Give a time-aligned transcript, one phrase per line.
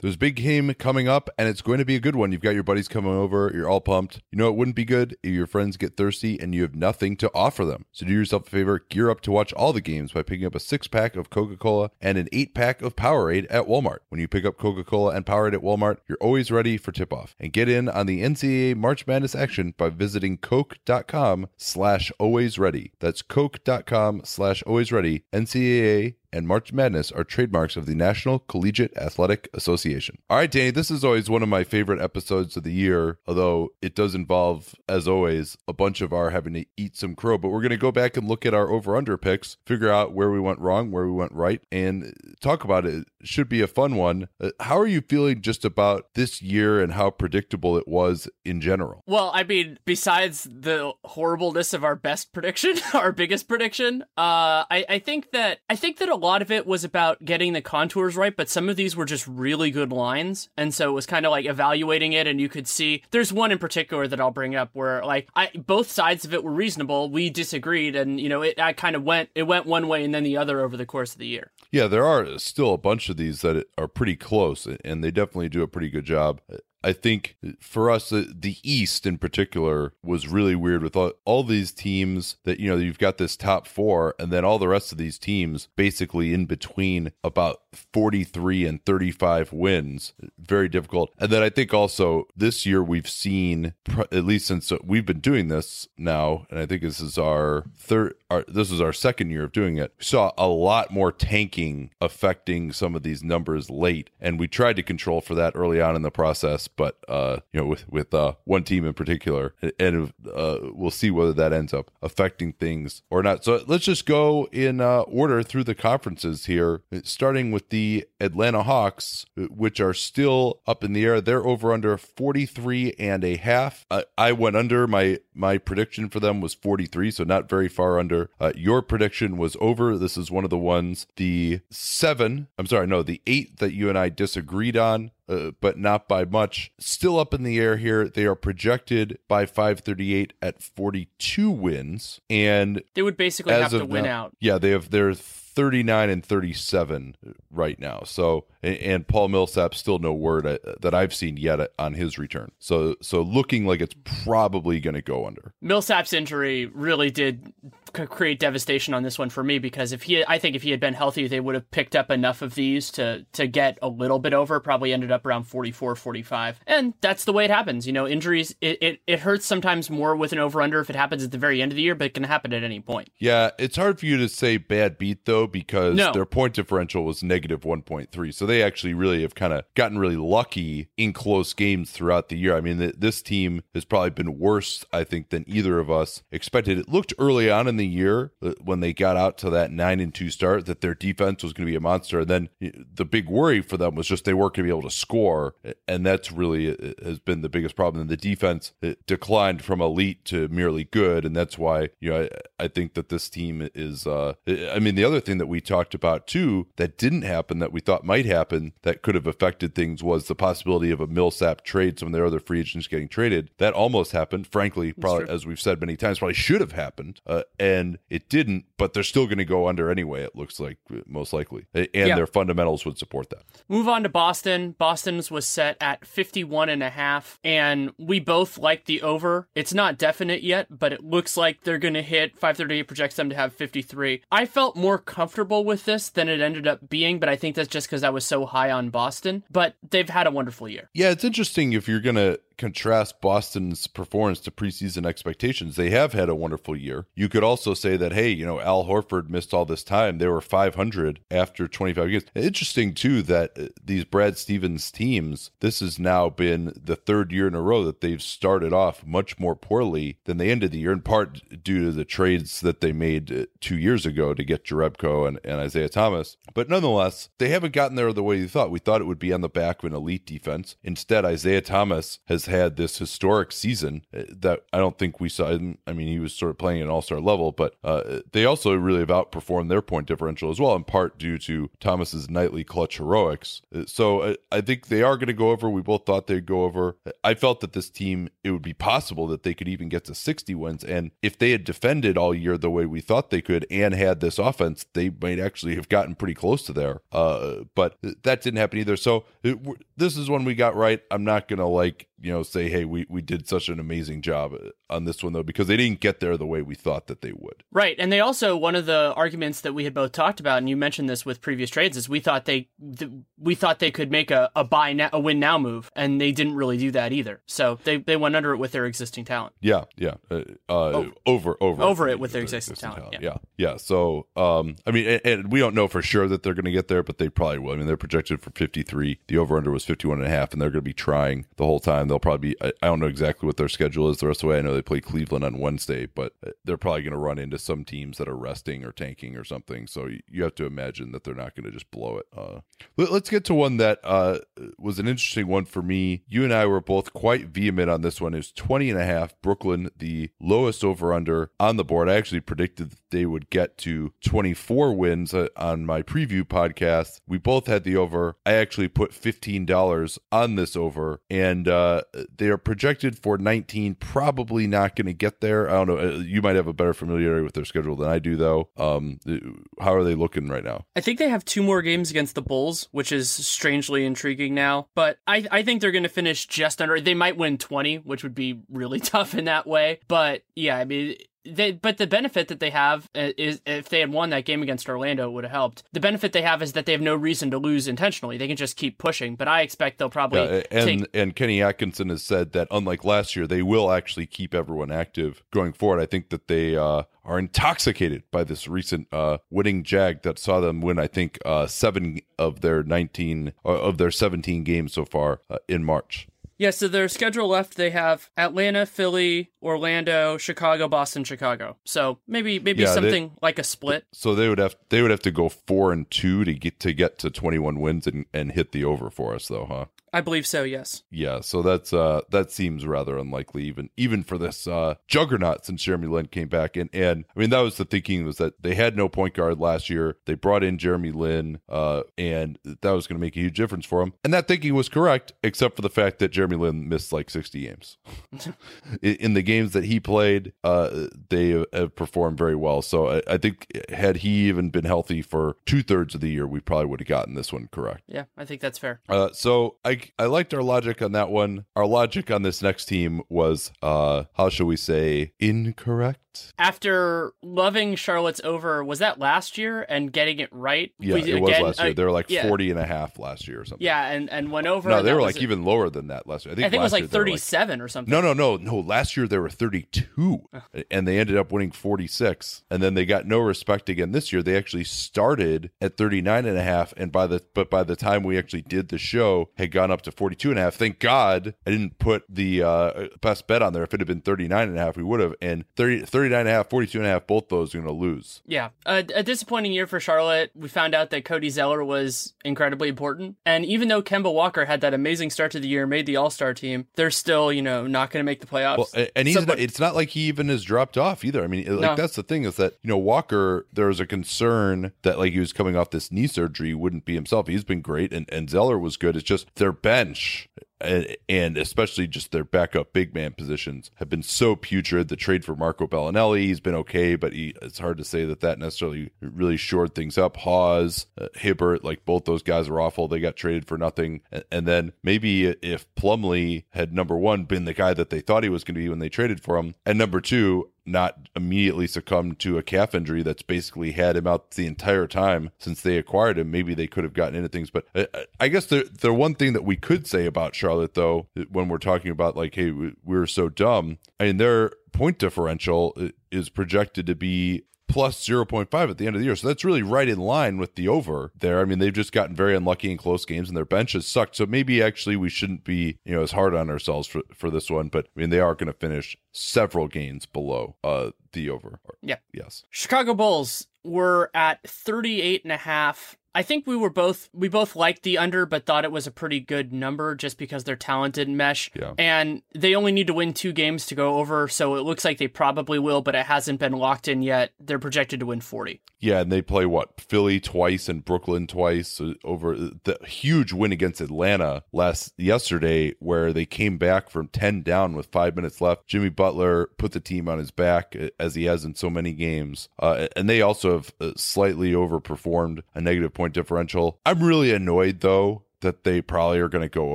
[0.00, 2.32] There's a big game coming up, and it's going to be a good one.
[2.32, 4.22] You've got your buddies coming over, you're all pumped.
[4.32, 7.16] You know, it wouldn't be good if your friends get thirsty and you have nothing
[7.18, 7.84] to offer them.
[7.92, 10.54] So do yourself a favor, gear up to watch all the games by picking up
[10.54, 13.98] a six pack of Coca Cola and an eight pack of Powerade at Walmart.
[14.08, 17.12] When you pick up Coca Cola and Powerade at Walmart, you're always ready for tip
[17.12, 17.36] off.
[17.38, 22.92] And get in on the NCAA March Madness action by visiting Coke.com slash always ready.
[23.00, 25.24] That's Coke.com slash always ready.
[25.32, 30.18] NCAA and March Madness are trademarks of the National Collegiate Athletic Association.
[30.28, 33.70] All right, Danny, this is always one of my favorite episodes of the year, although
[33.82, 37.38] it does involve, as always, a bunch of our having to eat some crow.
[37.38, 40.12] But we're going to go back and look at our over under picks, figure out
[40.12, 42.94] where we went wrong, where we went right, and talk about it.
[42.94, 44.28] it should be a fun one.
[44.40, 48.60] Uh, how are you feeling just about this year and how predictable it was in
[48.60, 49.02] general?
[49.06, 54.84] Well, I mean, besides the horribleness of our best prediction, our biggest prediction, uh, I,
[54.88, 58.16] I think that I think that a lot of it was about getting the contours
[58.16, 60.48] right, but some of these were just really good lines.
[60.56, 63.50] And so it was kind of like evaluating it and you could see there's one
[63.50, 67.10] in particular that I'll bring up where like I both sides of it were reasonable.
[67.10, 70.14] We disagreed and you know, it I kind of went it went one way and
[70.14, 71.50] then the other over the course of the year.
[71.70, 75.48] Yeah, there are still a bunch of these that are pretty close and they definitely
[75.48, 76.40] do a pretty good job.
[76.82, 81.72] I think for us, the East in particular was really weird with all, all, these
[81.72, 84.98] teams that, you know, you've got this top four, and then all the rest of
[84.98, 90.12] these teams basically in between about 43 and 35 wins.
[90.38, 91.10] Very difficult.
[91.18, 93.74] And then I think also this year we've seen,
[94.12, 98.14] at least since we've been doing this now, and I think this is our third,
[98.30, 102.72] our, this is our second year of doing it, saw a lot more tanking affecting
[102.72, 104.10] some of these numbers late.
[104.20, 107.60] And we tried to control for that early on in the process but uh, you
[107.60, 111.74] know, with with uh, one team in particular, and uh, we'll see whether that ends
[111.74, 113.44] up affecting things or not.
[113.44, 118.62] So let's just go in uh, order through the conferences here, starting with the Atlanta
[118.62, 121.20] Hawks, which are still up in the air.
[121.20, 123.86] They're over under 43 and a half.
[124.16, 128.30] I went under my my prediction for them was 43, so not very far under.
[128.38, 129.96] Uh, your prediction was over.
[129.96, 131.06] This is one of the ones.
[131.16, 135.78] The seven, I'm sorry, no, the eight that you and I disagreed on uh, but
[135.78, 136.72] not by much.
[136.78, 138.08] Still up in the air here.
[138.08, 144.04] They are projected by 538 at 42 wins, and they would basically have to win
[144.04, 144.36] now, out.
[144.40, 144.90] Yeah, they have.
[144.90, 145.14] They're
[145.60, 147.16] 39 and 37
[147.50, 148.00] right now.
[148.06, 152.52] So and Paul Millsap still no word uh, that I've seen yet on his return.
[152.58, 153.94] So so looking like it's
[154.24, 155.52] probably going to go under.
[155.60, 157.52] Millsap's injury really did
[157.92, 160.80] create devastation on this one for me because if he I think if he had
[160.80, 164.18] been healthy they would have picked up enough of these to to get a little
[164.18, 167.92] bit over probably ended up around 44 45 and that's the way it happens you
[167.92, 171.24] know injuries it, it, it hurts sometimes more with an over under if it happens
[171.24, 173.50] at the very end of the year but it can happen at any point yeah
[173.58, 176.12] it's hard for you to say bad beat though because no.
[176.12, 180.16] their point differential was negative 1.3 so they actually really have kind of gotten really
[180.16, 184.84] lucky in close games throughout the year I mean this team has probably been worse
[184.92, 188.52] I think than either of us expected it looked early on in the year uh,
[188.62, 191.66] when they got out to that nine and two start that their defense was going
[191.66, 192.20] to be a monster.
[192.20, 192.48] And then
[192.94, 195.54] the big worry for them was just they weren't going to be able to score,
[195.86, 198.02] and that's really uh, has been the biggest problem.
[198.02, 198.72] And the defense
[199.06, 202.28] declined from elite to merely good, and that's why you know
[202.58, 204.06] I, I think that this team is.
[204.06, 207.72] Uh, I mean, the other thing that we talked about too that didn't happen that
[207.72, 211.64] we thought might happen that could have affected things was the possibility of a Millsap
[211.64, 211.98] trade.
[211.98, 214.46] Some of their other free agents getting traded that almost happened.
[214.46, 217.20] Frankly, probably as we've said many times, probably should have happened.
[217.26, 220.78] Uh, and it didn't, but they're still going to go under anyway, it looks like,
[221.06, 221.66] most likely.
[221.74, 222.14] And yeah.
[222.14, 223.42] their fundamentals would support that.
[223.68, 224.74] Move on to Boston.
[224.78, 229.48] Boston's was set at 51 and a half, and we both like the over.
[229.54, 233.30] It's not definite yet, but it looks like they're going to hit 538 projects them
[233.30, 234.22] to have 53.
[234.30, 235.19] I felt more comfortable
[235.64, 238.24] with this than it ended up being, but I think that's just because I was
[238.24, 239.44] so high on Boston.
[239.50, 240.88] But they've had a wonderful year.
[240.94, 246.12] Yeah, it's interesting if you're going to contrast Boston's performance to preseason expectations, they have
[246.12, 247.06] had a wonderful year.
[247.14, 250.18] You could also say that, hey, you know, Al Horford missed all this time.
[250.18, 252.24] They were 500 after 25 games.
[252.34, 257.48] Interesting, too, that uh, these Brad Stevens teams, this has now been the third year
[257.48, 260.92] in a row that they've started off much more poorly than they ended the year,
[260.92, 264.66] in part due to the trades that they made uh, two years ago to get
[264.66, 266.36] Jerebko and, and Isaiah Thomas.
[266.52, 268.70] But nonetheless, they haven't gotten there the way you thought.
[268.70, 270.76] We thought it would be on the back of an elite defense.
[270.82, 275.48] Instead, Isaiah Thomas has had this historic season uh, that I don't think we saw.
[275.50, 278.44] I mean, he was sort of playing at an all star level, but uh, they
[278.44, 282.64] also really have outperformed their point differential as well, in part due to Thomas's nightly
[282.64, 283.62] clutch heroics.
[283.74, 285.70] Uh, so I, I think they are going to go over.
[285.70, 286.96] We both thought they'd go over.
[287.24, 290.14] I felt that this team, it would be possible that they could even get to
[290.14, 290.84] 60 wins.
[290.84, 294.20] And if they had defended all year the way we thought they could and had
[294.20, 297.00] this offense, they might actually have gotten pretty close to there.
[297.12, 298.96] Uh, but that didn't happen either.
[298.96, 299.58] So it,
[299.96, 301.02] this is one we got right.
[301.10, 304.22] I'm not going to like you know say hey we we did such an amazing
[304.22, 304.54] job
[304.88, 307.32] on this one though because they didn't get there the way we thought that they
[307.32, 310.58] would right and they also one of the arguments that we had both talked about
[310.58, 313.90] and you mentioned this with previous trades is we thought they th- we thought they
[313.90, 316.90] could make a, a buy now a win now move and they didn't really do
[316.90, 320.36] that either so they they went under it with their existing talent yeah yeah uh,
[320.36, 321.12] uh, oh.
[321.26, 323.22] over over over it with their existing, existing talent, talent.
[323.22, 323.38] Yeah.
[323.56, 323.70] yeah.
[323.70, 326.64] yeah so um i mean and, and, we don't know for sure that they're going
[326.64, 329.56] to get there but they probably will i mean they're projected for 53 the over
[329.56, 332.09] under was 51 and a half and they're going to be trying the whole time
[332.10, 334.42] they'll probably be I, I, don't know exactly what their schedule is the rest of
[334.42, 334.58] the way.
[334.58, 337.84] I know they play Cleveland on Wednesday, but they're probably going to run into some
[337.84, 339.86] teams that are resting or tanking or something.
[339.86, 342.26] So you, have to imagine that they're not going to just blow it.
[342.36, 342.60] Uh,
[342.96, 344.38] let, us get to one that uh,
[344.78, 346.24] was an interesting one for me.
[346.28, 348.34] You and I were both quite vehement on this one.
[348.34, 352.08] Is 20 and a half Brooklyn, the lowest over under on the board.
[352.08, 357.20] I actually predicted they would get to 24 wins uh, on my preview podcast.
[357.26, 358.36] We both had the over.
[358.46, 362.02] I actually put $15 on this over, and uh,
[362.36, 363.96] they are projected for 19.
[363.96, 365.68] Probably not going to get there.
[365.68, 365.98] I don't know.
[365.98, 368.70] Uh, you might have a better familiarity with their schedule than I do, though.
[368.76, 369.38] Um, uh,
[369.82, 370.84] how are they looking right now?
[370.96, 374.88] I think they have two more games against the Bulls, which is strangely intriguing now.
[374.94, 377.00] But I, I think they're going to finish just under.
[377.00, 380.00] They might win 20, which would be really tough in that way.
[380.08, 384.00] But yeah, I mean, they, but the benefit that they have uh, is if they
[384.00, 385.82] had won that game against Orlando, it would have helped.
[385.92, 388.36] The benefit they have is that they have no reason to lose intentionally.
[388.36, 389.36] They can just keep pushing.
[389.36, 391.08] But I expect they'll probably yeah, and take...
[391.14, 395.42] and Kenny Atkinson has said that unlike last year, they will actually keep everyone active
[395.50, 396.00] going forward.
[396.00, 400.60] I think that they uh, are intoxicated by this recent uh, winning jag that saw
[400.60, 400.98] them win.
[400.98, 405.58] I think uh, seven of their nineteen uh, of their seventeen games so far uh,
[405.68, 406.28] in March.
[406.60, 411.78] Yeah, so their schedule left they have Atlanta, Philly, Orlando, Chicago, Boston, Chicago.
[411.86, 414.04] So maybe maybe yeah, something they, like a split.
[414.12, 416.92] So they would have they would have to go four and two to get to
[416.92, 419.86] get to twenty one wins and, and hit the over for us though, huh?
[420.12, 420.62] I believe so.
[420.64, 421.02] Yes.
[421.10, 421.40] Yeah.
[421.40, 426.08] So that's uh that seems rather unlikely even even for this uh juggernaut since Jeremy
[426.08, 428.96] Lin came back and and I mean that was the thinking was that they had
[428.96, 430.16] no point guard last year.
[430.26, 433.86] They brought in Jeremy Lin uh and that was going to make a huge difference
[433.86, 434.12] for him.
[434.24, 437.60] And that thinking was correct except for the fact that Jeremy Lin missed like 60
[437.60, 437.98] games.
[439.02, 442.82] in the games that he played, uh they have performed very well.
[442.82, 446.46] So I, I think had he even been healthy for two thirds of the year,
[446.46, 448.02] we probably would have gotten this one correct.
[448.06, 449.00] Yeah, I think that's fair.
[449.08, 451.64] Uh so I I liked our logic on that one.
[451.76, 456.20] Our logic on this next team was uh how shall we say incorrect?
[456.58, 460.92] After loving Charlotte's over, was that last year and getting it right?
[460.98, 461.90] Yeah, we, it again, was last year.
[461.90, 462.46] Uh, they were like yeah.
[462.46, 463.84] 40 and a half last year or something.
[463.84, 464.88] Yeah, and, and went over.
[464.88, 466.52] No, they were like a, even lower than that last year.
[466.52, 468.10] I think, I think it was like 37 like, or something.
[468.10, 468.78] No, no, no, no.
[468.78, 470.48] Last year they were 32
[470.90, 474.42] and they ended up winning 46 and then they got no respect again this year.
[474.42, 478.22] They actually started at 39 and a half and by the but by the time
[478.22, 480.74] we actually did the show had gone up to 42 and a half.
[480.74, 483.82] Thank God I didn't put the uh, best bet on there.
[483.82, 485.34] If it had been 39 and a half, we would have.
[485.40, 487.98] And 30, 39 and a half, 42 and a half, both those are going to
[487.98, 488.42] lose.
[488.46, 488.70] Yeah.
[488.84, 490.50] a disappointing year for Charlotte.
[490.54, 493.36] We found out that Cody Zeller was incredibly important.
[493.46, 496.30] And even though Kemba Walker had that amazing start to the year, made the All
[496.30, 498.94] Star team, they're still, you know, not going to make the playoffs.
[498.94, 501.42] Well, and he's so, not, it's not like he even has dropped off either.
[501.42, 501.94] I mean, like no.
[501.96, 505.40] that's the thing is that, you know, Walker, there was a concern that like he
[505.40, 507.46] was coming off this knee surgery, wouldn't be himself.
[507.46, 509.16] He's been great and, and Zeller was good.
[509.16, 510.48] It's just their bench
[510.80, 515.08] and, especially just their backup big man positions have been so putrid.
[515.08, 518.40] The trade for Marco Belinelli, he's been okay, but he, it's hard to say that
[518.40, 520.38] that necessarily really shored things up.
[520.38, 523.08] Hawes, uh, Hibbert, like both those guys are awful.
[523.08, 524.22] They got traded for nothing.
[524.30, 528.44] And, and then maybe if Plumlee had number one been the guy that they thought
[528.44, 531.86] he was going to be when they traded for him, and number two, not immediately
[531.86, 535.96] succumb to a calf injury that's basically had him out the entire time since they
[535.96, 536.50] acquired him.
[536.50, 537.70] Maybe they could have gotten into things.
[537.70, 538.06] But I,
[538.38, 541.78] I guess the the one thing that we could say about Charlotte, though, when we're
[541.78, 545.96] talking about like, hey, we, we're so dumb, I mean, their point differential
[546.30, 549.36] is projected to be plus 0.5 at the end of the year.
[549.36, 551.60] So that's really right in line with the over there.
[551.60, 554.36] I mean, they've just gotten very unlucky in close games and their bench has sucked.
[554.36, 557.70] So maybe actually we shouldn't be, you know, as hard on ourselves for, for this
[557.70, 557.88] one.
[557.88, 561.80] But I mean, they are going to finish several gains below uh the over.
[562.02, 562.16] Yeah.
[562.32, 562.64] Yes.
[562.70, 567.74] Chicago Bulls were at 38 and a half I think we were both we both
[567.74, 571.28] liked the under, but thought it was a pretty good number just because they're talented
[571.28, 571.70] in mesh.
[571.74, 571.94] Yeah.
[571.98, 575.18] And they only need to win two games to go over, so it looks like
[575.18, 577.52] they probably will, but it hasn't been locked in yet.
[577.58, 578.80] They're projected to win forty.
[579.00, 583.72] Yeah, and they play what Philly twice and Brooklyn twice uh, over the huge win
[583.72, 588.86] against Atlanta last yesterday, where they came back from ten down with five minutes left.
[588.86, 592.12] Jimmy Butler put the team on his back uh, as he has in so many
[592.12, 597.00] games, uh, and they also have uh, slightly overperformed a negative point differential.
[597.06, 599.94] I'm really annoyed though that they probably are going to go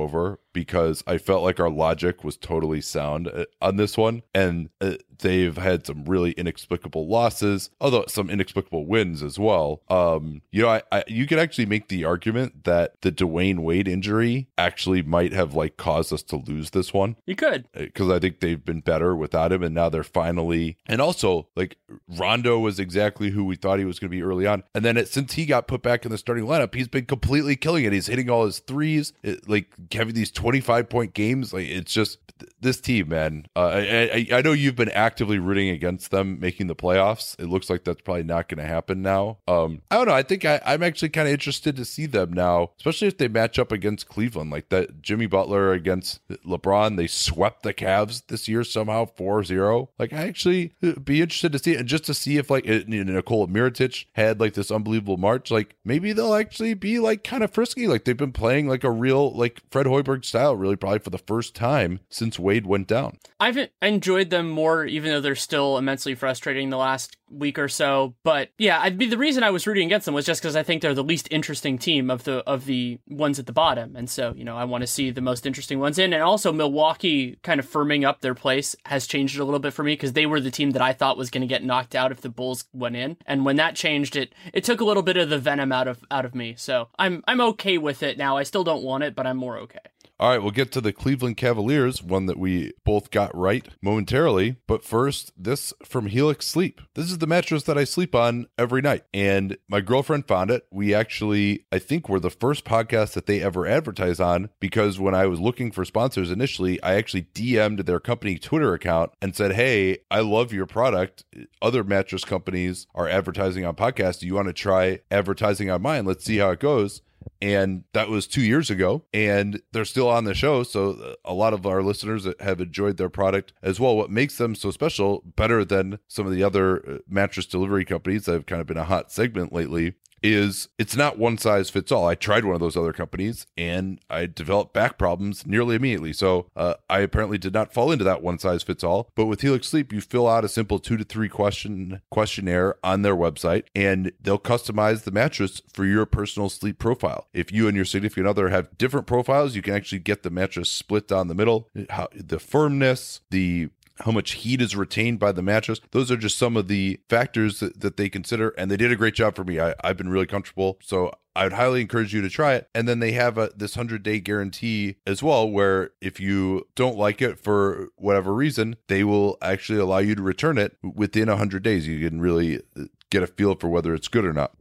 [0.00, 4.22] over because I felt like our logic was totally sound uh, on this one.
[4.34, 9.82] And uh, they've had some really inexplicable losses, although some inexplicable wins as well.
[9.90, 13.86] Um, you know, I, I, you could actually make the argument that the Dwyane Wade
[13.86, 17.16] injury actually might have like caused us to lose this one.
[17.26, 17.68] You could.
[17.74, 19.62] Because uh, I think they've been better without him.
[19.62, 21.76] And now they're finally, and also like
[22.08, 24.62] Rondo was exactly who we thought he was going to be early on.
[24.74, 27.56] And then it, since he got put back in the starting lineup, he's been completely
[27.56, 27.92] killing it.
[27.92, 31.52] He's hitting all his threes, it, like having these 25 point games.
[31.52, 32.18] Like it's just
[32.60, 33.46] this team, man.
[33.56, 33.80] Uh, I,
[34.12, 37.38] I, I know you've been actively rooting against them making the playoffs.
[37.40, 39.38] It looks like that's probably not going to happen now.
[39.48, 40.14] Um, I don't know.
[40.14, 43.26] I think I, I'm actually kind of interested to see them now, especially if they
[43.26, 44.50] match up against Cleveland.
[44.50, 49.88] Like that Jimmy Butler against LeBron, they swept the Cavs this year somehow 4-0.
[49.98, 52.66] Like I actually uh, be interested to see it, and just to see if like
[52.66, 55.50] Nikola Mirotic had like this unbelievable March.
[55.50, 57.88] Like maybe they'll actually be like kind of frisky.
[57.88, 61.18] Like they've been playing like a real like Fred Hoiberg style, really probably for the
[61.18, 63.16] first time since Wade went down.
[63.40, 68.14] I've enjoyed them more, even though they're still immensely frustrating the last week or so.
[68.22, 70.62] But yeah, I'd be the reason I was rooting against them was just because I
[70.62, 74.08] think they're the least interesting team of the of the ones at the bottom, and
[74.08, 76.12] so you know I want to see the most interesting ones in.
[76.12, 79.82] And also Milwaukee kind of firming up their place has changed a little bit for
[79.82, 82.12] me because they were the team that I thought was going to get knocked out
[82.12, 85.16] if the Bulls went in, and when that changed, it it took a little bit
[85.16, 86.54] of the venom out of out of me.
[86.56, 88.36] So I'm I'm okay with it now.
[88.36, 89.78] I still don't want it, but I'm more okay.
[90.18, 94.56] All right, we'll get to the Cleveland Cavaliers, one that we both got right momentarily.
[94.66, 96.80] But first, this from Helix Sleep.
[96.94, 99.04] This is the mattress that I sleep on every night.
[99.12, 100.66] And my girlfriend found it.
[100.70, 105.14] We actually, I think, were the first podcast that they ever advertise on because when
[105.14, 109.52] I was looking for sponsors initially, I actually DM'd their company Twitter account and said,
[109.52, 111.24] Hey, I love your product.
[111.60, 114.20] Other mattress companies are advertising on podcasts.
[114.20, 116.06] Do you want to try advertising on mine?
[116.06, 117.02] Let's see how it goes
[117.40, 121.52] and that was two years ago and they're still on the show so a lot
[121.52, 125.64] of our listeners have enjoyed their product as well what makes them so special better
[125.64, 128.84] than some of the other uh, mattress delivery companies that have kind of been a
[128.84, 132.06] hot segment lately is it's not one size fits all.
[132.06, 136.12] I tried one of those other companies and I developed back problems nearly immediately.
[136.12, 139.10] So uh, I apparently did not fall into that one size fits all.
[139.14, 143.02] But with Helix Sleep, you fill out a simple two to three question questionnaire on
[143.02, 147.25] their website and they'll customize the mattress for your personal sleep profile.
[147.36, 150.70] If you and your significant other have different profiles, you can actually get the mattress
[150.70, 151.68] split down the middle.
[151.90, 153.68] How, the firmness, the
[154.00, 155.80] how much heat is retained by the mattress.
[155.90, 158.96] Those are just some of the factors that, that they consider, and they did a
[158.96, 159.60] great job for me.
[159.60, 160.78] I, I've been really comfortable.
[160.82, 162.68] So I would highly encourage you to try it.
[162.74, 166.96] And then they have a, this 100 day guarantee as well, where if you don't
[166.96, 171.62] like it for whatever reason, they will actually allow you to return it within 100
[171.62, 171.86] days.
[171.86, 174.54] You can really uh, get a feel for whether it's good or not.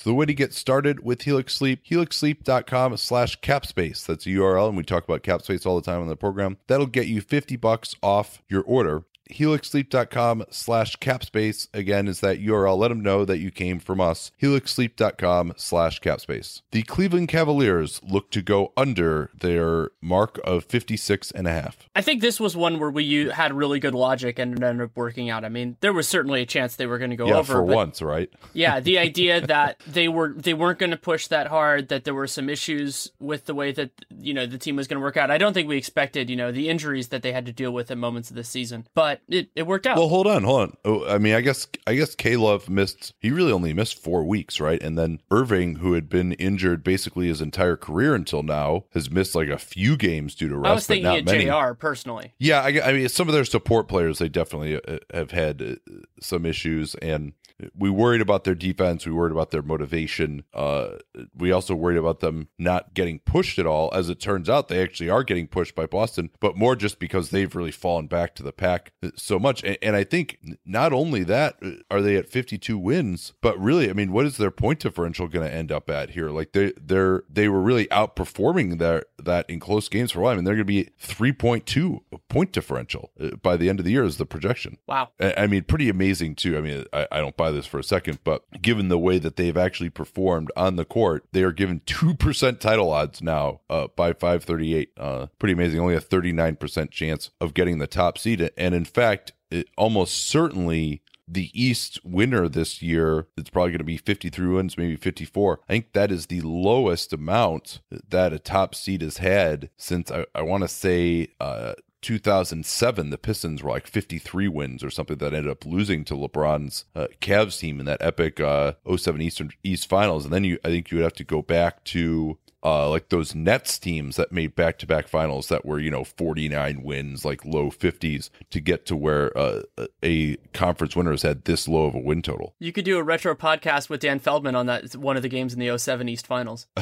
[0.00, 4.06] So the way to get started with Helix Sleep, helixsleep.com slash capspace.
[4.06, 6.56] That's a URL, and we talk about capspace all the time on the program.
[6.68, 11.68] That'll get you 50 bucks off your order helixsleep.com slash capspace.
[11.72, 14.32] Again is that url let them know that you came from us.
[14.40, 16.62] helixsleep.com slash capspace.
[16.70, 21.88] The cleveland cavaliers look to go under their mark of 56 and a half.
[21.94, 24.96] I think this was one where we had really good logic and it ended up
[24.96, 25.44] working out.
[25.44, 27.62] I mean there was certainly a chance they were going to go yeah, over for
[27.62, 28.30] once right?
[28.52, 32.14] Yeah the idea that they were they weren't going to push that hard that there
[32.14, 35.16] were some issues with the way that you know the team was going to work
[35.16, 35.30] out.
[35.30, 37.90] I don't think we expected you know the injuries that they had to deal with
[37.90, 38.86] at moments of the season.
[38.94, 39.96] But it, it worked out.
[39.96, 40.76] Well, hold on, hold on.
[40.84, 43.14] Oh, I mean, I guess I guess K Love missed.
[43.20, 44.82] He really only missed four weeks, right?
[44.82, 49.34] And then Irving, who had been injured basically his entire career until now, has missed
[49.34, 50.70] like a few games due to rest.
[50.70, 51.46] I was thinking many.
[51.46, 51.74] Jr.
[51.74, 52.32] personally.
[52.38, 55.92] Yeah, I, I mean, some of their support players, they definitely uh, have had uh,
[56.20, 57.32] some issues, and
[57.76, 59.06] we worried about their defense.
[59.06, 60.44] We worried about their motivation.
[60.54, 60.96] Uh,
[61.36, 63.90] we also worried about them not getting pushed at all.
[63.92, 67.30] As it turns out, they actually are getting pushed by Boston, but more just because
[67.30, 69.62] they've really fallen back to the pack so much.
[69.64, 73.90] And, and I think not only that uh, are they at 52 wins, but really,
[73.90, 76.30] I mean, what is their point differential going to end up at here?
[76.30, 80.32] Like they they're they were really outperforming their that in close games for a while.
[80.32, 83.92] I mean, they're going to be 3.2 point differential uh, by the end of the
[83.92, 84.78] year is the projection.
[84.86, 85.10] Wow.
[85.20, 86.56] I I mean, pretty amazing too.
[86.56, 89.36] I mean, I, I don't buy this for a second, but given the way that
[89.36, 93.88] they've actually performed on the court, they are given two percent title odds now uh,
[93.96, 94.92] by five thirty eight.
[94.96, 95.80] Uh, pretty amazing.
[95.80, 99.68] Only a thirty nine percent chance of getting the top seed, and in fact, it
[99.76, 101.02] almost certainly.
[101.32, 105.60] The East winner this year, it's probably going to be 53 wins, maybe 54.
[105.68, 107.78] I think that is the lowest amount
[108.08, 113.18] that a top seed has had since I, I want to say uh, 2007, the
[113.18, 117.58] Pistons were like 53 wins or something that ended up losing to LeBron's uh, Cavs
[117.58, 120.24] team in that epic uh, 07 Eastern East Finals.
[120.24, 123.34] And then you, I think you would have to go back to uh, like those
[123.34, 127.44] Nets teams that made back to back finals that were, you know, 49 wins, like
[127.44, 129.62] low 50s to get to where uh,
[130.02, 132.54] a conference winner has had this low of a win total.
[132.58, 135.54] You could do a retro podcast with Dan Feldman on that one of the games
[135.54, 136.66] in the 07 East Finals.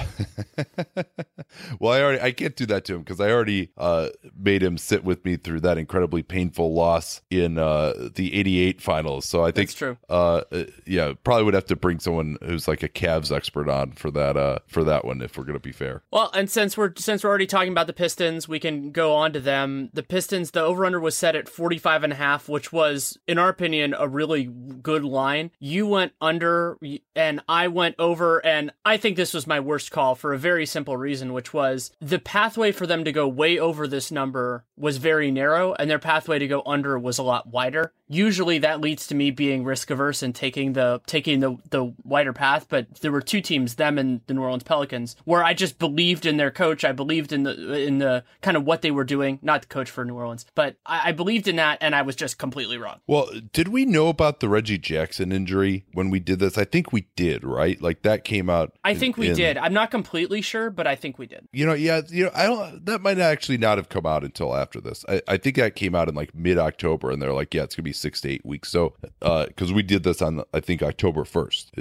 [1.79, 4.79] well, I already I can't do that to him because I already uh, made him
[4.79, 9.27] sit with me through that incredibly painful loss in uh, the '88 finals.
[9.27, 9.97] So I think That's true.
[10.09, 10.43] Uh,
[10.87, 14.37] yeah, probably would have to bring someone who's like a Cavs expert on for that
[14.37, 16.03] uh, for that one if we're gonna be fair.
[16.11, 19.33] Well, and since we're since we're already talking about the Pistons, we can go on
[19.33, 19.91] to them.
[19.93, 23.39] The Pistons, the over under was set at 45 and a half, which was in
[23.39, 25.51] our opinion a really good line.
[25.59, 26.79] You went under
[27.15, 30.67] and I went over and I think this was my worst call for a very
[30.67, 34.99] simple reason, which was the pathway for them to go way over this number was
[34.99, 37.93] very narrow and their pathway to go under was a lot wider.
[38.09, 42.33] Usually that leads to me being risk averse and taking the taking the the wider
[42.33, 45.79] path, but there were two teams, them and the New Orleans Pelicans, where I just
[45.79, 46.85] believed in their coach.
[46.85, 49.39] I believed in the in the kind of what they were doing.
[49.43, 52.17] Not the coach for New Orleans, but I, I believed in that, and I was
[52.17, 53.01] just completely wrong.
[53.07, 56.57] Well, did we know about the Reggie Jackson injury when we did this?
[56.57, 57.81] I think we did, right?
[57.83, 58.73] Like that came out.
[58.85, 59.59] I in- think we in- did.
[59.59, 61.49] I'm not completely sure, but I think we did.
[61.53, 62.87] You know, yeah, you know, I don't.
[62.87, 65.05] That might actually not have come out until after this.
[65.09, 67.75] I, I think that came out in like mid October, and they're like, yeah, it's
[67.75, 68.71] gonna be six to eight weeks.
[68.71, 71.73] So, because we did this on, I think October first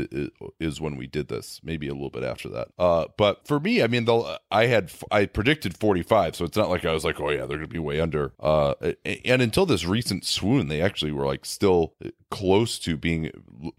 [0.60, 2.69] is when we did this, maybe a little bit after that.
[2.80, 6.58] Uh, but for me, I mean, the I had I predicted forty five, so it's
[6.58, 8.34] not like I was like, oh yeah, they're gonna be way under.
[8.39, 8.73] Uh,
[9.06, 11.93] and until this recent swoon, they actually were like still
[12.30, 13.32] close to being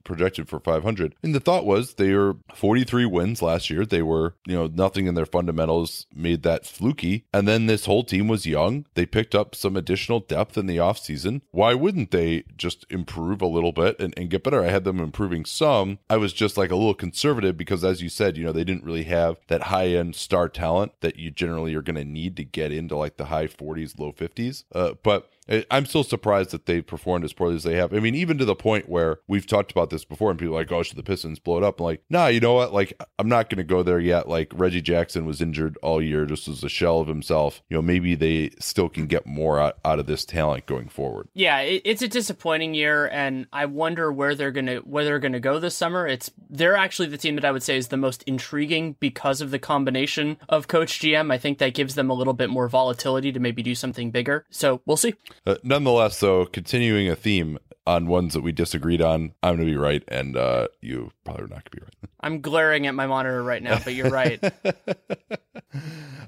[0.04, 1.14] projected for 500.
[1.22, 3.84] And the thought was they were 43 wins last year.
[3.84, 7.24] They were, you know, nothing in their fundamentals made that fluky.
[7.32, 8.86] And then this whole team was young.
[8.94, 11.42] They picked up some additional depth in the offseason.
[11.50, 14.62] Why wouldn't they just improve a little bit and, and get better?
[14.62, 15.98] I had them improving some.
[16.08, 18.84] I was just like a little conservative because, as you said, you know, they didn't
[18.84, 22.44] really have that high end star talent that you generally are going to need to
[22.44, 24.64] get into like the high 40s, low 50s.
[24.74, 25.30] Uh, but
[25.70, 27.94] I'm still surprised that they performed as poorly as they have.
[27.94, 30.60] I mean, even to the point where we've talked about this before, and people are
[30.60, 32.72] like, "Oh, should the Pistons blow it up?" I'm like, nah, you know what?
[32.72, 34.28] Like, I'm not going to go there yet.
[34.28, 37.62] Like, Reggie Jackson was injured all year, just as a shell of himself.
[37.68, 41.28] You know, maybe they still can get more out, out of this talent going forward.
[41.34, 45.40] Yeah, it, it's a disappointing year, and I wonder where they're gonna where they're gonna
[45.40, 46.06] go this summer.
[46.06, 49.50] It's they're actually the team that I would say is the most intriguing because of
[49.50, 51.32] the combination of coach GM.
[51.32, 54.44] I think that gives them a little bit more volatility to maybe do something bigger.
[54.50, 55.14] So we'll see.
[55.46, 59.72] Uh, nonetheless, though, continuing a theme on ones that we disagreed on, I'm going to
[59.72, 62.10] be right, and uh, you probably are not going to be right.
[62.20, 64.38] I'm glaring at my monitor right now, but you're right.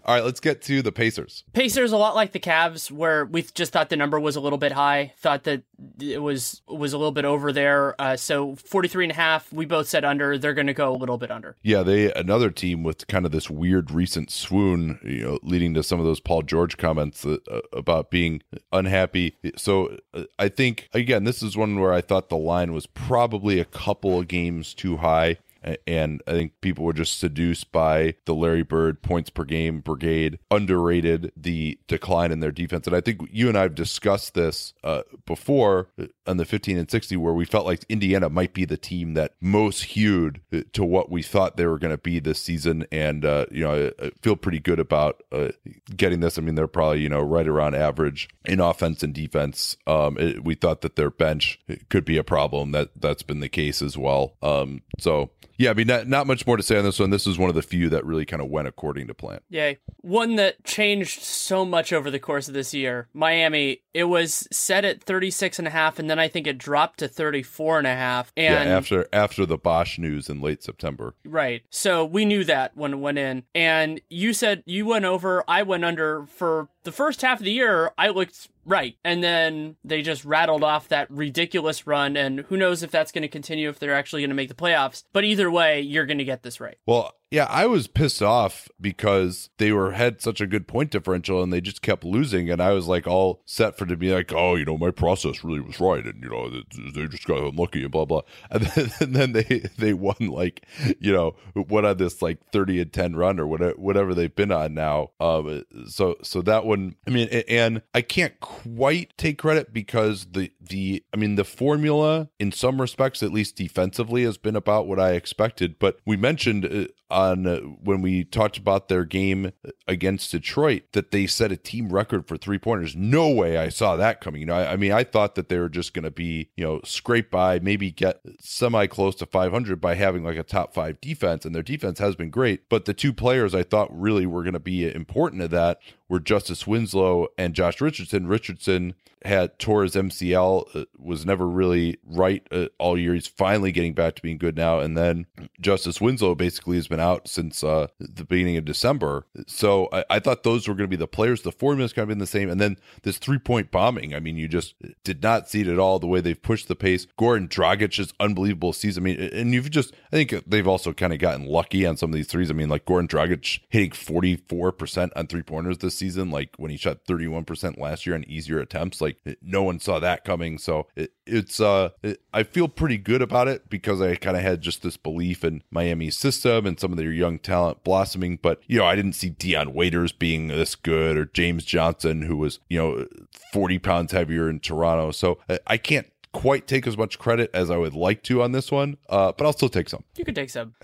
[0.04, 1.44] All right, let's get to the Pacers.
[1.52, 4.58] Pacers a lot like the Cavs, where we just thought the number was a little
[4.58, 5.62] bit high, thought that
[6.00, 8.00] it was was a little bit over there.
[8.00, 10.38] Uh, so 43 and a half, we both said under.
[10.38, 11.56] They're going to go a little bit under.
[11.62, 15.82] Yeah, they another team with kind of this weird recent swoon, you know, leading to
[15.82, 17.38] some of those Paul George comments uh,
[17.72, 18.42] about being
[18.72, 19.36] unhappy.
[19.56, 23.58] So uh, I think again, this is one where I thought the line was probably
[23.60, 25.38] a couple of games too high.
[25.86, 30.38] And I think people were just seduced by the Larry Bird points per game brigade,
[30.50, 32.86] underrated the decline in their defense.
[32.86, 35.88] And I think you and I have discussed this uh, before
[36.26, 39.32] on the 15 and 60, where we felt like Indiana might be the team that
[39.40, 40.40] most hewed
[40.72, 42.86] to what we thought they were going to be this season.
[42.90, 45.48] And, uh, you know, I, I, feel pretty good about uh,
[45.96, 46.38] getting this.
[46.38, 49.76] I mean, they're probably, you know, right around average in offense and defense.
[49.86, 52.72] Um, it, we thought that their bench could be a problem.
[52.72, 54.34] That that's been the case as well.
[54.42, 57.10] Um, so yeah, I mean, not, not much more to say on this one.
[57.10, 59.40] This is one of the few that really kind of went according to plan.
[59.50, 59.76] Yay.
[59.98, 63.08] One that changed so much over the course of this year.
[63.12, 67.00] Miami, it was set at 36 and a half, and then I think it dropped
[67.00, 68.32] to 34 and a half.
[68.38, 71.14] And yeah, after after the Bosh news in late September.
[71.26, 71.62] Right.
[71.68, 73.42] So we knew that when it went in.
[73.54, 77.52] And you said you went over, I went under for the first half of the
[77.52, 78.96] year, I looked right.
[79.04, 82.16] And then they just rattled off that ridiculous run.
[82.16, 84.54] And who knows if that's going to continue, if they're actually going to make the
[84.54, 85.04] playoffs.
[85.12, 86.78] But either way, you're going to get this right.
[86.86, 91.42] Well, yeah, I was pissed off because they were had such a good point differential
[91.44, 94.32] and they just kept losing, and I was like all set for to be like,
[94.32, 97.82] oh, you know, my process really was right, and you know, they just got unlucky
[97.82, 100.66] and blah blah, and then, and then they they won like,
[100.98, 104.50] you know, what on this like thirty and ten run or whatever whatever they've been
[104.50, 105.10] on now.
[105.20, 110.50] Um, so so that one, I mean, and I can't quite take credit because the
[110.60, 114.98] the I mean the formula in some respects, at least defensively, has been about what
[114.98, 115.78] I expected.
[115.78, 119.52] But we mentioned uh, on uh, when we talked about their game
[119.86, 122.94] against Detroit that they set a team record for three pointers.
[122.96, 124.40] No way I saw that coming.
[124.40, 126.64] You know, I, I mean, I thought that they were just going to be, you
[126.64, 131.00] know, scrape by, maybe get semi close to 500 by having like a top five
[131.00, 132.68] defense, and their defense has been great.
[132.68, 136.20] But the two players I thought really were going to be important to that were
[136.20, 138.26] Justice Winslow and Josh Richardson.
[138.26, 138.94] Richardson
[139.24, 143.14] had tore his MCL, uh, was never really right uh, all year.
[143.14, 144.80] He's finally getting back to being good now.
[144.80, 145.26] And then
[145.60, 149.26] Justice Winslow basically has been out since uh, the beginning of December.
[149.46, 151.42] So I, I thought those were going to be the players.
[151.42, 152.50] The formula's kind of been the same.
[152.50, 154.14] And then this three point bombing.
[154.14, 156.76] I mean, you just did not see it at all the way they've pushed the
[156.76, 157.06] pace.
[157.18, 159.02] Goran Dragic's unbelievable season.
[159.02, 162.10] I mean, and you've just, I think they've also kind of gotten lucky on some
[162.10, 162.50] of these threes.
[162.50, 166.76] I mean, like Goran Dragic hitting 44% on three pointers this season, like when he
[166.76, 169.00] shot 31% last year on easier attempts.
[169.00, 170.58] Like no one saw that coming.
[170.58, 174.42] So it, it's, uh, it, I feel pretty good about it because I kind of
[174.42, 178.38] had just this belief in Miami's system and some of their young talent blossoming.
[178.42, 182.36] But, you know, I didn't see Dion Waiters being this good or James Johnson, who
[182.36, 183.06] was, you know,
[183.52, 185.12] 40 pounds heavier in Toronto.
[185.12, 188.70] So I can't quite take as much credit as I would like to on this
[188.70, 190.04] one, uh, but I'll still take some.
[190.16, 190.74] You can take some.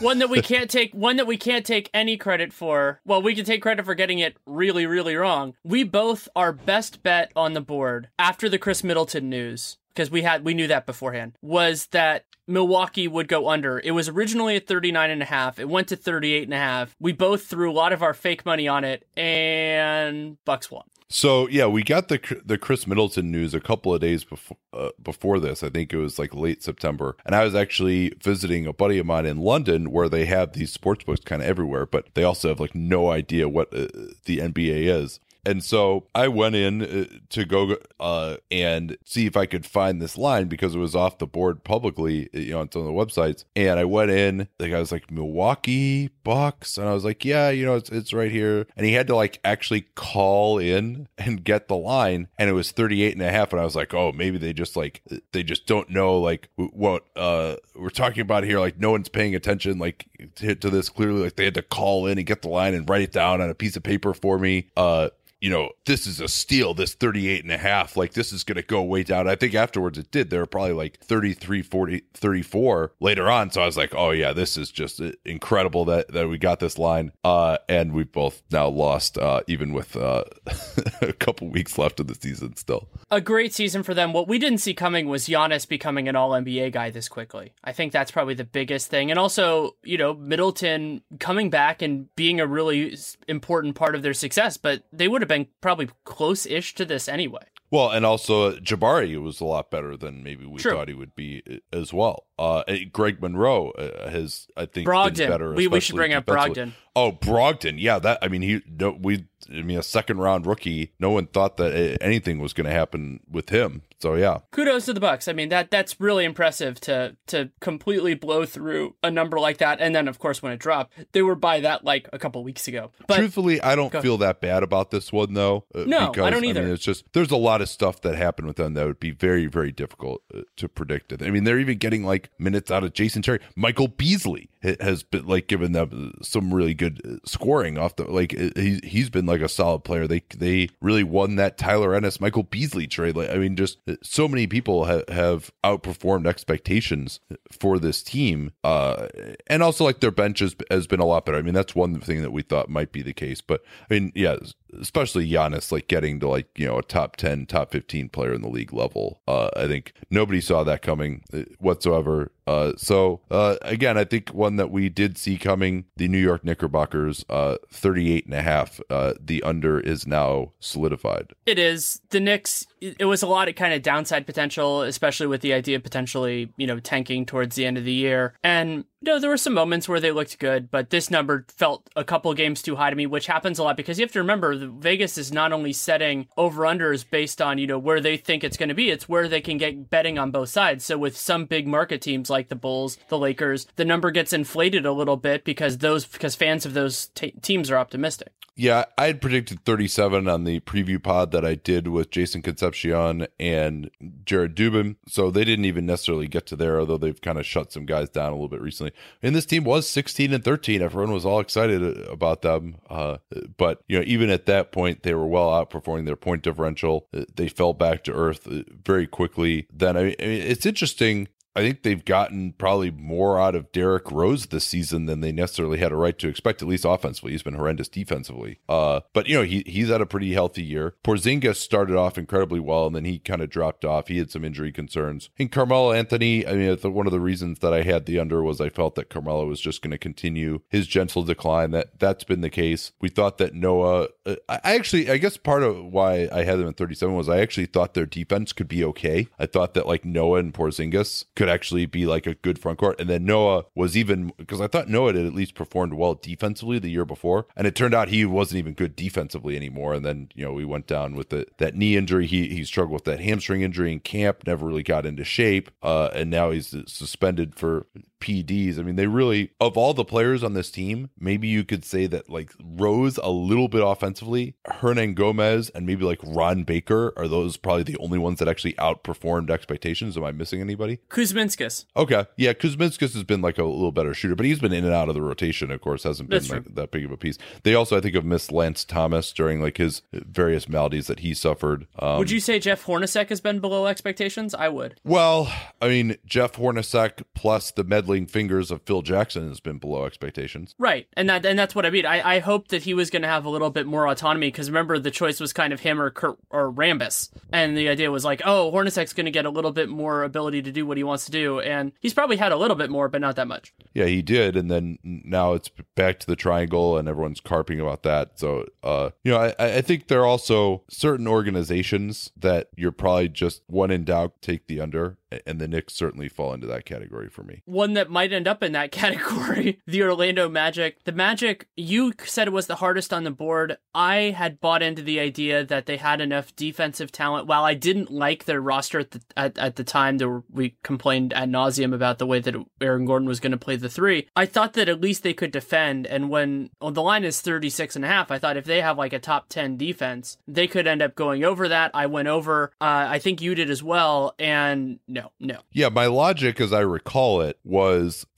[0.00, 3.00] one that we can't take one that we can't take any credit for.
[3.04, 5.54] Well, we can take credit for getting it really, really wrong.
[5.64, 10.22] We both our best bet on the board after the Khris Middleton news because we
[10.22, 13.78] had we knew that beforehand was that Milwaukee would go under.
[13.78, 15.58] It was originally at 39 and a half.
[15.58, 16.96] It went to 38 and a half.
[16.98, 20.84] We both threw a lot of our fake money on it and Bucks won.
[21.10, 24.90] So yeah, we got the the Khris Middleton news a couple of days before uh,
[25.02, 25.62] before this.
[25.62, 29.06] I think it was like late September, and I was actually visiting a buddy of
[29.06, 32.48] mine in London where they have these sports books kind of everywhere, but they also
[32.48, 33.86] have like no idea what uh,
[34.26, 35.18] the NBA is.
[35.48, 40.00] And so I went in uh, to go uh, and see if I could find
[40.00, 42.92] this line because it was off the board publicly, you know, on some of the
[42.92, 43.44] websites.
[43.56, 46.76] And I went in, the guy was like, Milwaukee Bucks.
[46.76, 48.66] And I was like, yeah, you know, it's, it's right here.
[48.76, 52.28] And he had to like actually call in and get the line.
[52.36, 53.50] And it was 38 and a half.
[53.50, 55.00] And I was like, oh, maybe they just like,
[55.32, 58.60] they just don't know like what uh, we're talking about here.
[58.60, 61.22] Like no one's paying attention like to, to this clearly.
[61.22, 63.48] Like they had to call in and get the line and write it down on
[63.48, 64.68] a piece of paper for me.
[64.76, 65.08] Uh,
[65.40, 67.96] you know, this is a steal, this 38 and a half.
[67.96, 69.28] Like, this is going to go way down.
[69.28, 70.30] I think afterwards it did.
[70.30, 73.50] There were probably like 33, 40, 34 later on.
[73.50, 76.78] So I was like, oh, yeah, this is just incredible that, that we got this
[76.78, 77.12] line.
[77.22, 80.24] Uh, and we've both now lost, uh, even with uh,
[81.02, 82.88] a couple weeks left of the season still.
[83.10, 84.12] A great season for them.
[84.12, 87.52] What we didn't see coming was Giannis becoming an all NBA guy this quickly.
[87.62, 89.10] I think that's probably the biggest thing.
[89.10, 92.96] And also, you know, Middleton coming back and being a really
[93.28, 96.84] important part of their success, but they would have have been probably close ish to
[96.84, 97.44] this anyway.
[97.70, 100.72] Well, and also Jabari was a lot better than maybe we True.
[100.72, 102.24] thought he would be uh, as well.
[102.38, 105.28] Uh, Greg Monroe uh, has, I think, Brogdon.
[105.28, 105.54] better.
[105.54, 106.72] We, we should bring up Brogdon.
[106.94, 107.76] Oh, Brogdon.
[107.78, 108.18] Yeah, that.
[108.22, 108.62] I mean, he.
[108.68, 109.26] No, we.
[109.50, 110.92] I mean, a second round rookie.
[110.98, 113.82] No one thought that uh, anything was going to happen with him.
[114.00, 115.26] So yeah, kudos to the Bucks.
[115.26, 119.80] I mean that that's really impressive to to completely blow through a number like that,
[119.80, 122.68] and then of course when it dropped, they were by that like a couple weeks
[122.68, 122.92] ago.
[123.08, 125.64] But truthfully, I don't feel that bad about this one though.
[125.74, 126.60] Uh, no, because, I don't either.
[126.60, 129.00] I mean, it's just there's a lot of stuff that happened with them that would
[129.00, 131.12] be very very difficult uh, to predict.
[131.20, 133.40] I mean, they're even getting like minutes out of Jason Terry.
[133.56, 134.50] Michael Beasley
[134.80, 138.80] has been like given them some really good uh, scoring off the like uh, he
[138.82, 140.06] he's been like a solid player.
[140.06, 143.16] They they really won that Tyler Ennis Michael Beasley trade.
[143.16, 148.52] Like I mean, just uh, so many people have have outperformed expectations for this team.
[148.64, 149.08] Uh,
[149.46, 151.38] and also like their bench has, has been a lot better.
[151.38, 153.40] I mean, that's one thing that we thought might be the case.
[153.40, 154.36] But I mean, yeah,
[154.78, 158.42] especially Giannis like getting to like you know a top 10 top 15 player in
[158.42, 161.22] the league level uh i think nobody saw that coming
[161.58, 166.18] whatsoever uh, so uh, again, I think one that we did see coming, the New
[166.18, 168.80] York Knickerbockers, uh, 38 and a half.
[168.90, 171.32] Uh, the under is now solidified.
[171.46, 172.00] It is.
[172.10, 175.76] The Knicks, it was a lot of kind of downside potential, especially with the idea
[175.76, 178.34] of potentially, you know, tanking towards the end of the year.
[178.42, 181.88] And you know, there were some moments where they looked good, but this number felt
[181.94, 184.18] a couple games too high to me, which happens a lot because you have to
[184.18, 188.42] remember Vegas is not only setting over unders based on, you know, where they think
[188.42, 190.84] it's going to be, it's where they can get betting on both sides.
[190.84, 194.84] So with some big market teams like the Bulls, the Lakers, the number gets inflated
[194.84, 198.32] a little bit because those because fans of those t- teams are optimistic.
[198.60, 203.28] Yeah, I had predicted 37 on the preview pod that I did with Jason Concepcion
[203.38, 203.88] and
[204.24, 204.96] Jared Dubin.
[205.06, 208.10] So they didn't even necessarily get to there, although they've kind of shut some guys
[208.10, 208.90] down a little bit recently.
[209.22, 210.82] And this team was 16 and 13.
[210.82, 212.78] Everyone was all excited about them.
[212.90, 213.18] Uh,
[213.56, 217.06] but, you know, even at that point, they were well outperforming their point differential.
[217.12, 219.68] They fell back to earth very quickly.
[219.72, 224.46] Then, I mean, it's interesting I think they've gotten probably more out of Derrick Rose
[224.46, 227.32] this season than they necessarily had a right to expect, at least offensively.
[227.32, 228.60] He's been horrendous defensively.
[228.68, 230.94] Uh, but you know, he he's had a pretty healthy year.
[231.02, 234.06] Porzingis started off incredibly well, and then he kind of dropped off.
[234.06, 235.30] He had some injury concerns.
[235.36, 238.60] And Carmelo Anthony, I mean, one of the reasons that I had the under was
[238.60, 241.72] I felt that Carmelo was just going to continue his gentle decline.
[241.72, 242.92] That that's been the case.
[243.00, 244.08] We thought that Noah.
[244.24, 247.40] Uh, I actually, I guess part of why I had them at 37 was I
[247.40, 249.26] actually thought their defense could be okay.
[249.40, 252.78] I thought that like Noah and Porzingis could could actually be like a good front
[252.78, 253.00] court.
[253.00, 256.78] And then Noah was even because I thought Noah had at least performed well defensively
[256.78, 259.94] the year before, and it turned out he wasn't even good defensively anymore.
[259.94, 262.26] And then you know we went down with the, that knee injury.
[262.26, 266.10] He he struggled with that hamstring injury in camp, never really got into shape, uh,
[266.12, 267.86] and now he's suspended for
[268.20, 268.78] PDs.
[268.78, 272.06] I mean, they really, of all the players on this team, maybe you could say
[272.06, 277.56] that like Rose a little bit offensively, Hernangomez, and maybe like Ron Baker are those
[277.56, 280.16] probably the only ones that actually outperformed expectations.
[280.16, 280.98] Am I missing anybody?
[281.08, 281.84] Kuzminskas.
[281.96, 282.26] Okay.
[282.36, 285.08] Yeah, Kuzminskas has been like a little better shooter, but he's been in and out
[285.08, 287.38] of the rotation, of course, hasn't been like, that big of a piece.
[287.62, 291.34] They also, I think, have missed Lance Thomas during like his various maladies that he
[291.34, 291.86] suffered.
[291.98, 294.54] Um, would you say Jeff Hornacek has been below expectations?
[294.54, 295.00] I would.
[295.04, 300.04] Well, I mean, Jeff Hornacek plus the med fingers of Phil Jackson has been below
[300.04, 300.74] expectations.
[300.78, 302.06] Right, and that and that's what I mean.
[302.06, 304.68] I, I hope that he was going to have a little bit more autonomy because
[304.68, 308.24] remember the choice was kind of him or Kurt or Rambis, and the idea was
[308.24, 311.04] like, oh, Hornacek's going to get a little bit more ability to do what he
[311.04, 313.72] wants to do, and he's probably had a little bit more, but not that much.
[313.94, 318.02] Yeah, he did, and then now it's back to the triangle, and everyone's carping about
[318.04, 318.38] that.
[318.38, 323.28] So, uh, you know, I, I think there are also certain organizations that you're probably
[323.28, 327.28] just one in doubt take the under and the Knicks certainly fall into that category
[327.28, 327.62] for me.
[327.66, 331.02] One that might end up in that category, the Orlando Magic.
[331.04, 333.76] The Magic, you said it was the hardest on the board.
[333.94, 337.46] I had bought into the idea that they had enough defensive talent.
[337.46, 340.76] While I didn't like their roster at the, at, at the time, there were, we
[340.82, 344.28] complained ad nauseum about the way that Aaron Gordon was going to play the three.
[344.36, 346.06] I thought that at least they could defend.
[346.06, 348.98] And when well, the line is 36 and a half, I thought if they have
[348.98, 351.90] like a top 10 defense, they could end up going over that.
[351.94, 352.72] I went over.
[352.80, 354.34] Uh, I think you did as well.
[354.38, 355.60] And no, no.
[355.72, 357.87] Yeah, my logic, as I recall it, was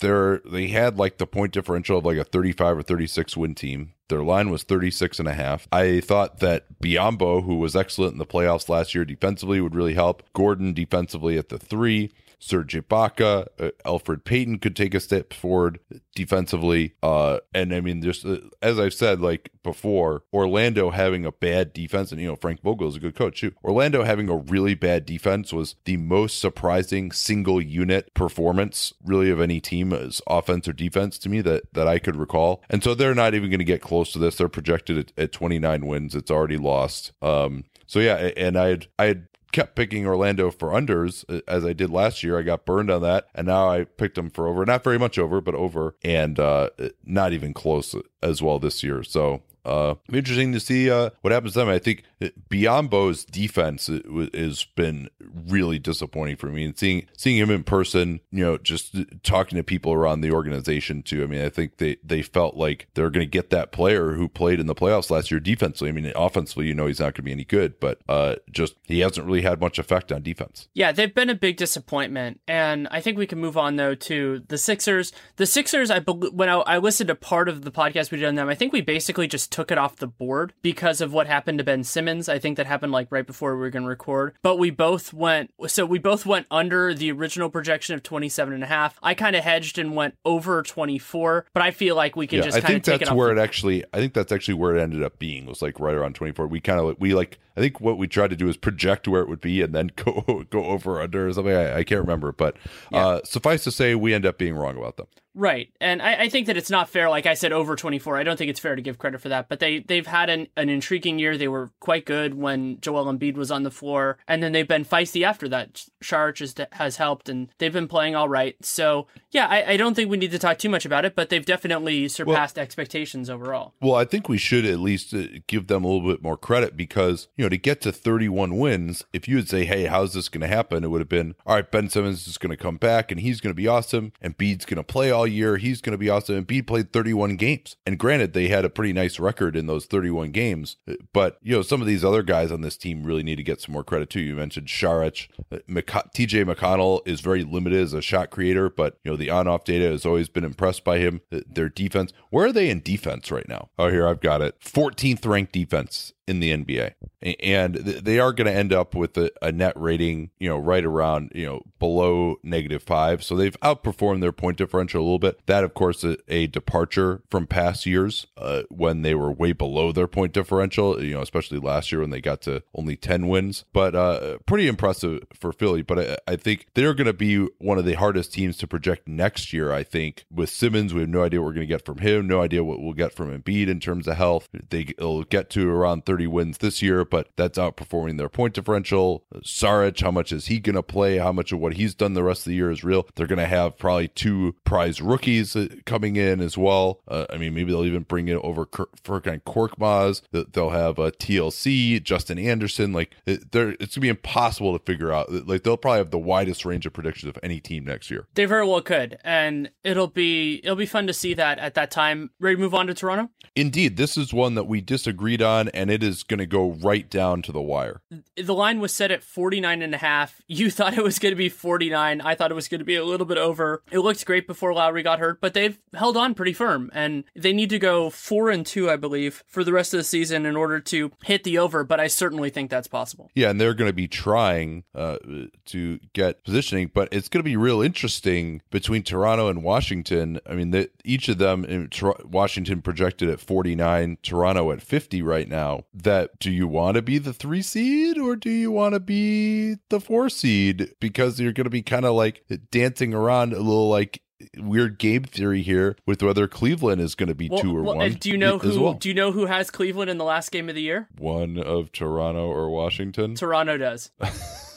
[0.01, 3.93] there they had like the point differential of like a 35 or 36 win team.
[4.09, 5.69] Their line was 36 and a half.
[5.71, 9.95] I thought that Biyombo, who was excellent in the playoffs last year defensively, would really
[9.95, 10.23] help.
[10.33, 12.11] Gordon defensively at the three.
[12.40, 15.79] Serge Ibaka, uh, Elfrid Payton could take a step forward
[16.14, 16.94] defensively.
[17.03, 21.72] Uh, and I mean, just uh, as I've said, like before, Orlando having a bad
[21.72, 23.53] defense, and you know, Frank Vogel is a good coach too.
[23.62, 29.40] Orlando having a really bad defense was the most surprising single unit performance, really, of
[29.40, 32.62] any team as offense or defense to me that that I could recall.
[32.70, 34.37] And so they're not even going to get close to this.
[34.37, 36.14] They're projected at, at 29 wins.
[36.14, 37.12] It's already lost.
[37.20, 41.65] Um, so yeah, and I had I had kept picking Orlando for unders uh, as
[41.65, 42.39] I did last year.
[42.39, 44.65] I got burned on that, and now I picked them for over.
[44.65, 46.71] Not very much over, but over, and uh,
[47.05, 49.03] not even close as well this year.
[49.03, 51.68] So uh, interesting to see uh, what happens to them.
[51.68, 52.05] I think
[52.51, 53.90] Biyombo's defense
[54.35, 55.09] has been
[55.49, 56.64] really disappointing for me.
[56.64, 61.03] And seeing seeing him in person, you know, just talking to people around the organization
[61.03, 61.23] too.
[61.23, 64.29] I mean, I think they they felt like they're going to get that player who
[64.29, 65.88] played in the playoffs last year defensively.
[65.88, 68.75] I mean, offensively, you know, he's not going to be any good, but uh, just
[68.85, 70.68] he hasn't really had much effect on defense.
[70.75, 74.42] Yeah, they've been a big disappointment, and I think we can move on though to
[74.49, 75.12] the Sixers.
[75.37, 78.35] The Sixers, I when I, I listened to part of the podcast we did on
[78.35, 81.59] them, I think we basically just took it off the board because of what happened
[81.59, 82.29] to Ben Simmons.
[82.29, 85.13] I think that happened like right before we were going to record, but we both
[85.13, 88.99] went, so we both went under the original projection of 27 and a half.
[89.03, 92.45] I kind of hedged and went over 24, but I feel like we can yeah,
[92.45, 92.95] just kind of take it.
[92.95, 95.19] I think that's where the- it actually, I think that's actually where it ended up
[95.19, 96.47] being was like right around 24.
[96.47, 99.20] We kind of, we like, I think what we tried to do is project where
[99.20, 101.55] it would be and then go, go over or under or something.
[101.55, 102.57] I, I can't remember, but
[102.90, 105.07] uh, suffice to say, we end up being wrong about them.
[105.35, 105.70] Right.
[105.81, 107.09] And I, I, think that it's not fair.
[107.09, 108.16] Like I said, over 24.
[108.16, 109.49] I don't think it's fair to give credit for that.
[109.49, 111.38] But they, they've had an, an intriguing year.
[111.38, 114.18] They were quite good when Joel Embiid was on the floor.
[114.27, 115.87] And then they've been feisty after that.
[116.03, 118.57] Saric has, has helped and they've been playing all right.
[118.64, 121.29] So, yeah, I, I don't think we need to talk too much about it, but
[121.29, 123.75] they've definitely surpassed well, expectations overall.
[123.81, 126.77] Well, I think we should at least uh, give them a little bit more credit
[126.77, 130.29] because, you know, to get to 31 wins, if you would say, hey, how's this
[130.29, 130.85] going to happen?
[130.85, 133.41] It would have been, all right, Ben Simmons is going to come back and he's
[133.41, 134.13] going to be awesome.
[134.21, 135.57] And Embiid's going to play all year.
[135.57, 136.45] He's going to be awesome.
[136.45, 137.77] Embiid played 31 games.
[137.85, 140.77] And granted, they had a pretty nice record in those 31 games.
[141.13, 143.61] But, you know, some of these other guys on this team really need to get
[143.61, 144.21] some more credit too.
[144.21, 145.29] You mentioned Saric.
[145.51, 149.65] TJ McConnell is very limited as a shot creator, but, you know, the on off
[149.65, 151.21] data has always been impressed by him.
[151.31, 153.71] Their defense, where are they in defense right now?
[153.79, 154.61] Oh, here, I've got it.
[154.61, 156.95] 14th ranked defense in the NBA.
[157.43, 160.85] And they are going to end up with a, a, net rating, you know, right
[160.85, 163.23] around, you know, below negative five.
[163.25, 165.45] So they've outperformed their point differential a little bit.
[165.47, 169.90] That, of course, a, a departure from past years uh, when they were way below
[169.90, 173.64] their point differential, you know, especially last year when they got to only 10 wins.
[173.73, 175.83] But uh, pretty impressive for Philly.
[175.83, 179.09] But I, I think they're going to be one of the hardest teams to project
[179.09, 180.27] next year, I think.
[180.33, 182.62] With Simmons, we have no idea what we're going to get from him, no idea
[182.62, 184.49] what we'll get from Embiid in terms of health.
[184.71, 189.24] They'll get to around 30 wins this year, but that's outperforming their point differential.
[189.37, 191.16] Saric, how much is he going to play?
[191.16, 193.09] How much of what he's done the rest of the year is real?
[193.14, 197.00] They're going to have probably two prize rookies uh, coming in as well.
[197.09, 200.20] Uh, I mean, maybe they'll even bring in over Furkan Korkmaz.
[200.30, 202.92] They'll have a TLC, Justin Anderson.
[202.92, 205.33] Like, it, it's going to be impossible to figure out.
[205.46, 208.26] Like, they'll probably have the widest range of predictions of any team next year.
[208.35, 211.90] They very well could, and it'll be it'll be fun to see that at that
[211.90, 212.30] time.
[212.38, 213.30] Ready to move on to Toronto?
[213.56, 217.09] Indeed, this is one that we disagreed on, and it is going to go right
[217.09, 218.03] down to the wire.
[218.37, 220.41] The line was set at 49 and a half.
[220.47, 222.21] You thought it was going to be 49.
[222.21, 223.83] I thought it was going to be a little bit over.
[223.91, 227.53] It looked great before Lowry got hurt, but they've held on pretty firm and they
[227.53, 230.57] need to go 4 and 2, I believe, for the rest of the season in
[230.57, 233.31] order to hit the over, but I certainly think that's possible.
[233.35, 235.19] Yeah, and they're going to be trying uh,
[235.67, 240.41] to get positioning, but it's going to be real interesting between Toronto and Washington.
[240.47, 241.91] I mean, the, each of them in
[242.25, 245.85] Washington projected at 49, Toronto at 50 right now.
[245.92, 249.76] That do you want to be the three seed or do you want to be
[249.88, 250.92] the four seed?
[251.00, 254.22] Because you're going to be kind of like dancing around a little like
[254.57, 257.96] weird game theory here with whether Cleveland is going to be well, two or well,
[257.96, 258.12] one.
[258.14, 258.81] Do you know who?
[258.81, 258.94] Well.
[258.94, 261.09] Do you know who has Cleveland in the last game of the year?
[261.18, 263.35] One of Toronto or Washington.
[263.35, 264.11] Toronto does.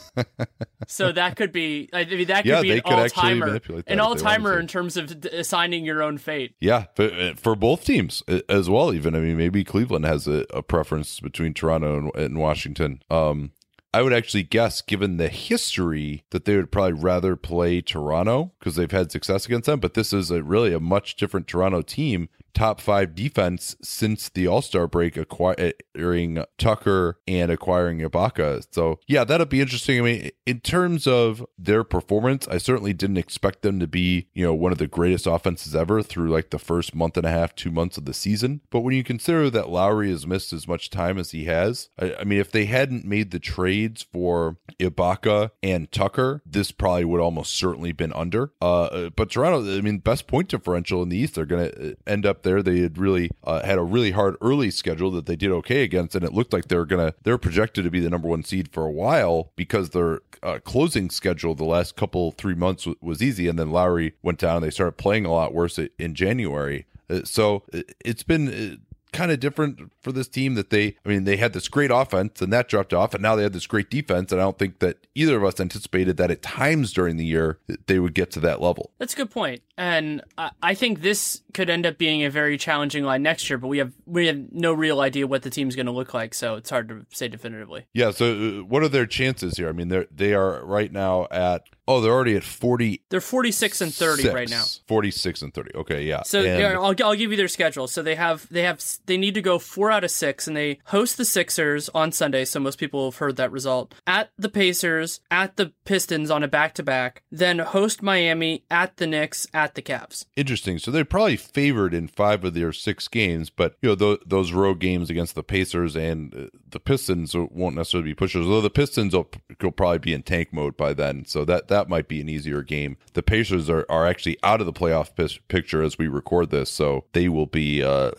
[0.86, 4.14] so that could be I mean that could yeah, be an all timer an all
[4.14, 6.54] timer in terms of assigning your own fate.
[6.60, 9.14] Yeah for, for both teams as well even.
[9.14, 13.02] I mean maybe Cleveland has a, a preference between Toronto and, and Washington.
[13.10, 13.52] Um
[13.92, 18.74] I would actually guess, given the history, that they would probably rather play Toronto because
[18.74, 19.78] they've had success against them.
[19.78, 24.46] But this is a really a much different Toronto team top five defense since the
[24.46, 28.66] All Star break, acquiring Tucker and acquiring Ibaka.
[28.70, 29.98] So yeah, that'll be interesting.
[29.98, 34.44] I mean, in terms of their performance, I certainly didn't expect them to be you
[34.44, 37.54] know one of the greatest offenses ever through like the first month and a half,
[37.54, 38.60] two months of the season.
[38.70, 42.14] But when you consider that Lowry has missed as much time as he has, I,
[42.20, 47.20] I mean, if they hadn't made the trades for Ibaka and Tucker, this probably would
[47.20, 48.52] almost certainly been under.
[48.60, 52.24] Uh, but Toronto, I mean, best point differential in the East, they're going to end
[52.24, 52.62] up there.
[52.62, 56.14] They had really uh, had a really hard early schedule that they did okay against,
[56.14, 58.86] and it looked like they're gonna they're projected to be the number one seed for
[58.86, 63.48] a while because their uh, closing schedule the last couple three months w- was easy,
[63.48, 66.86] and then Lowry went down and they started playing a lot worse in January.
[67.10, 67.64] Uh, so
[68.04, 71.52] it's been uh, kind of different for this team that they, I mean, they had
[71.52, 74.32] this great offense and that dropped off, and now they had this great defense.
[74.32, 77.58] And I don't think that either of us anticipated that at times during the year
[77.86, 78.90] they would get to that level.
[78.98, 79.62] That's a good point.
[79.76, 80.22] And
[80.62, 83.78] I think this could end up being a very challenging line next year, but we
[83.78, 86.70] have we have no real idea what the team's going to look like, so it's
[86.70, 87.86] hard to say definitively.
[87.92, 88.10] Yeah.
[88.10, 89.68] So, uh, what are their chances here?
[89.68, 93.02] I mean, they they are right now at Oh, they're already at 40.
[93.10, 94.64] They're 46 and 30 right now.
[94.88, 95.74] 46 and 30.
[95.74, 96.22] Okay, yeah.
[96.22, 96.76] So and...
[96.76, 97.86] I'll, I'll give you their schedule.
[97.86, 100.78] So they have they have they need to go 4 out of 6 and they
[100.86, 103.94] host the Sixers on Sunday, so most people have heard that result.
[104.06, 109.46] At the Pacers, at the Pistons on a back-to-back, then host Miami, at the Knicks,
[109.52, 110.26] at the Cavs.
[110.36, 110.78] Interesting.
[110.78, 114.52] So they're probably favored in 5 of their 6 games, but you know th- those
[114.52, 118.44] road games against the Pacers and uh, the Pistons won't necessarily be pushers.
[118.44, 119.30] Although the Pistons will,
[119.62, 121.24] will probably be in tank mode by then.
[121.24, 122.98] So that that might be an easier game.
[123.14, 126.70] The Pacers are, are actually out of the playoff p- picture as we record this,
[126.70, 128.10] so they will be uh,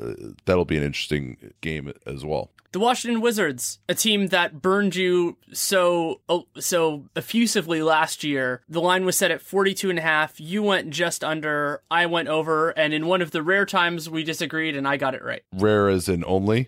[0.46, 2.50] that'll be an interesting game as well.
[2.72, 8.62] The Washington Wizards, a team that burned you so oh, so effusively last year.
[8.68, 10.42] The line was set at 42 and a half.
[10.42, 14.26] You went just under, I went over, and in one of the rare times we
[14.26, 15.44] disagreed and I got it right.
[15.54, 16.68] Rare as in only?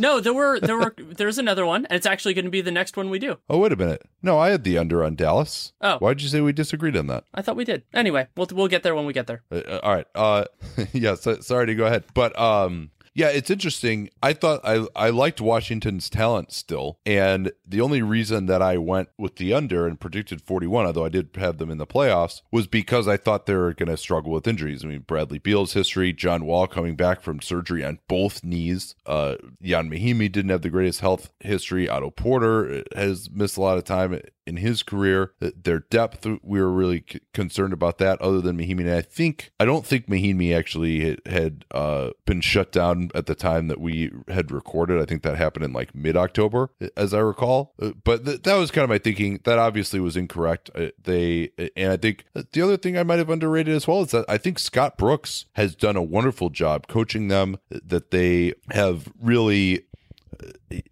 [0.00, 2.70] No, there were there were there's another one, and it's actually going to be the
[2.70, 3.38] next one we do.
[3.48, 4.02] Oh wait a minute!
[4.22, 5.72] No, I had the under on Dallas.
[5.80, 7.24] Oh, why'd you say we disagreed on that?
[7.34, 7.84] I thought we did.
[7.92, 9.42] Anyway, we'll we'll get there when we get there.
[9.52, 10.06] Uh, uh all right.
[10.14, 10.44] Uh,
[10.92, 11.14] yeah.
[11.14, 14.10] So, sorry to go ahead, but um, yeah, it's interesting.
[14.22, 19.08] I thought I I liked Washington's talent still, and the only reason that I went
[19.18, 22.66] with the under and predicted 41, although I did have them in the playoffs, was
[22.66, 24.84] because I thought they were going to struggle with injuries.
[24.84, 29.36] I mean, Bradley Beal's history, John Wall coming back from surgery on both knees, uh,
[29.64, 31.88] Ian Mahinmi didn't have the greatest health history.
[31.88, 34.20] Otto Porter has missed a lot of time
[34.50, 35.32] in his career.
[35.40, 38.20] Their depth, we were really c- concerned about that.
[38.20, 42.72] Other than Mahinmi, and I think I don't think Mahinmi actually had, uh, been shut
[42.72, 45.00] down at the time that we had recorded.
[45.00, 47.74] I think that happened in like mid October, as I recall.
[47.80, 49.40] Uh, but th- that was kind of my thinking.
[49.44, 50.68] That obviously was incorrect.
[50.74, 54.10] Uh, they and I think the other thing I might have underrated as well is
[54.10, 57.56] that I think Scott Brooks has done a wonderful job coaching them.
[57.70, 59.84] That they have really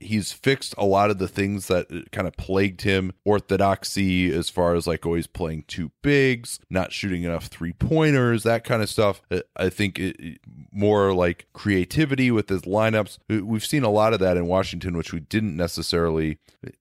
[0.01, 3.13] he's fixed a lot of the things that kind of plagued him.
[3.25, 8.65] Orthodoxy as far as like always playing two bigs not shooting enough three pointers that
[8.65, 9.23] kind of stuff.
[9.57, 10.41] I think it,
[10.73, 13.19] more like creativity with his lineups.
[13.29, 16.39] We've seen a lot of that in washington which we didn't necessarily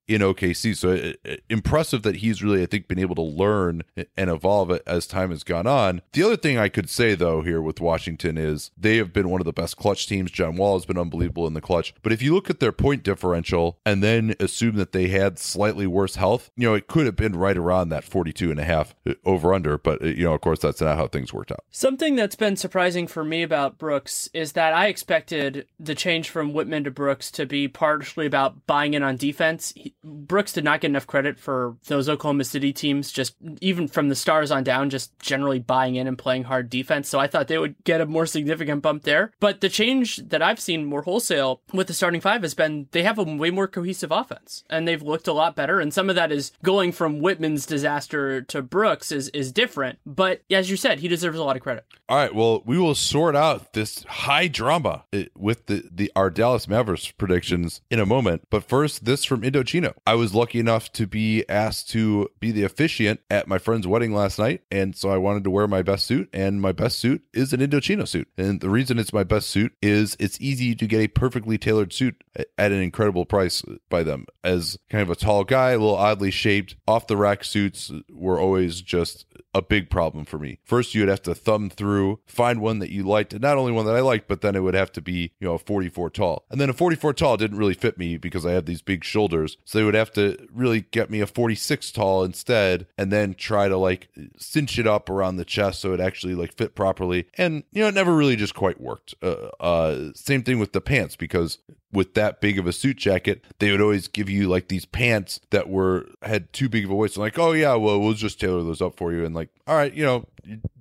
[0.07, 3.83] in okc so it, it, impressive that he's really i think been able to learn
[4.15, 6.01] and evolve as time has gone on.
[6.13, 9.41] The other thing i could say though here with washington is they have been one
[9.41, 10.31] of the best clutch teams.
[10.31, 11.93] John wall has been unbelievable in the clutch.
[12.01, 15.87] But if you look at their point differential and then assume that they had slightly
[15.87, 18.95] worse health, you know, it could have been right around that 42 and a half
[19.07, 19.77] uh, over under.
[19.77, 21.63] But, uh, you know, of course, that's not how things worked out.
[21.69, 26.53] Something that's been surprising for me about Brooks is that I expected the change from
[26.53, 29.73] Wittman to Brooks to be partially about buying in on defense.
[29.75, 34.09] He, Brooks did not get enough credit for those Oklahoma City teams, just even from
[34.09, 37.07] the stars on down, just generally buying in and playing hard defense.
[37.09, 39.31] So I thought they would get a more significant bump there.
[39.39, 43.03] But the change that I've seen more wholesale with the starting five has been they
[43.03, 45.79] have a way more cohesive offense and they've looked a lot better.
[45.79, 49.99] And some of that is going from Wittman's disaster to Brooks is, is different.
[50.05, 51.85] But as you said, he deserves a lot of credit.
[52.09, 52.33] All right.
[52.33, 57.11] Well, we will sort out this high drama eh, with the, the our Dallas Mavericks
[57.11, 58.43] predictions in a moment.
[58.49, 59.93] But first, this from Indochino.
[60.05, 64.13] I was lucky enough to be asked to be the officiant at my friend's wedding
[64.13, 64.61] last night.
[64.71, 66.29] And so I wanted to wear my best suit.
[66.31, 68.27] And my best suit is an Indochino suit.
[68.37, 71.93] And the reason it's my best suit is it's easy to get a perfectly tailored
[71.93, 72.23] suit
[72.57, 74.25] at an incredible price by them.
[74.43, 78.39] As kind of a tall guy, a little oddly shaped, off the rack suits were
[78.39, 80.59] always just a big problem for me.
[80.63, 83.95] First, you'd have to thumb through, find one that you liked, not only one that
[83.95, 86.45] I liked, but then it would have to be, you know, a 44 tall.
[86.51, 89.57] And then a 44 tall didn't really fit me because I had these big shoulders.
[89.65, 93.67] So they would have to really get me a 46 tall instead, and then try
[93.67, 97.27] to like cinch it up around the chest so it actually like fit properly.
[97.37, 99.15] And, you know, it never really just quite worked.
[99.23, 101.57] Uh, uh, same thing with the pants because
[101.91, 105.39] with that big of a suit jacket, they would always give you like these pants
[105.51, 107.15] that were had too big of a waist.
[107.15, 109.25] So like, oh yeah, well we'll just tailor those up for you.
[109.25, 110.25] And like, all right, you know,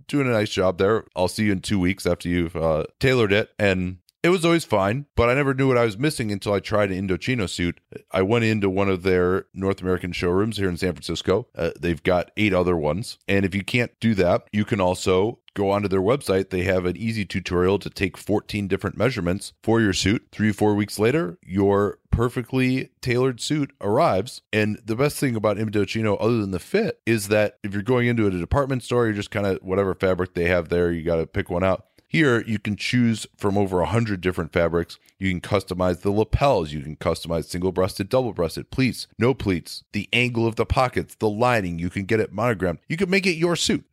[0.09, 1.05] doing a nice job there.
[1.15, 3.51] I'll see you in two weeks after you've uh, tailored it.
[3.59, 6.59] And it was always fine, but I never knew what I was missing until I
[6.59, 7.79] tried an Indochino suit.
[8.11, 11.47] I went into one of their North American showrooms here in San Francisco.
[11.55, 13.19] Uh, they've got eight other ones.
[13.29, 16.51] And if you can't do that, you can also go onto their website.
[16.51, 20.27] They have an easy tutorial to take 14 different measurements for your suit.
[20.33, 24.43] Three or four weeks later, your perfectly tailored suit arrives.
[24.53, 28.09] And the best thing about Indochino, other than the fit, is that if you're going
[28.09, 31.17] into a department store, you're just kind of whatever fabric they have there, you got
[31.17, 34.99] to pick one out Here, you can choose from over 100 different fabrics.
[35.19, 36.73] You can customize the lapels.
[36.73, 41.17] You can customize single breasted, double breasted, pleats, no pleats, the angle of the pockets,
[41.17, 41.79] the lining.
[41.79, 42.79] You can get it monogrammed.
[42.89, 43.85] You can make it your suit.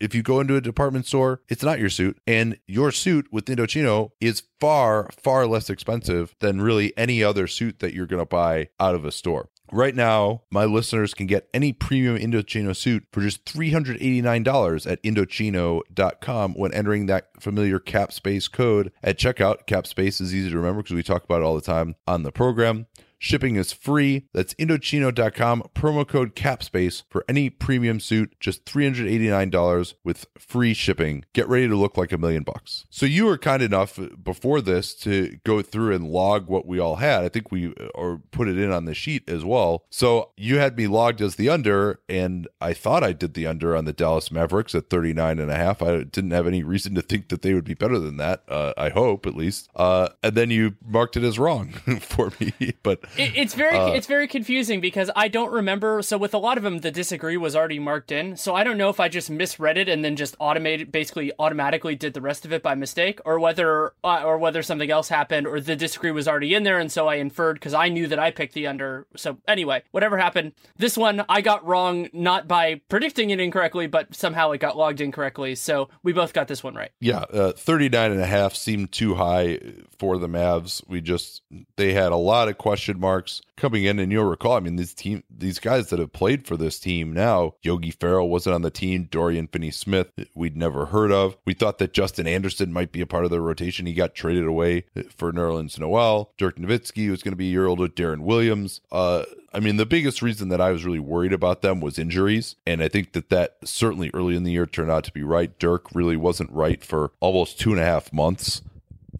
[0.00, 2.18] If you go into a department store, it's not your suit.
[2.26, 7.80] And your suit with Indochino is far, far less expensive than really any other suit
[7.80, 9.49] that you're going to buy out of a store.
[9.72, 16.54] Right now, my listeners can get any premium Indochino suit for just $389 at Indochino.com
[16.54, 19.66] when entering that familiar CapSpace code at checkout.
[19.66, 22.32] CapSpace is easy to remember because we talk about it all the time on the
[22.32, 22.86] program.
[23.22, 24.24] Shipping is free.
[24.32, 31.26] That's Indochino.com, promo code CAPSPACE for any premium suit, just $389 with free shipping.
[31.34, 32.86] Get ready to look like a million bucks.
[32.88, 36.96] So you were kind enough before this to go through and log what we all
[36.96, 37.22] had.
[37.22, 39.84] I think we or put it in on the sheet as well.
[39.90, 43.76] So you had me logged as the under, and I thought I did the under
[43.76, 45.82] on the Dallas Mavericks at 39 and a half.
[45.82, 48.44] I didn't have any reason to think that they would be better than that.
[48.48, 49.68] Uh, I hope at least.
[49.76, 53.88] Uh, and then you marked it as wrong for me, but it, it's very uh,
[53.88, 56.02] it's very confusing because I don't remember.
[56.02, 58.36] So with a lot of them, the disagree was already marked in.
[58.36, 61.96] So I don't know if I just misread it and then just automated, basically automatically
[61.96, 65.46] did the rest of it by mistake, or whether uh, or whether something else happened,
[65.46, 68.18] or the disagree was already in there, and so I inferred because I knew that
[68.18, 69.06] I picked the under.
[69.16, 74.14] So anyway, whatever happened, this one I got wrong, not by predicting it incorrectly, but
[74.14, 75.54] somehow it got logged incorrectly.
[75.54, 76.90] So we both got this one right.
[77.00, 79.58] Yeah, uh, 39 and a half seemed too high
[79.98, 80.82] for the Mavs.
[80.88, 81.42] We just
[81.76, 84.52] they had a lot of question marks coming in, and you'll recall.
[84.52, 87.54] I mean, these team, these guys that have played for this team now.
[87.62, 89.08] Yogi Ferrell wasn't on the team.
[89.10, 91.36] Dorian Finney-Smith, we'd never heard of.
[91.44, 93.86] We thought that Justin Anderson might be a part of the rotation.
[93.86, 94.84] He got traded away
[95.16, 96.32] for Nerlens Noel.
[96.38, 97.88] Dirk Nowitzki was going to be a year older.
[97.88, 98.80] Deron Williams.
[98.92, 102.54] Uh, I mean, the biggest reason that I was really worried about them was injuries.
[102.66, 105.58] And I think that that certainly early in the year turned out to be right.
[105.58, 108.62] Dirk really wasn't right for almost two and a half months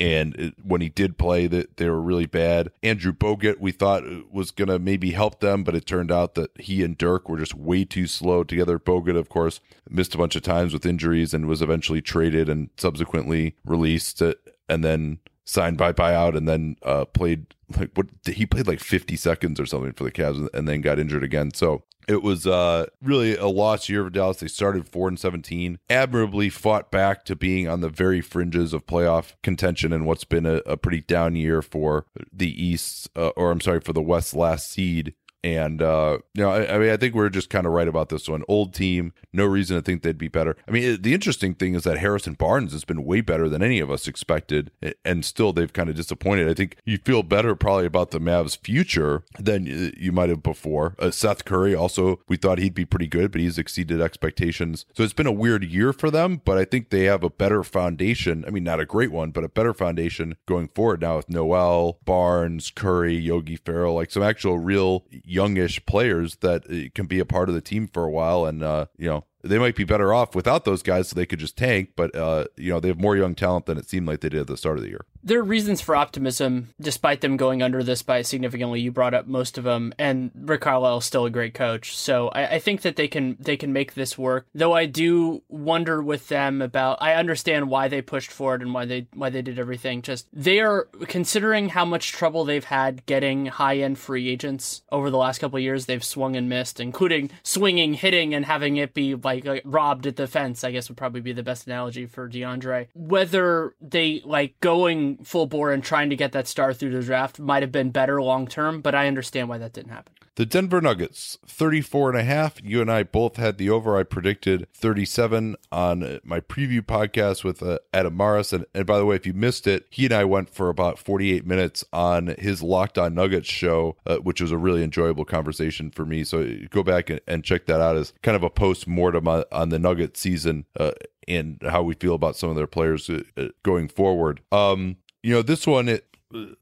[0.00, 2.70] and when he did play that they were really bad.
[2.82, 6.50] Andrew bogut we thought was going to maybe help them but it turned out that
[6.58, 8.78] he and dirk were just way too slow together.
[8.78, 12.70] Bogut of course missed a bunch of times with injuries and was eventually traded and
[12.78, 14.22] subsequently released
[14.68, 19.16] and then signed by buyout and then uh, played like what he played like 50
[19.16, 21.52] seconds or something for the Cavs and then got injured again.
[21.54, 24.38] So it was uh, really a lost year for Dallas.
[24.38, 28.86] They started four and seventeen, admirably fought back to being on the very fringes of
[28.86, 33.52] playoff contention in what's been a, a pretty down year for the East, uh, or
[33.52, 35.14] I'm sorry, for the West last seed.
[35.42, 38.10] And uh, you know, I, I, mean, I think we're just kind of right about
[38.10, 38.44] this one.
[38.48, 40.56] Old team, no reason to think they'd be better.
[40.68, 43.80] I mean, the interesting thing is that Harrison Barnes has been way better than any
[43.80, 44.70] of us expected,
[45.04, 46.48] and still they've kind of disappointed.
[46.48, 49.66] I think you feel better probably about the Mavs' future than
[49.96, 50.94] you might have before.
[50.98, 54.84] Uh, Seth Curry also, we thought he'd be pretty good, but he's exceeded expectations.
[54.94, 57.62] So it's been a weird year for them, but I think they have a better
[57.62, 58.44] foundation.
[58.46, 61.98] I mean, not a great one, but a better foundation going forward now with Noel,
[62.04, 67.24] Barnes, Curry, Yogi Ferrell, like some actual real youngish players that uh, can be a
[67.24, 68.44] part of the team for a while.
[68.44, 71.38] And, uh, you know, they might be better off without those guys so they could
[71.38, 74.20] just tank but uh, you know they have more young talent than it seemed like
[74.20, 75.04] they did at the start of the year.
[75.22, 78.80] There are reasons for optimism despite them going under this by significantly.
[78.80, 82.28] You brought up most of them and rick carlisle is still a great coach so
[82.28, 84.46] I, I, think that they can they can make this work.
[84.54, 88.84] Though i do wonder with them about i understand why they pushed forward and why
[88.84, 90.02] they why they did everything.
[90.02, 95.18] Just they are considering how much trouble they've had getting high-end free agents over the
[95.18, 99.29] last couple years they've swung and missed including swinging hitting and having it be like,
[99.38, 102.88] like robbed at the fence, I guess would probably be the best analogy for DeAndre.
[102.94, 107.38] Whether they like going full bore and trying to get that star through the draft
[107.38, 110.12] might have been better long term, but I understand why that didn't happen.
[110.36, 112.62] The Denver Nuggets, 34 and a half.
[112.62, 113.98] You and I both had the over.
[113.98, 118.52] I predicted 37 on my preview podcast with uh, Adam Mares.
[118.52, 120.98] And, and by the way, if you missed it, he and I went for about
[120.98, 125.90] 48 minutes on his Locked On Nuggets show, uh, which was a really enjoyable conversation
[125.90, 126.22] for me.
[126.22, 129.44] So go back and, and check that out as kind of a post mortem on,
[129.50, 130.92] on, the Nuggets season uh,
[131.26, 134.40] and how we feel about some of their players uh, uh, going forward.
[134.52, 136.06] Um, you know, this one, it,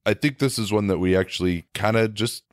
[0.07, 2.45] I think this is one that we actually kind of just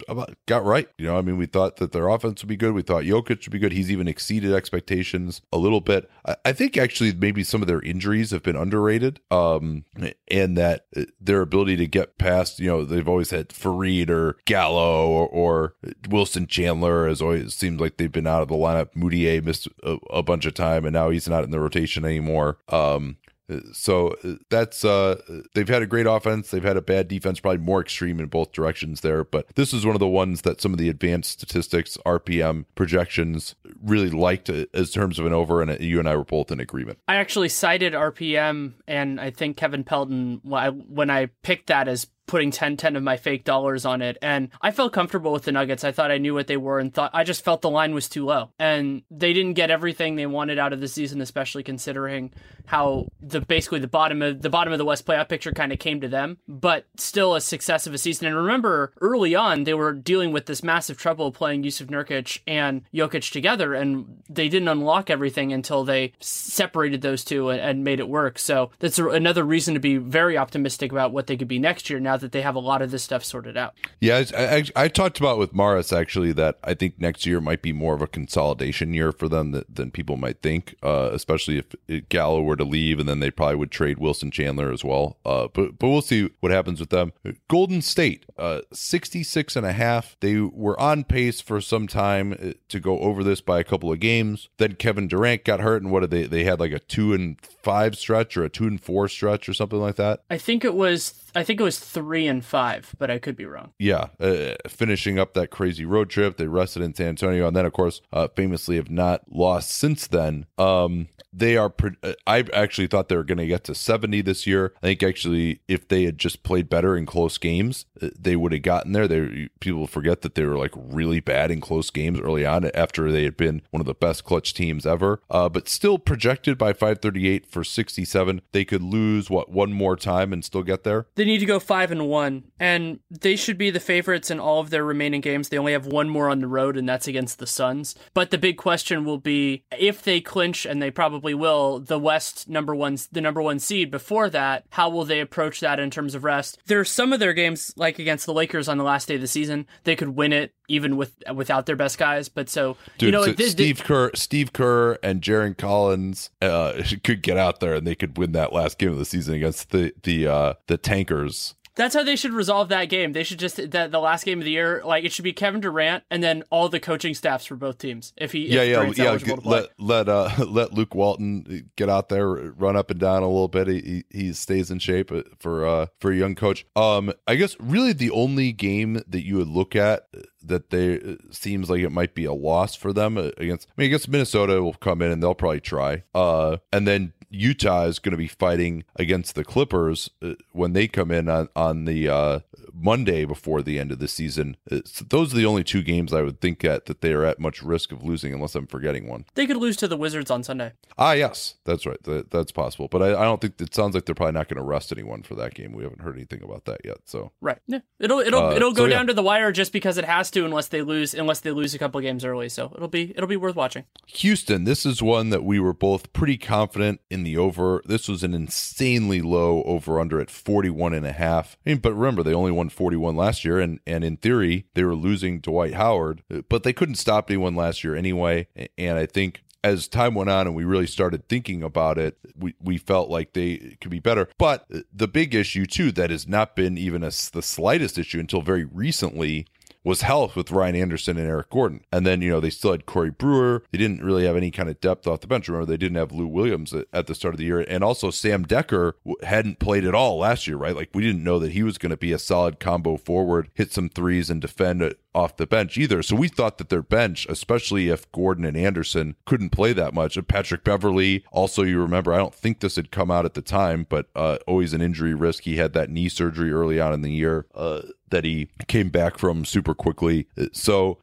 [0.46, 0.90] got right.
[0.98, 2.74] You know, I mean, we thought that their offense would be good.
[2.74, 3.72] We thought Jokic would be good.
[3.72, 6.10] He's even exceeded expectations a little bit.
[6.26, 9.86] I, I think actually maybe some of their injuries have been underrated, um,
[10.30, 10.88] and that
[11.20, 12.60] their ability to get past.
[12.60, 15.76] You know, they've always had Faried or Gallo or, or
[16.10, 17.08] Wilson Chandler.
[17.08, 18.94] has always seems like they've been out of the lineup.
[18.94, 22.58] Mudiay missed a, a bunch of time, and now he's not in the rotation anymore.
[22.70, 23.25] Um, Uh,
[23.74, 25.22] So uh, that's uh
[25.54, 28.52] they've had a great offense, they've had a bad defense, probably more extreme in both
[28.52, 29.24] directions there.
[29.24, 33.56] But this is one of the ones that some of the advanced statistics, RPM projections,
[33.84, 36.52] really liked uh, as terms of an over, and uh, you and I were both
[36.52, 37.00] in agreement.
[37.08, 42.52] I actually cited RPM, and I think Kevin Pelton when I picked that as putting
[42.52, 45.84] 10 10 of my fake dollars on it and I felt comfortable with the Nuggets.
[45.84, 48.10] I thought I knew what they were and thought I just felt the line was
[48.10, 48.50] too low.
[48.60, 52.32] And they didn't get everything they wanted out of the season especially considering
[52.66, 55.80] how the basically the bottom of the bottom of the West playoff picture kind of
[55.80, 58.28] came to them, but still a success of a season.
[58.28, 62.82] And remember early on they were dealing with this massive trouble playing Jusuf Nurkic and
[62.94, 68.00] Jokic together and they didn't unlock everything until they separated those two and, and made
[68.00, 68.40] it work.
[68.40, 72.00] So that's another reason to be very optimistic about what they could be next year
[72.00, 73.74] now that they have a lot of this stuff sorted out.
[74.00, 77.62] Yeah, I, I, I talked about with Mares actually that I think next year might
[77.62, 81.58] be more of a consolidation year for them that, than people might think, uh, especially
[81.58, 85.18] if Gallo were to leave and then they probably would trade Wilson Chandler as well.
[85.26, 87.14] Uh, but but we'll see what happens with them.
[87.48, 90.18] Golden State, uh, 66 and a half.
[90.20, 93.92] They were on pace for some time uh, to go over this by a couple
[93.92, 94.50] of games.
[94.58, 96.24] Then Kevin Durant got hurt, and what did they?
[96.24, 99.54] They had like a two and five stretch or a two and four stretch or
[99.54, 100.22] something like that.
[100.30, 103.46] I think it was I think it was three and five, but I could be
[103.46, 103.74] wrong.
[103.78, 107.66] Yeah, uh, finishing up that crazy road trip, they rested in San Antonio, and then
[107.66, 110.46] of course, uh, famously have not lost since then.
[110.58, 111.74] Um, they are.
[112.02, 114.74] Uh, I actually thought they were going to get to 70 this year.
[114.82, 118.54] I think actually, if they had just played better in close games, uh, they would
[118.54, 119.08] have gotten there.
[119.08, 123.12] They people forget that they were like really bad in close games early on after
[123.12, 125.22] they had been one of the best clutch teams ever.
[125.30, 128.42] Uh, but still projected by 538 for 67.
[128.52, 131.08] They could lose what one more time and still get there.
[131.16, 134.62] They need to go five and one, and they should be the favorites in all
[134.62, 135.50] of their remaining games.
[135.50, 137.96] They only have one more on the road, and that's against the Suns.
[138.14, 142.48] But the big question will be if they clinch, and they probably will, the West
[142.48, 143.92] number one, the number one seed.
[143.92, 146.60] Before that, how will they approach that in terms of rest?
[146.68, 149.22] There are some of their games, like against the Lakers on the last day of
[149.22, 152.30] the season, they could win it even with without their best guys.
[152.30, 156.82] But so Dude, you know, so this, Steve Kerr, Steve Kerr, and Jarron Collins uh,
[157.04, 159.72] could get out there and they could win that last game of the season against
[159.72, 161.56] the the uh, the tankers.
[161.76, 163.14] That's how they should resolve that game.
[163.14, 165.62] They should just that the last game of the year, like it should be Kevin
[165.62, 168.14] Durant and then all the coaching staffs for both teams.
[168.18, 169.36] If he, yeah, if yeah, yeah.
[169.44, 173.48] Let let uh let Luke Walton get out there, run up and down a little
[173.48, 173.68] bit.
[173.68, 176.66] He he stays in shape for uh for a young coach.
[176.76, 180.08] Um, I guess really the only game that you would look at
[180.44, 183.68] that they seems like it might be a loss for them against.
[183.70, 186.04] I mean, against Minnesota will come in and they'll probably try.
[186.14, 190.88] Uh, and then Utah is going to be fighting against the Clippers uh, when they
[190.88, 192.40] come in on on the uh,
[192.74, 194.58] Monday before the end of the season.
[194.86, 197.40] So those are the only two games I would think at that they are at
[197.40, 199.26] much risk of losing, unless I'm forgetting one.
[199.36, 200.74] They could lose to the Wizards on Sunday.
[200.98, 202.02] Ah, yes, that's right.
[202.04, 204.58] That, that's possible, but I, I don't think it sounds like they're probably not going
[204.58, 205.74] to rest anyone for that game.
[205.74, 206.98] We haven't heard anything about that yet.
[207.06, 208.98] So right, yeah, it'll it'll Uh, it'll go so, yeah.
[208.98, 211.74] down to the wire just because it has to, unless they lose unless they lose
[211.74, 212.50] a couple games early.
[212.50, 213.86] So it'll be it'll be worth watching.
[214.08, 217.82] Houston, this is one that we were both pretty confident in the over.
[217.86, 221.58] This was an insanely low over under at 41 and a half.
[221.66, 224.84] I mean, but remember, they only won 41 last year, and, and in theory, they
[224.84, 228.48] were losing Dwight Howard, but they couldn't stop anyone last year anyway.
[228.78, 232.54] And I think as time went on and we really started thinking about it, we,
[232.62, 234.30] we felt like they could be better.
[234.38, 238.44] But the big issue, too, that has not been even a, the slightest issue until
[238.44, 239.48] very recently
[239.86, 241.86] was health with Ryan Anderson and Eric Gordon.
[241.92, 243.64] And then, you know, they still had Corey Brewer.
[243.72, 245.48] They didn't really have any kind of depth off the bench.
[245.48, 247.62] Remember, they didn't have Lou Williams at, at the start of the year.
[247.62, 250.76] And also, Sam Dekker hadn't played at all last year, right?
[250.76, 253.72] Like, we didn't know that he was going to be a solid combo forward, hit
[253.72, 256.02] some threes, and defend it off the bench either.
[256.04, 260.18] So we thought that their bench, especially if Gordon and Anderson couldn't play that much.
[260.28, 263.86] Patrick Beverley, also, you remember, I don't think this had come out at the time,
[263.88, 265.44] but uh, always an injury risk.
[265.44, 267.46] He had that knee surgery early on in the year.
[267.54, 270.28] Uh, that he came back from super quickly.
[270.54, 271.00] So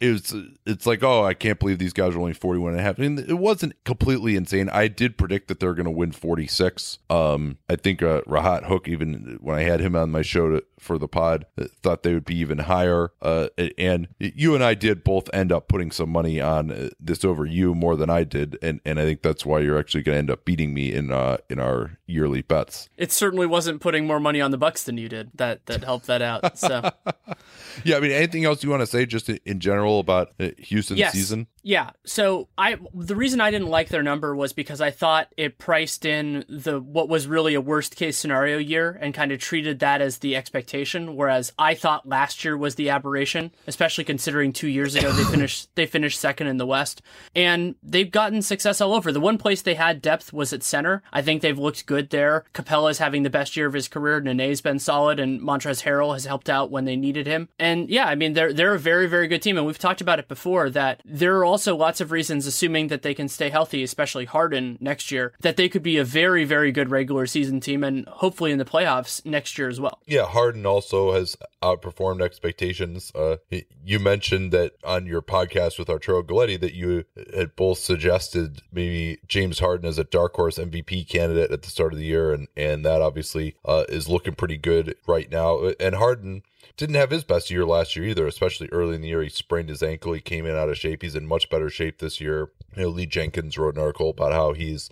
[0.00, 0.34] it was
[0.66, 2.98] it's like oh i can't believe these guys are only 41 and a half.
[2.98, 4.68] I mean, it wasn't completely insane.
[4.68, 8.88] I did predict that they're going to win 46 um i think uh Rahat Huq
[8.88, 12.14] even when i had him on my show to, for the pod uh, thought they
[12.14, 16.08] would be even higher uh and you and i did both end up putting some
[16.08, 19.44] money on uh, this over you more than i did and and i think that's
[19.44, 22.88] why you're actually going to end up beating me in uh in our yearly bets
[22.96, 25.30] It certainly wasn't putting more money on the Bucks than you did.
[25.34, 26.58] That that helped that out.
[26.58, 26.90] So
[27.84, 30.98] yeah i mean anything else you want to say just in- general about uh, houston's
[30.98, 31.90] yes, season Yeah.
[32.04, 36.04] So I the reason I didn't like their number was because I thought it priced
[36.04, 40.00] in the what was really a worst case scenario year and kind of treated that
[40.00, 44.94] as the expectation, whereas I thought last year was the aberration, especially considering two years
[44.94, 47.02] ago they finished they finished second in the West.
[47.34, 49.12] And they've gotten success all over.
[49.12, 51.02] The one place they had depth was at center.
[51.12, 52.44] I think they've looked good there.
[52.54, 54.20] Capela's having the best year of his career.
[54.20, 57.48] Nene's been solid, and Montrezl Harrell has helped out when they needed him.
[57.58, 60.18] And yeah, I mean they're they're a very very good team, and we've talked about
[60.18, 63.82] it before that there are also lots of reasons, assuming that they can stay healthy,
[63.82, 67.84] especially Harden next year, that they could be a very very good regular season team,
[67.84, 70.00] and hopefully in the playoffs next year as well.
[70.06, 73.12] Yeah, Harden also has outperformed expectations.
[73.14, 73.36] Uh,
[73.84, 79.18] you mentioned that on your podcast with Arturo Galletti that you had both suggested maybe
[79.28, 82.48] James Harden as a dark horse MVP candidate at the start of the year, and
[82.56, 85.70] and that obviously uh, is looking pretty good right now.
[85.78, 86.42] And Harden
[86.76, 89.22] didn't have his best year last year either, especially early in the year.
[89.22, 90.12] He sprained his ankle.
[90.12, 91.02] He came in out of shape.
[91.02, 92.50] He's in much better shape this year.
[92.76, 94.90] You know, Lee Jenkins wrote an article about how he's,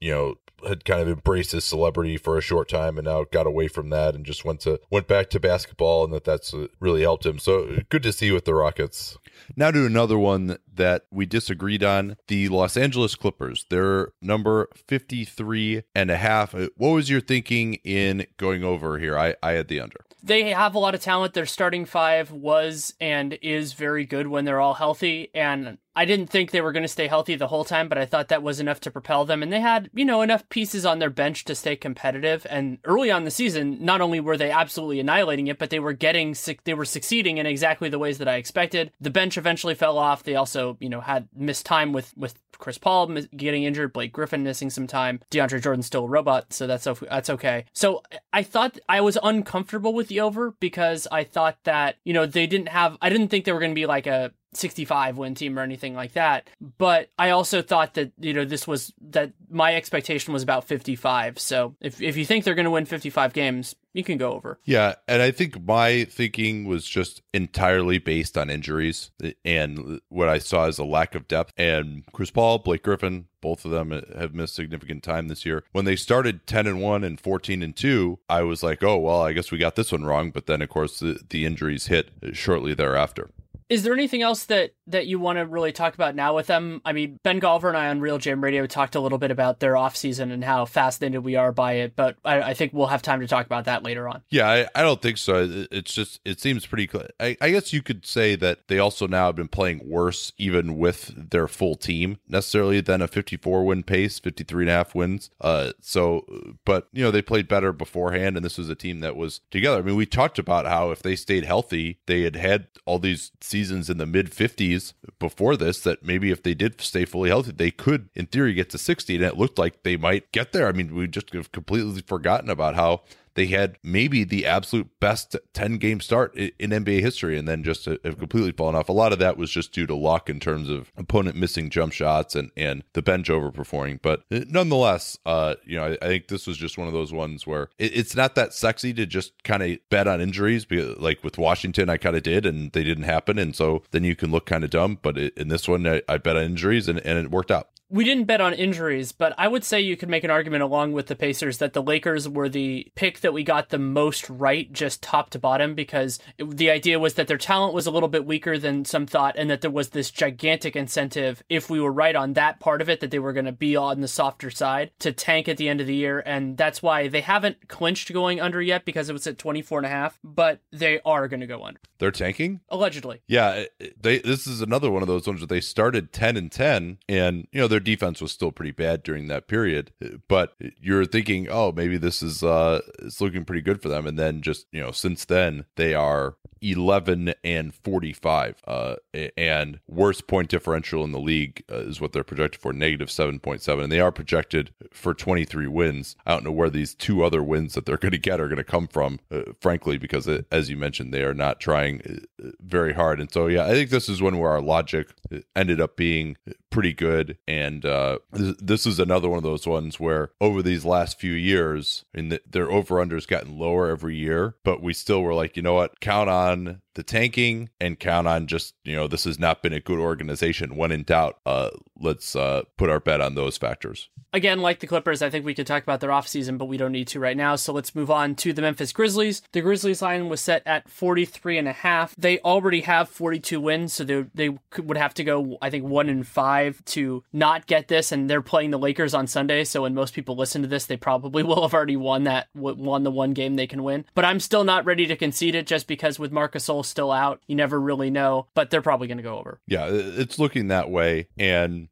[0.00, 0.34] you know,
[0.66, 3.90] had kind of embraced his celebrity for a short time and now got away from
[3.90, 7.26] that and just went to went back to basketball and that that's uh, really helped
[7.26, 7.38] him.
[7.38, 9.18] So good to see with the Rockets.
[9.56, 13.66] Now to another one that we disagreed on, the Los Angeles Clippers.
[13.68, 16.54] They're number 53 and a half.
[16.54, 19.18] Uh, what was your thinking in going over here?
[19.18, 21.34] I I had the under they have a lot of talent.
[21.34, 25.30] Their starting five was and is very good when they're all healthy.
[25.34, 28.06] And I didn't think they were going to stay healthy the whole time, but I
[28.06, 29.42] thought that was enough to propel them.
[29.42, 32.46] And they had, you know, enough pieces on their bench to stay competitive.
[32.48, 35.92] And early on the season, not only were they absolutely annihilating it, but they were
[35.92, 36.34] getting,
[36.64, 38.92] they were succeeding in exactly the ways that I expected.
[39.00, 40.22] The bench eventually fell off.
[40.22, 44.44] They also, you know, had missed time with with Chris Paul getting injured, Blake Griffin
[44.44, 47.64] missing some time, DeAndre Jordan still a robot, so that's that's okay.
[47.72, 52.24] So I thought I was uncomfortable with the over because I thought that you know
[52.24, 52.96] they didn't have.
[53.02, 55.94] I didn't think they were going to be like a 65 win team or anything
[55.94, 56.48] like that.
[56.78, 61.38] But I also thought that, you know, this was that my expectation was about 55.
[61.38, 64.58] So if, if you think they're going to win 55 games, you can go over.
[64.64, 64.94] Yeah.
[65.06, 70.38] And I think my thinking was just entirely based on injuries eh, and what I
[70.38, 71.52] saw as a lack of depth.
[71.56, 75.64] And Chris Paul, Blake Griffin, both of them eh, have missed significant time this year.
[75.72, 79.22] When they started 10 and 1 and 14 and 2, I was like, oh, well,
[79.22, 80.30] I guess we got this one wrong.
[80.30, 83.30] But then, of course, the, the injuries hit shortly thereafter.
[83.72, 86.82] Is there anything else that that you want to really talk about now with them?
[86.84, 89.60] I mean, Ben Golliver and I on Real Jam Radio talked a little bit about
[89.60, 93.00] their offseason and how fascinated we are by it, but I, I, think we'll have
[93.00, 94.24] time to talk about that later on.
[94.28, 95.66] Yeah, I, I don't think so.
[95.70, 96.86] It's just it seems pretty.
[97.18, 100.76] I, I guess you could say that they also now have been playing worse, even
[100.76, 105.30] with their full team, necessarily than a 54 win pace, 53 and a half wins.
[105.40, 106.26] Uh, so,
[106.66, 109.78] but you know they played better beforehand, and this was a team that was together.
[109.78, 113.32] I mean, we talked about how if they stayed healthy, they had had all these
[113.40, 117.28] seasons seasons in the mid 50s before this that maybe if they did stay fully
[117.28, 119.14] healthy, they could, in theory, get to 60.
[119.14, 120.66] And it looked like they might get there.
[120.66, 123.02] I mean, we just have completely forgotten about how
[123.34, 127.84] they had maybe the absolute best 10 game start in NBA history and then just
[127.84, 128.88] have completely fallen off.
[128.88, 131.92] A lot of that was just due to luck in terms of opponent missing jump
[131.92, 134.00] shots and, and the bench overperforming.
[134.02, 137.12] But uh, nonetheless, uh, you know, I, I think this was just one of those
[137.12, 140.64] ones where it, it's not that sexy to just kind of bet on injuries.
[140.64, 143.38] Because, like with Washington, I kind of did and they didn't happen.
[143.38, 144.98] And so then you can look kind of dumb.
[145.00, 147.68] But it, in this one, I, I bet on injuries and, and it worked out
[147.92, 150.92] we didn't bet on injuries, but I would say you could make an argument along
[150.92, 154.72] with the Pacers that the Lakers were the pick that we got the most right,
[154.72, 158.08] just top to bottom, because it, the idea was that their talent was a little
[158.08, 161.92] bit weaker than some thought, and that there was this gigantic incentive, if we were
[161.92, 164.50] right on that part of it, that they were going to be on the softer
[164.50, 166.22] side to tank at the end of the year.
[166.24, 169.86] And that's why they haven't clinched going under yet because it was at 24 and
[169.86, 171.80] a half, but they are going to go under.
[171.98, 172.60] They're tanking?
[172.70, 173.20] Allegedly.
[173.28, 173.64] Yeah.
[174.00, 177.46] They, this is another one of those ones where they started 10 and 10, and,
[177.52, 179.92] you know, they're defense was still pretty bad during that period.
[180.28, 184.06] But you're thinking, oh, maybe this is uh it's looking pretty good for them.
[184.06, 188.94] And then just, you know, since then they are 11 and 45 uh
[189.36, 193.82] and worst point differential in the league uh, is what they're projected for negative 7.7
[193.82, 197.74] and they are projected for 23 wins i don't know where these two other wins
[197.74, 200.54] that they're going to get are going to come from uh, frankly because it, uh,
[200.54, 202.00] as you mentioned they are not trying
[202.42, 205.08] uh, very hard and so yeah i think this is one where our logic
[205.56, 206.36] ended up being
[206.70, 210.84] pretty good and uh this, this is another one of those ones where over these
[210.84, 214.92] last few years, I mean, the, their over unders gotten lower every year, but we
[214.92, 218.94] still were like, you know what, count on the tanking and count on just you
[218.94, 220.76] know this has not been a good organization.
[220.76, 224.08] When in doubt, uh, let's uh, put our bet on those factors.
[224.34, 226.92] Again, like the Clippers, I think we could talk about their offseason, but we don't
[226.92, 227.54] need to right now.
[227.56, 229.42] So let's move on to the Memphis Grizzlies.
[229.52, 232.16] The Grizzlies line was set at 43 and a half.
[232.16, 236.08] They already have 42 wins, so they, they would have to go, I think, one
[236.08, 238.10] in five to not get this.
[238.10, 239.64] And they're playing the Lakers on Sunday.
[239.64, 243.02] So when most people listen to this, they probably will have already won that, won
[243.02, 244.06] the one game they can win.
[244.14, 247.56] But I'm still not ready to concede it just because with Marc Still out, you
[247.56, 249.60] never really know, but they're probably going to go over.
[249.66, 251.28] Yeah, it's looking that way.
[251.38, 251.88] And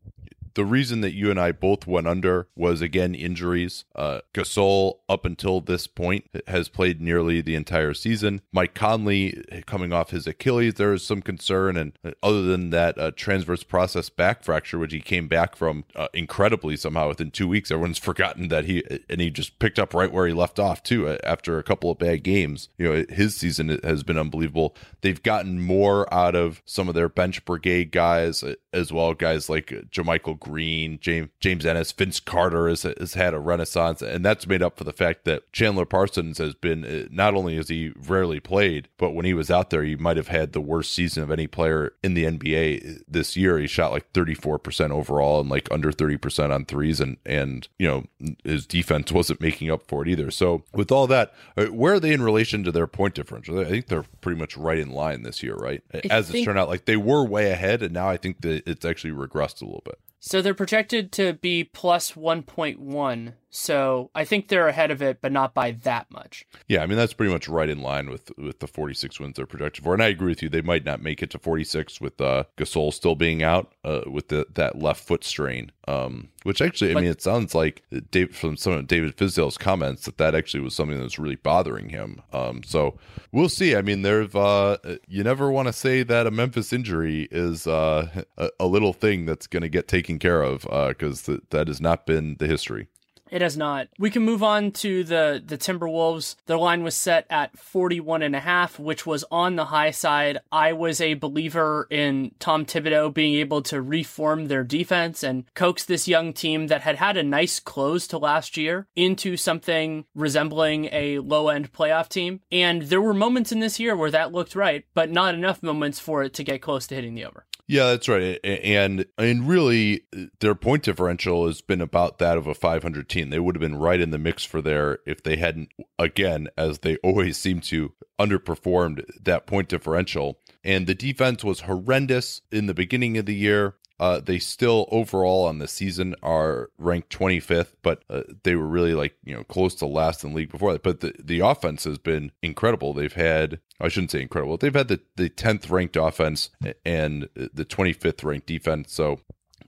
[0.55, 3.85] the reason that you and I both went under was again injuries.
[3.95, 8.41] Uh, Gasol, up until this point, has played nearly the entire season.
[8.53, 11.77] Mike Conley, coming off his Achilles, there is some concern.
[11.77, 11.93] And
[12.23, 16.77] other than that uh, transverse process back fracture, which he came back from uh, incredibly
[16.77, 20.27] somehow within two weeks, everyone's forgotten that he and he just picked up right where
[20.27, 22.69] he left off too uh, after a couple of bad games.
[22.79, 24.75] You know, his season has been unbelievable.
[25.01, 29.49] They've gotten more out of some of their bench brigade guys uh, as well, guys
[29.49, 34.47] like JaMychal Green, James James Ennis, Vince Carter has, has had a renaissance, and that's
[34.47, 37.93] made up for the fact that Chandler Parsons has been uh, not only has he
[37.97, 41.23] rarely played, but when he was out there, he might have had the worst season
[41.23, 43.59] of any player in the NBA this year.
[43.59, 48.05] He shot like 34% overall and like under 30% on threes, and and you know
[48.45, 50.31] his defense wasn't making up for it either.
[50.31, 53.61] So with all that, uh, where are they in relation to their point differential?
[53.61, 55.83] I think they're pretty much right in line this year, right?
[56.11, 58.85] As it's turned out, like they were way ahead, and now I think that it's
[58.85, 59.99] actually regressed a little bit.
[60.23, 65.33] So they're projected to be plus 1.1 so I think they're ahead of it, but
[65.33, 66.47] not by that much.
[66.69, 69.47] Yeah, I mean that's pretty much right in line with with the 46 wins they're
[69.47, 69.93] projected for.
[69.93, 72.93] And I agree with you; they might not make it to 46 with uh, Gasol
[72.93, 75.73] still being out uh, with the, that left foot strain.
[75.89, 77.83] Um, which actually, I but, mean, it sounds like
[78.13, 81.35] Dave, from some of David Fizdale's comments that that actually was something that was really
[81.35, 82.23] bothering him.
[82.33, 82.99] Um, so
[83.33, 83.75] we'll see.
[83.75, 84.77] I mean, there's uh,
[85.09, 89.27] you never want to say that a Memphis injury is uh, a, a little thing
[89.27, 92.47] that's going to get taken care of because uh, th- that has not been the
[92.47, 92.87] history.
[93.31, 93.89] It has not.
[93.99, 96.37] We can move on to the the Timberwolves.
[96.47, 100.39] Their line was set at 41 and a half, which was on the high side.
[100.51, 105.85] I was a believer in Tom Thibodeau being able to reform their defense and coax
[105.85, 110.87] this young team that had had a nice close to last year into something resembling
[110.93, 112.41] a low-end playoff team.
[112.51, 115.99] And there were moments in this year where that looked right, but not enough moments
[115.99, 117.47] for it to get close to hitting the over.
[117.71, 118.45] Yeah, that's right.
[118.45, 120.03] And and really
[120.41, 123.20] their point differential has been about that of a 500 team.
[123.29, 125.69] They would have been right in the mix for there if they hadn't
[125.99, 130.39] again as they always seem to underperformed that point differential.
[130.65, 133.75] And the defense was horrendous in the beginning of the year.
[133.99, 138.95] Uh, they still overall on the season are ranked 25th, but uh, they were really
[138.95, 140.83] like you know close to last in the league before that.
[140.83, 142.95] But the the offense has been incredible.
[142.95, 144.57] They've had I shouldn't say incredible.
[144.57, 146.49] They've had the the 10th ranked offense
[146.87, 148.91] and the 25th ranked defense.
[148.91, 149.21] So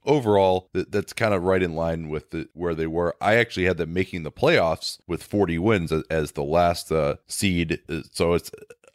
[0.04, 3.16] overall, that's kind of right in line with the, where they were.
[3.20, 7.16] I actually had them making the playoffs with 40 wins as, as the last uh,
[7.26, 7.80] seed.
[8.12, 8.50] So it's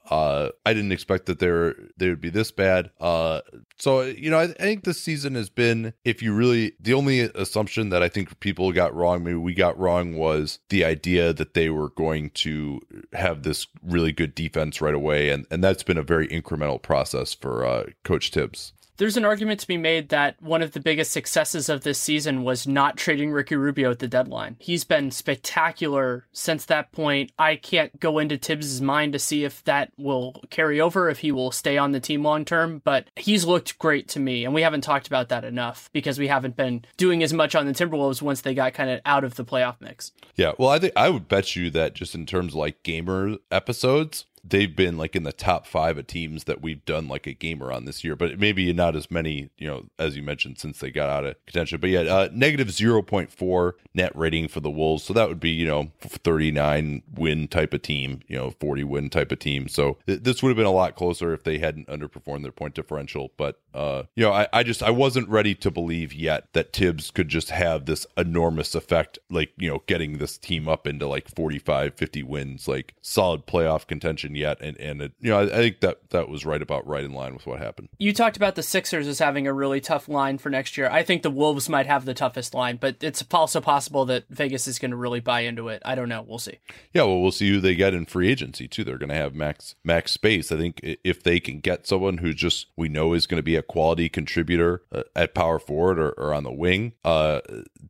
[0.09, 2.91] uh, I didn't expect that they they would be this bad.
[2.99, 3.41] Uh,
[3.77, 7.21] so you know, I, I, think this season has been, if you really, the only
[7.21, 11.53] assumption that I think people got wrong, maybe we got wrong, was the idea that
[11.53, 12.79] they were going to
[13.13, 17.33] have this really good defense right away, and and that's been a very incremental process
[17.33, 18.73] for uh, Coach Thibs.
[18.97, 22.43] There's an argument to be made that one of the biggest successes of this season
[22.43, 24.55] was not trading Ricky Rubio at the deadline.
[24.59, 27.31] He's been spectacular since that point.
[27.37, 31.31] I can't go into Thibs' mind to see if that will carry over, if he
[31.31, 34.45] will stay on the team long term, but he's looked great to me.
[34.45, 37.67] And we haven't talked about that enough because we haven't been doing as much on
[37.67, 40.11] the Timberwolves once they got kind of out of the playoff mix.
[40.35, 43.37] Yeah, well, I think I would bet you that just in terms of like gamer
[43.51, 47.33] episodes, they've been like in the top five of teams that we've done like a
[47.33, 50.79] gamer on this year, but maybe not as many, you know, as you mentioned, since
[50.79, 51.79] they got out of contention.
[51.79, 55.03] But yeah, uh, negative 0.4 net rating for the Wolves.
[55.03, 59.09] So that would be, you know, 39 win type of team, you know, 40 win
[59.09, 59.67] type of team.
[59.67, 62.75] So th- this would have been a lot closer if they hadn't underperformed their point
[62.75, 63.31] differential.
[63.37, 67.11] But, uh, you know, I, I just, I wasn't ready to believe yet that Thibs
[67.11, 71.27] could just have this enormous effect, like, you know, getting this team up into like
[71.27, 75.47] 45, 50 wins, like solid playoff contention yet, and and it, you know I, I,
[75.47, 77.89] think that that was right about right in line with what happened.
[77.99, 80.89] You talked about the Sixers as having a really tough line for next year.
[80.89, 84.67] I think the Wolves might have the toughest line, but it's also possible that Vegas
[84.67, 85.81] is going to really buy into it.
[85.85, 86.23] I don't know.
[86.27, 86.59] We'll see.
[86.93, 88.83] Yeah, well, we'll see who they get in free agency too.
[88.83, 90.51] They're going to have max max space.
[90.51, 93.55] I think if they can get someone who just we know is going to be
[93.55, 97.41] a quality contributor uh, at power forward or, or on the wing, uh,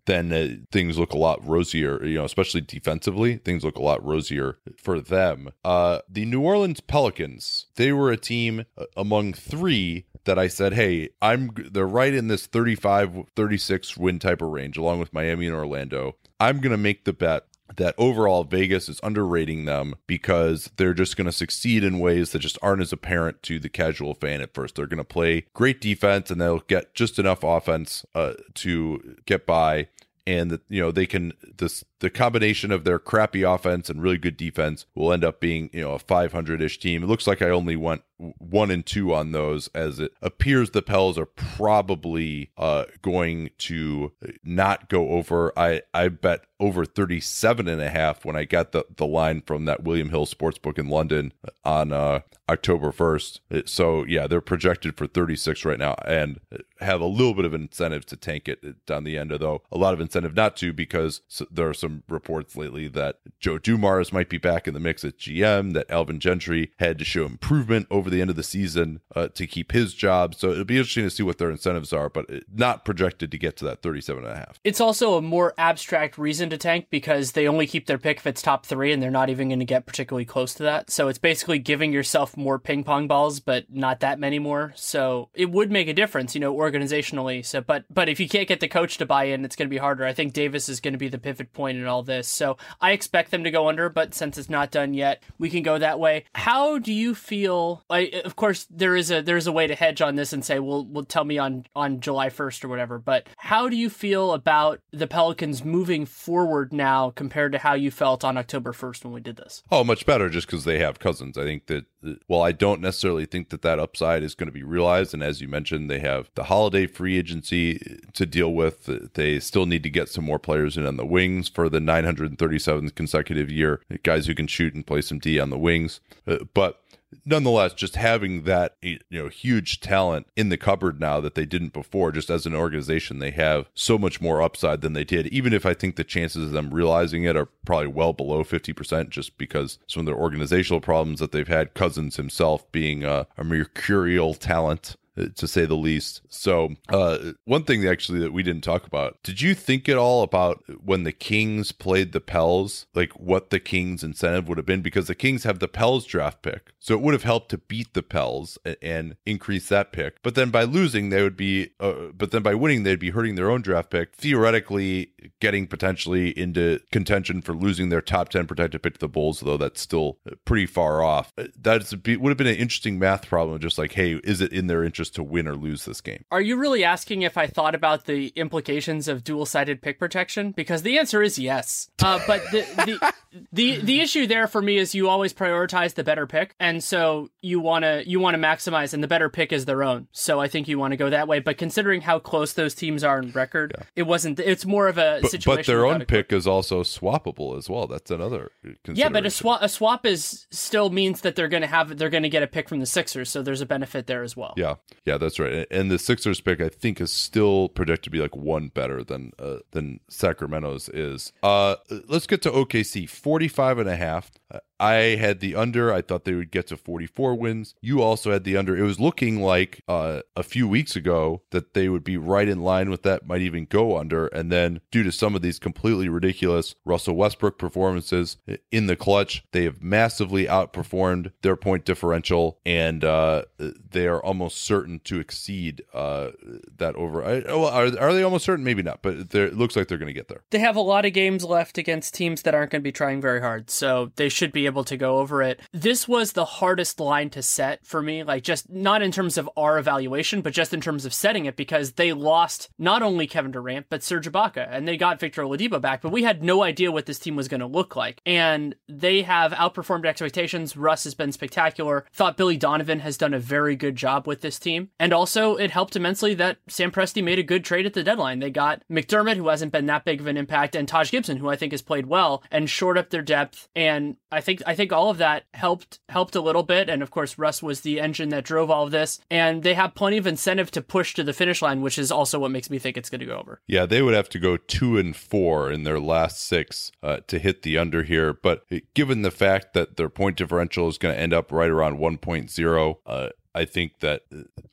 [0.05, 2.03] then uh, things look a lot rosier.
[2.05, 5.49] You know, especially defensively, things look a lot rosier for them.
[5.63, 10.73] Uh, the New Orleans Pelicans, they were a team uh, among three that I said,
[10.73, 15.47] hey, I'm they're right in this 35 36 win type of range along with Miami
[15.47, 16.15] and Orlando.
[16.39, 21.25] I'm to make the bet that overall Vegas is underrating them because they're just going
[21.25, 24.75] to succeed in ways that just aren't as apparent to the casual fan at first.
[24.75, 29.45] They're going to play great defense and they'll get just enough offense uh, to get
[29.45, 29.88] by
[30.28, 34.38] and you know they can this the combination of their crappy offense and really good
[34.38, 37.04] defense will end up being you know a 500ish team.
[37.04, 40.82] It looks like I only went one and two on those as it appears the
[40.82, 44.12] Pels are probably uh, going to
[44.43, 45.54] not go over.
[45.58, 49.66] I I bet over 37 and a half when I got the the line from
[49.66, 51.34] that William Hill sportsbook in London
[51.64, 53.68] on uh, October 1st.
[53.68, 56.39] So yeah, they're projected for 36 right now and
[56.80, 59.93] have a little bit of incentive to tank it down the end, though a lot
[59.93, 61.22] of incentive not to because
[61.52, 65.17] there are some reports lately that Joe Dumars might be back in the mix at
[65.17, 69.27] GM, that Alvin Gentry had to show improvement over the end of the season uh,
[69.29, 70.35] to keep his job.
[70.35, 73.57] So it'll be interesting to see what their incentives are, but not projected to get
[73.57, 74.59] to that 37 and a half.
[74.63, 78.27] It's also a more abstract reason to tank because they only keep their pick if
[78.27, 80.89] it's top three and they're not even going to get particularly close to that.
[80.89, 84.73] So it's basically giving yourself more ping pong balls, but not that many more.
[84.75, 87.45] So it would make a difference, you know, organizationally.
[87.45, 89.73] So, but, but if you can't get the coach to buy in, it's going to
[89.73, 90.05] be harder.
[90.05, 92.28] I think Davis is going to be the pivot point in all this.
[92.28, 95.63] So I expect them to go under, but since it's not done yet, we can
[95.63, 96.25] go that way.
[96.34, 97.84] How do you feel?
[97.89, 100.59] Like, of course, there is a there's a way to hedge on this and say,
[100.59, 102.99] well, well, tell me on on July 1st or whatever.
[102.99, 107.91] But how do you feel about the Pelicans moving forward now compared to how you
[107.91, 109.63] felt on October 1st when we did this?
[109.71, 111.38] Oh, much better, just because they have Cousins.
[111.38, 111.86] I think that
[112.28, 115.14] well, I don't necessarily think that that upside is going to be realized.
[115.14, 119.14] And as you mentioned, they have the holiday free agency to deal with.
[119.14, 122.95] They still need to get some more players in on the wings for the 937th
[122.95, 126.00] consecutive year, guys who can shoot and play some D on the wings.
[126.28, 126.82] Uh, but
[127.26, 131.74] nonetheless, just having that you know huge talent in the cupboard now that they didn't
[131.74, 135.28] before, just as an organization, they have so much more upside than they did.
[135.28, 138.74] Even if I think the chances of them realizing it are probably well below fifty
[138.74, 141.74] percent, just because some of their organizational problems that they've had.
[141.74, 144.95] Cousins himself being a, a mercurial talent
[145.36, 146.22] to say the least.
[146.30, 150.24] So, uh, one thing actually that we didn't talk about did you think at all
[150.24, 154.82] about when the Kings played the Pels, like what the Kings' incentive would have been?
[154.82, 156.72] Because the Kings have the Pels draft pick.
[156.80, 160.22] So, it would have helped to beat the Pels and increase that pick.
[160.22, 163.36] But then by losing, they would be, uh, but then by winning, they'd be hurting
[163.36, 168.82] their own draft pick, theoretically getting potentially into contention for losing their top 10 protected
[168.84, 171.34] pick to the Bulls, though that's still pretty far off.
[171.36, 174.84] That would have been an interesting math problem, just like, hey, is it in their
[174.84, 175.07] interest?
[175.12, 176.24] To win or lose this game.
[176.32, 180.51] Are you really asking if I thought about the implications of dual sided pick protection?
[180.51, 181.89] Because the answer is yes.
[182.01, 183.14] Uh, but the, the
[183.51, 187.30] the the issue there for me is you always prioritize the better pick, and so
[187.41, 190.08] you wanna you wanna maximize, and the better pick is their own.
[190.12, 191.39] So I think you want to go that way.
[191.39, 193.84] But considering how close those teams are in record, yeah.
[193.95, 194.39] it wasn't.
[194.39, 195.58] It's more of a but, situation.
[195.60, 197.88] But their own pick is also swappable as well.
[197.88, 198.51] That's another.
[198.88, 202.30] Yeah, but a swap a swap is still means that they're gonna have they're gonna
[202.30, 204.53] get a pick from the Sixers, so there's a benefit there as well.
[204.58, 204.76] Yeah,
[205.06, 205.68] yeah, that's right.
[205.72, 209.32] And the Sixers pick I think is still projected to be like one better than
[209.39, 211.32] uh, than Sacramento's is.
[211.43, 211.76] Uh,
[212.08, 213.10] let's get to OKC.
[213.10, 214.32] 45 and a half.
[214.80, 215.91] I had the under.
[215.93, 217.75] I thought they would get to 44 wins.
[217.82, 218.78] You also had the under.
[218.78, 222.61] It was looking like uh, a few weeks ago that they would be right in
[222.61, 224.28] line with that, might even go under.
[224.28, 228.38] And then, due to some of these completely ridiculous Russell Westbrook performances
[228.71, 234.63] in the clutch, they have massively outperformed their point differential, and uh, they are almost
[234.63, 236.32] certain to exceed uh,
[236.78, 237.23] that over.
[237.23, 238.63] I, well, are, are they almost certain?
[238.63, 240.43] Maybe not, but it looks like they're going to get there.
[240.51, 243.21] They have a lot of games left against teams that aren't going to be trying
[243.21, 245.59] very hard, so they should be able to go over it.
[245.74, 249.49] This was the hardest line to set for me, like just not in terms of
[249.57, 253.51] our evaluation, but just in terms of setting it because they lost not only Kevin
[253.51, 256.91] Durant, but Serge Ibaka, and they got Victor Oladipo back, but we had no idea
[256.91, 258.22] what this team was going to look like.
[258.26, 260.78] And they have outperformed expectations.
[260.78, 262.05] Russ has been spectacular.
[262.13, 264.89] Thought Billy Donovan has done a very good job with this team.
[264.99, 268.39] And also, it helped immensely that Sam Presti made a good trade at the deadline.
[268.39, 271.49] They got McDermott, who hasn't been that big of an impact, and Taj Gibson, who
[271.49, 273.70] I think has played well, and shored up their depth.
[273.76, 277.12] And I think I think all of that helped helped a little bit, and of
[277.12, 279.20] course Russ was the engine that drove all of this.
[279.30, 282.39] And they have plenty of incentive to push to the finish line, which is also
[282.39, 283.62] what makes me think it's going to go over.
[283.68, 287.39] Yeah, they would have to go two and four in their last six uh, to
[287.39, 288.34] hit the under here.
[288.34, 291.99] But given the fact that their point differential is going to end up right around
[291.99, 294.24] 1.0, uh, I think that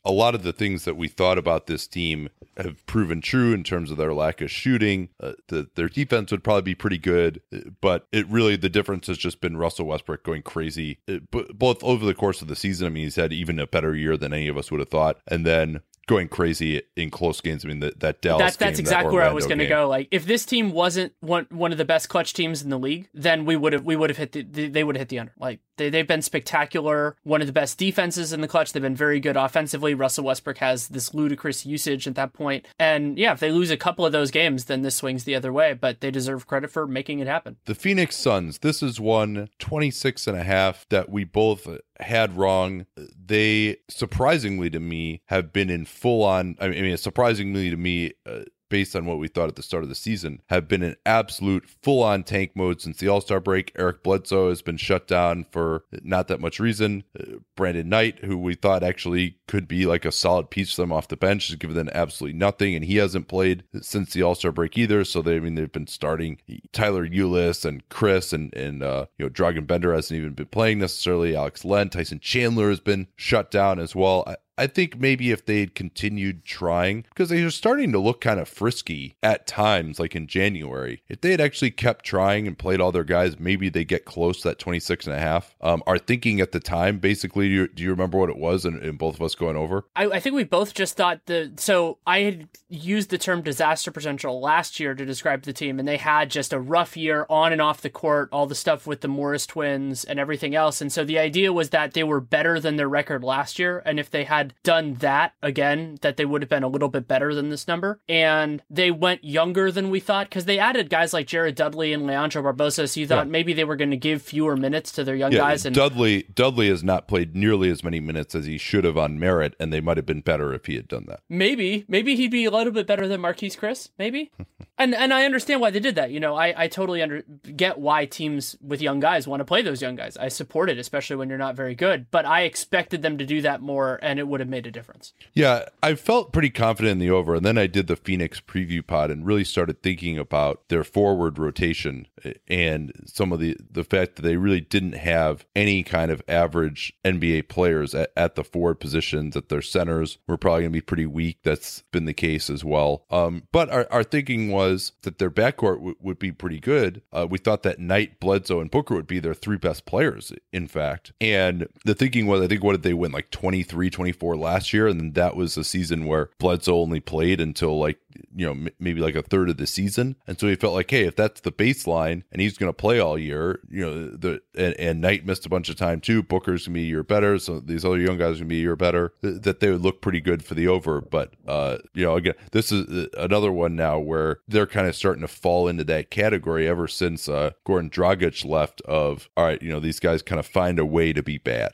[0.04, 3.64] a lot of the things that we thought about this team have proven true in
[3.64, 5.08] terms of their lack of shooting.
[5.18, 7.40] Uh, the, their defense would probably be pretty good,
[7.80, 11.18] but it really the difference has just been Russell Westbrook going crazy, uh,
[11.54, 12.86] both over the course of the season.
[12.86, 15.18] I mean, he's had even a better year than any of us would have thought,
[15.26, 17.64] and then going crazy in close games.
[17.64, 18.40] I mean, that that Dallas.
[18.40, 19.88] That's that's game, exactly that where I was going to go.
[19.88, 23.08] Like, if this team wasn't one one of the best clutch teams in the league,
[23.14, 25.32] then we would have we would have hit the they would have hit the under.
[25.38, 27.16] Like they they've been spectacular.
[27.22, 28.72] One of the best defenses in the clutch.
[28.72, 29.94] They've been very good offensively.
[29.94, 32.66] Russell Westbrook has this ludicrous usage at that point.
[32.78, 35.52] And yeah, if they lose a couple of those games, then this swings the other
[35.52, 35.74] way.
[35.74, 37.56] But they deserve credit for making it happen.
[37.64, 38.58] The Phoenix Suns.
[38.58, 41.68] This is one 26 and a half that we both
[42.00, 42.86] had wrong.
[42.96, 46.56] They surprisingly to me have been in full on.
[46.60, 48.12] I mean, surprisingly to me.
[48.26, 50.96] Uh, based on what we thought at the start of the season, have been in
[51.06, 53.72] absolute full on tank mode since the All Star break.
[53.76, 57.04] Eric Bledsoe has been shut down for not that much reason.
[57.18, 60.92] Uh, Brandon Knight, who we thought actually could be like a solid piece for them
[60.92, 64.34] off the bench, has given them absolutely nothing, and he hasn't played since the All
[64.34, 65.04] Star break either.
[65.04, 66.38] So they, I mean, they've been starting
[66.72, 70.78] Tyler Ulis and Chriss and and uh, you know Dragan Bender hasn't even been playing
[70.78, 71.36] necessarily.
[71.36, 74.24] Alex Len, Tyson Chandler has been shut down as well.
[74.26, 78.20] I, I think maybe if they had continued trying, because they were starting to look
[78.20, 82.58] kind of frisky at times, like in January, if they had actually kept trying and
[82.58, 85.54] played all their guys, maybe they get close to that 26 and a half.
[85.60, 88.64] Um, our thinking at the time, basically, do you, do you remember what it was
[88.64, 89.84] and, both of us going over?
[89.96, 93.90] I, I, think we both just thought the, so I had used the term disaster
[93.90, 97.52] potential last year to describe the team, and they had just a rough year on
[97.52, 100.80] and off the court, all the stuff with the Morris twins and everything else.
[100.80, 103.82] And so the idea was that they were better than their record last year.
[103.84, 106.88] And if they had had done that again, that they would have been a little
[106.88, 108.00] bit better than this number.
[108.08, 112.06] And they went younger than we thought because they added guys like Jared Dudley and
[112.06, 112.88] Leandro Barbosa.
[112.88, 113.30] So you thought yeah.
[113.30, 115.64] maybe they were going to give fewer minutes to their young yeah, guys.
[115.64, 119.18] And Dudley Dudley has not played nearly as many minutes as he should have on
[119.18, 121.20] merit, and they might have been better if he had done that.
[121.28, 123.90] Maybe, maybe he'd be a little bit better than Marquese Chriss.
[123.98, 124.30] Maybe,
[124.78, 126.10] and and I understand why they did that.
[126.10, 127.22] You know, I I totally under
[127.56, 130.16] get why teams with young guys want to play those young guys.
[130.16, 132.06] I support it, especially when you're not very good.
[132.10, 135.12] But I expected them to do that more, and it would have made a difference.
[135.32, 138.84] Yeah, I felt pretty confident in the over, and then I did the Phoenix preview
[138.84, 142.08] pod and really started thinking about their forward rotation
[142.48, 146.92] and some of the the fact that they really didn't have any kind of average
[147.04, 149.34] NBA players at, at the forward positions.
[149.34, 151.38] That their centers were probably going to be pretty weak.
[151.44, 153.04] That's been the case as well.
[153.10, 157.02] Um, but our, our thinking was that their backcourt w- would be pretty good.
[157.12, 160.66] Uh, we thought that Knight, Bledsoe, and Booker would be their three best players, in
[160.66, 161.12] fact.
[161.20, 163.12] And the thinking was, I think, what did they win?
[163.12, 167.78] Like 23, 24 last year, and that was a season where Bledsoe only played until
[167.78, 167.98] like
[168.34, 171.04] you know maybe like a third of the season, and so he felt like, hey,
[171.04, 174.74] if that's the baseline and he's going to play all year, you know, the and,
[174.78, 176.22] and Knight missed a bunch of time too.
[176.22, 178.62] Booker's gonna be a year better, so these other young guys are gonna be a
[178.62, 179.12] year better.
[179.22, 182.34] Th- that they would look pretty good for the over, but uh, you know, again,
[182.52, 186.10] this is uh, another one now where they're kind of starting to fall into that
[186.10, 188.80] category ever since uh, Goran Dragic left.
[188.82, 191.72] Of all right, you know, these guys kind of find a way to be bad,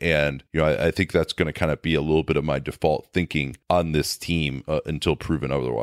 [0.00, 2.36] and you know, I, I think that's going to kind of be a little bit
[2.36, 5.75] of my default thinking on this team uh, until proven otherwise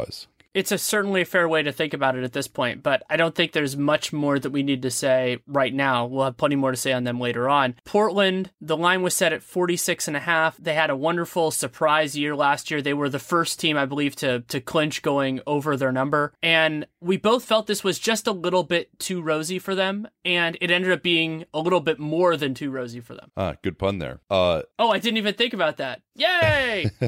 [0.54, 3.18] it's a certainly a fair way to think about it at this point, but I
[3.18, 6.06] don't think there's much more that we need to say right now.
[6.06, 7.76] We'll have plenty more to say on them later on.
[7.86, 10.58] Portland, the line was set at 46 and a half.
[10.58, 12.82] They had a wonderful surprise year last year.
[12.82, 16.34] They were the first team, I believe, to to clinch going over their number.
[16.44, 20.58] And we both felt this was just a little bit too rosy for them, and
[20.62, 23.32] it ended up being a little bit more than too rosy for them.
[23.36, 24.20] Ah, good pun there.
[24.30, 26.02] Uh Oh, I didn't even think about that.
[26.16, 26.92] Yay!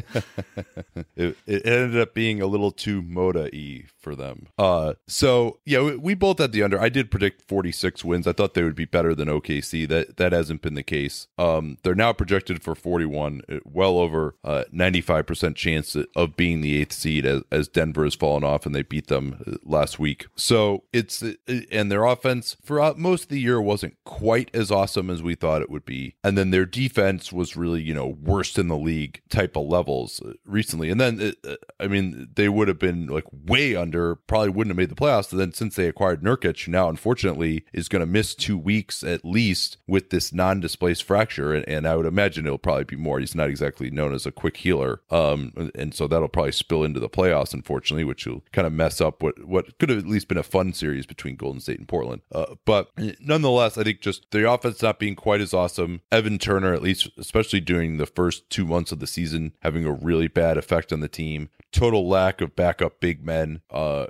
[1.16, 4.48] it, it ended up being a little too Moda y for them.
[4.58, 6.80] Uh, so yeah, we, we, both had the under.
[6.80, 8.26] I did predict 46 wins.
[8.26, 9.88] I thought they would be better than OKC.
[9.88, 11.28] That that hasn't been the case.
[11.38, 16.80] Um, they're now projected for 41, uh, well over uh, 95% chance of being the
[16.82, 20.28] eighth seed as, as Denver has fallen off and they beat them uh, last week.
[20.36, 21.34] So it's uh,
[21.72, 25.62] and their offense for most of the year wasn't quite as awesome as we thought
[25.62, 28.95] it would be, and then their defense was really you know worst in the league
[29.30, 30.90] type of levels recently.
[30.90, 31.34] And then
[31.80, 35.32] I mean they would have been like way under probably wouldn't have made the playoffs.
[35.32, 39.26] And then since they acquired Nurkic, now unfortunately is going to miss two weeks at
[39.26, 43.20] least with this non-displaced fracture, and, and, I would imagine it'll probably be more.
[43.20, 47.00] He's not exactly known as a quick healer, um, and so that'll probably spill into
[47.00, 50.28] the playoffs, unfortunately, which will kind of mess up what what could have at least
[50.28, 52.22] been a fun series between Golden State and Portland.
[52.32, 56.02] Uh, but nonetheless, I think just the offense not being quite as awesome.
[56.12, 59.84] Evan Turner, at least, especially during the first two months months of the season having
[59.84, 64.06] a really bad effect on the team total lack of backup big men, uh,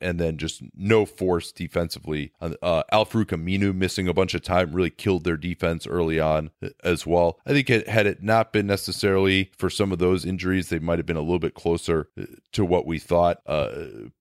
[0.00, 2.32] and then just no force defensively.
[2.40, 2.82] Uh,
[3.72, 6.50] missing a bunch of time really killed their defense early on
[6.84, 7.40] as well.
[7.44, 11.00] I think it, had it not been necessarily for some of those injuries, they might
[11.00, 12.08] have been a little bit closer
[12.52, 13.40] to what we thought.
[13.44, 13.70] Uh,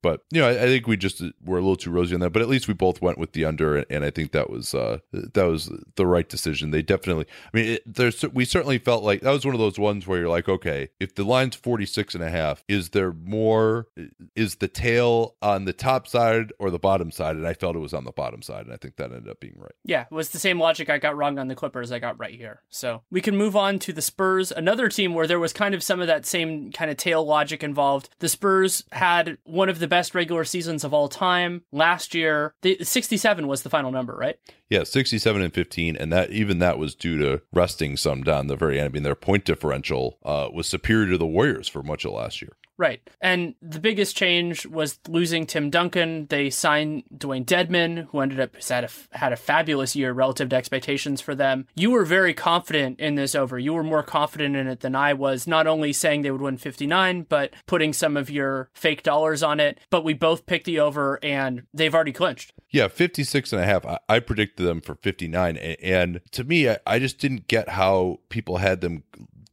[0.02, 2.32] but you know, I, I, think we just were a little too rosy on that.
[2.32, 4.74] But at least we both went with the under, and, and I think that was
[4.74, 6.72] uh, that was the right decision.
[6.72, 9.78] They definitely, I mean, it, there's we certainly felt like that was one of those
[9.78, 13.12] ones where you're like, okay, if the line's 46 and a half, is is there
[13.12, 13.88] more
[14.36, 17.36] is the tail on the top side or the bottom side?
[17.36, 19.40] And i felt it was on the bottom side and i think that ended up
[19.40, 19.72] being right.
[19.84, 21.92] Yeah it was the same logic i got wrong on the clippers.
[21.92, 22.62] I got right here.
[22.70, 25.84] So we can move on to the spurs another team where there was kind of
[25.84, 28.10] some of that same kind of tail logic involved.
[28.20, 32.54] The spurs had one of the best regular seasons of all time last year.
[32.62, 34.38] The 67 was the final number right?
[34.70, 38.56] Yeah, 67 and 15, and that even that was due to resting some down the
[38.56, 38.86] very end.
[38.86, 39.79] I mean, their point differential
[40.24, 42.52] uh, was superior to the Warriors for much of last year.
[42.80, 43.02] Right.
[43.20, 46.28] And the biggest change was losing Tim Duncan.
[46.28, 50.56] They signed Dewayne Dedmon, who ended up had a, had a fabulous year relative to
[50.56, 51.68] expectations for them.
[51.76, 53.60] You were very confident in this over.
[53.60, 56.56] You were more confident in it than I was, not only saying they would win
[56.56, 59.82] 59, but putting some of your fake dollars on it.
[59.90, 62.54] But we both picked the over, and they've already clinched.
[62.70, 63.86] Yeah, 56 and a half.
[63.86, 65.58] I, I predicted them for 59.
[65.58, 69.04] And to me, I, I just didn't get how people had them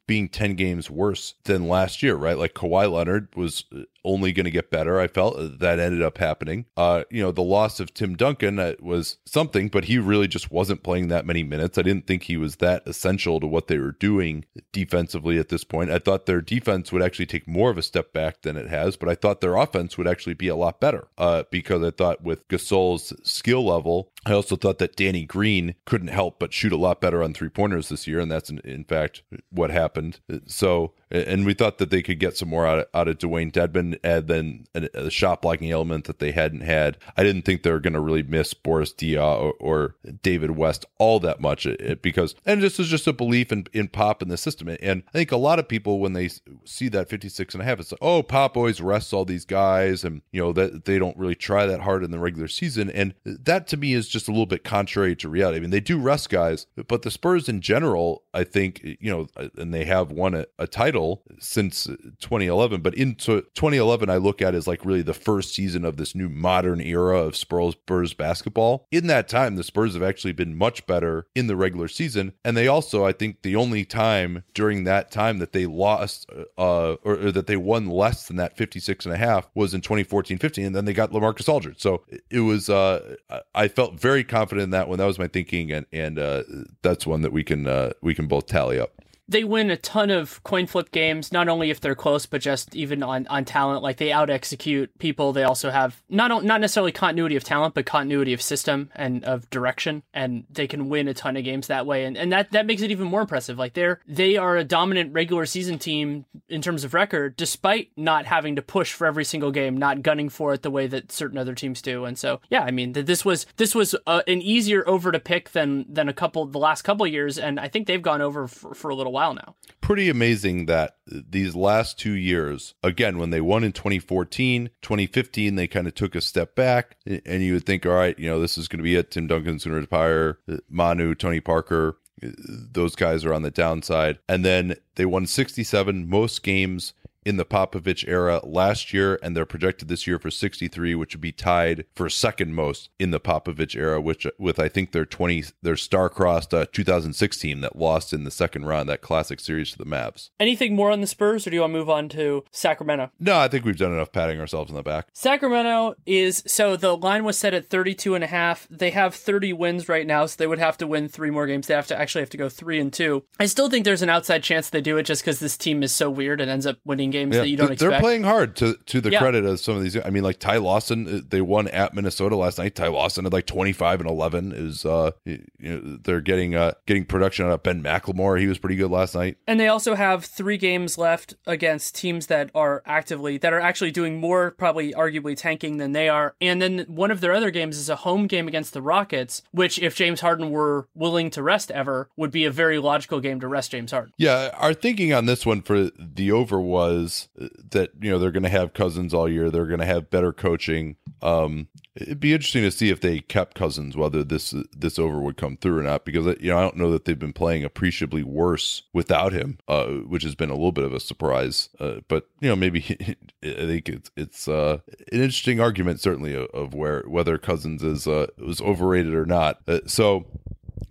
[0.07, 2.39] being 10 games worse than last year, right?
[2.39, 3.65] Like Kawhi Leonard was
[4.07, 5.01] only going to get better.
[5.01, 6.67] I felt that ended up happening.
[6.77, 10.51] Uh, you know, the loss of Tim Duncan uh, was something, but he really just
[10.51, 11.77] wasn't playing that many minutes.
[11.77, 15.65] I didn't think he was that essential to what they were doing defensively at this
[15.65, 15.91] point.
[15.91, 18.97] I thought their defense would actually take more of a step back than it has,
[18.97, 22.23] but I thought their offense would actually be a lot better uh, because I thought
[22.23, 26.77] with Gasol's skill level, I also thought that Danny Green couldn't help but shoot a
[26.77, 30.21] lot better on three pointers this year, and that's in, in fact what happened.
[30.47, 33.53] So and we thought that they could get some more out of, out of Dewayne
[33.53, 36.99] Dedmon and then a, shot blocking element that they hadn't had.
[37.17, 40.85] I didn't think they were going to really miss Boris Diaw or, or, David West
[40.99, 44.23] all that much uh, uh, because, and this is just a belief in, in Pop
[44.23, 44.69] in the system.
[44.81, 46.31] And I think a lot of people, when they
[46.65, 50.05] see that 56 and a half, it's like, oh, Pop always rests all these guys
[50.05, 52.91] and, you know, that they don't really try that hard in the regular season.
[52.91, 55.59] And that to me is just a little bit contrary to reality.
[55.59, 59.29] I mean, they do rest guys, but the Spurs in general, I think, you know,
[59.37, 62.81] uh, and they have won a, a title title since 2011.
[62.81, 66.29] But into 2011, I look at as like really the first season of this new
[66.29, 68.87] modern era of Spurs, basketball.
[68.91, 72.33] In that time, the Spurs have actually been much better in the regular season.
[72.45, 76.95] And they also, I think, the only time during that time that they lost uh,
[77.03, 80.39] or, or that they won less than that 56 and a half was in 2014
[80.39, 80.67] 15.
[80.67, 81.81] And then they got LaMarcus Aldridge.
[81.81, 83.17] So it was, uh,
[83.55, 84.99] I felt very confident in that one.
[84.99, 85.71] That was my thinking.
[85.73, 86.45] And, and uh,
[86.83, 90.11] that's one that we can, uh, we can both tally up they win a ton
[90.11, 93.83] of coin flip games, not only if they're close, but just even on, on talent.
[93.83, 95.33] Like they out execute people.
[95.33, 99.49] They also have not not necessarily continuity of talent, but continuity of system and of
[99.51, 102.05] direction, and they can win a ton of games that way.
[102.05, 103.59] And and that that makes it even more impressive.
[103.59, 108.27] Like they're they are a dominant regular season team in terms of record, despite not
[108.27, 111.39] having to push for every single game, not gunning for it the way that certain
[111.39, 112.05] other teams do.
[112.05, 115.51] And so yeah, I mean this was this was uh, an easier over to pick
[115.51, 118.75] than than a couple the last couple years, and I think they've gone over for,
[118.75, 119.57] for a little while now.
[119.81, 125.67] Pretty amazing that these last two years, again, when they won in 2014, 2015, they
[125.67, 128.59] kind of took a step back, and you would think, all right, you know, this
[128.59, 129.11] is going to be it.
[129.11, 133.51] Tim Duncan's going to retire, uh, Manu, Tony Parker, uh, those guys are on the
[133.51, 134.19] downside.
[134.29, 136.93] And then they won 67 most games
[137.27, 141.21] in the Popovich era last year, and they're projected this year for 63, which would
[141.21, 145.45] be tied for second most in the Popovich era, which with I think their 20
[145.61, 149.79] their star-crossed uh, 2006 team that lost in the second round that classic series to
[149.79, 150.31] the Mavs.
[150.39, 153.11] Anything more on the Spurs, or do you want to move on to Sacramento?
[153.19, 155.09] No, I think we've done enough patting ourselves on the back.
[155.13, 158.69] Sacramento is so the line was set at 32 and a half.
[158.71, 161.67] They have 30 wins right now, so they would have to win three more games.
[161.67, 163.25] They have to actually have to go three and two.
[163.41, 165.91] I still think there's an outside chance they do it just because this team is
[165.91, 167.91] so weird and ends up winning games yeah, that you don't expect.
[167.91, 169.19] They're playing hard to to the yeah.
[169.19, 169.97] credit of some of these.
[169.97, 172.75] I mean, like Ty Lawson, uh, they won at Minnesota last night.
[172.75, 174.53] Ty Lawson had like twenty five and eleven.
[174.53, 178.41] Is uh, you know, they're getting uh getting production out of Ben McLemore.
[178.41, 179.39] He was pretty good last night.
[179.47, 183.91] And they also have three games left against teams that are actively that are actually
[183.91, 186.35] doing more, probably arguably tanking than they are.
[186.41, 189.79] And then one of their other games is a home game against the Rockets, which
[189.79, 193.49] if James Harden were willing to rest ever, would be a very logical game to
[193.49, 194.13] rest James Harden.
[194.17, 197.06] Yeah, our thinking on this one for the over was
[197.37, 199.51] that you know they're going to have Cousins all year.
[199.51, 200.97] They're going to have better coaching.
[201.23, 205.39] Um, It'd be interesting to see if they kept Cousins, whether this this over would
[205.39, 208.23] come through or not, because you know I don't know that they've been playing appreciably
[208.23, 211.71] worse without him, uh, which has been a little bit of a surprise.
[211.81, 212.85] Uh, but you know maybe
[213.43, 218.07] I think it's it's uh, an interesting argument certainly of, of where whether Cousins is
[218.07, 219.61] uh, was overrated or not.
[219.67, 220.27] Uh, so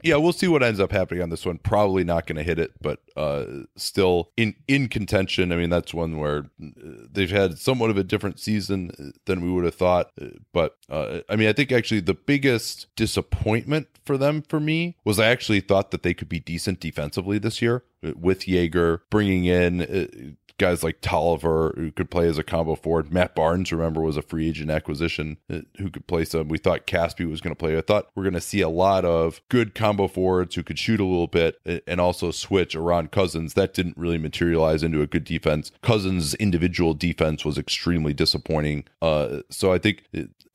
[0.03, 1.57] yeah, we'll see what ends up happening on this one.
[1.57, 3.45] Probably not going to hit it, but uh,
[3.75, 5.51] still in in contention.
[5.51, 9.51] I mean, that's one where uh, they've had somewhat of a different season than we
[9.51, 10.11] would have thought.
[10.53, 15.19] But uh, I mean, I think actually the biggest disappointment for them for me was
[15.19, 17.83] I actually thought that they could be decent defensively this year
[18.15, 23.11] with Joerger, bringing in uh, guys like Tolliver who could play as a combo forward.
[23.11, 26.47] Matt Barnes, remember, was a free agent acquisition uh, who could play some.
[26.47, 27.77] We thought Casspi was going to play.
[27.77, 30.99] I thought we're going to see a lot of good combo forwards who could shoot
[30.99, 33.53] a little bit and also switch around Cousins.
[33.53, 35.71] That didn't really materialize into a good defense.
[35.81, 38.85] Cousins' individual defense was extremely disappointing.
[39.01, 40.03] Uh, so I think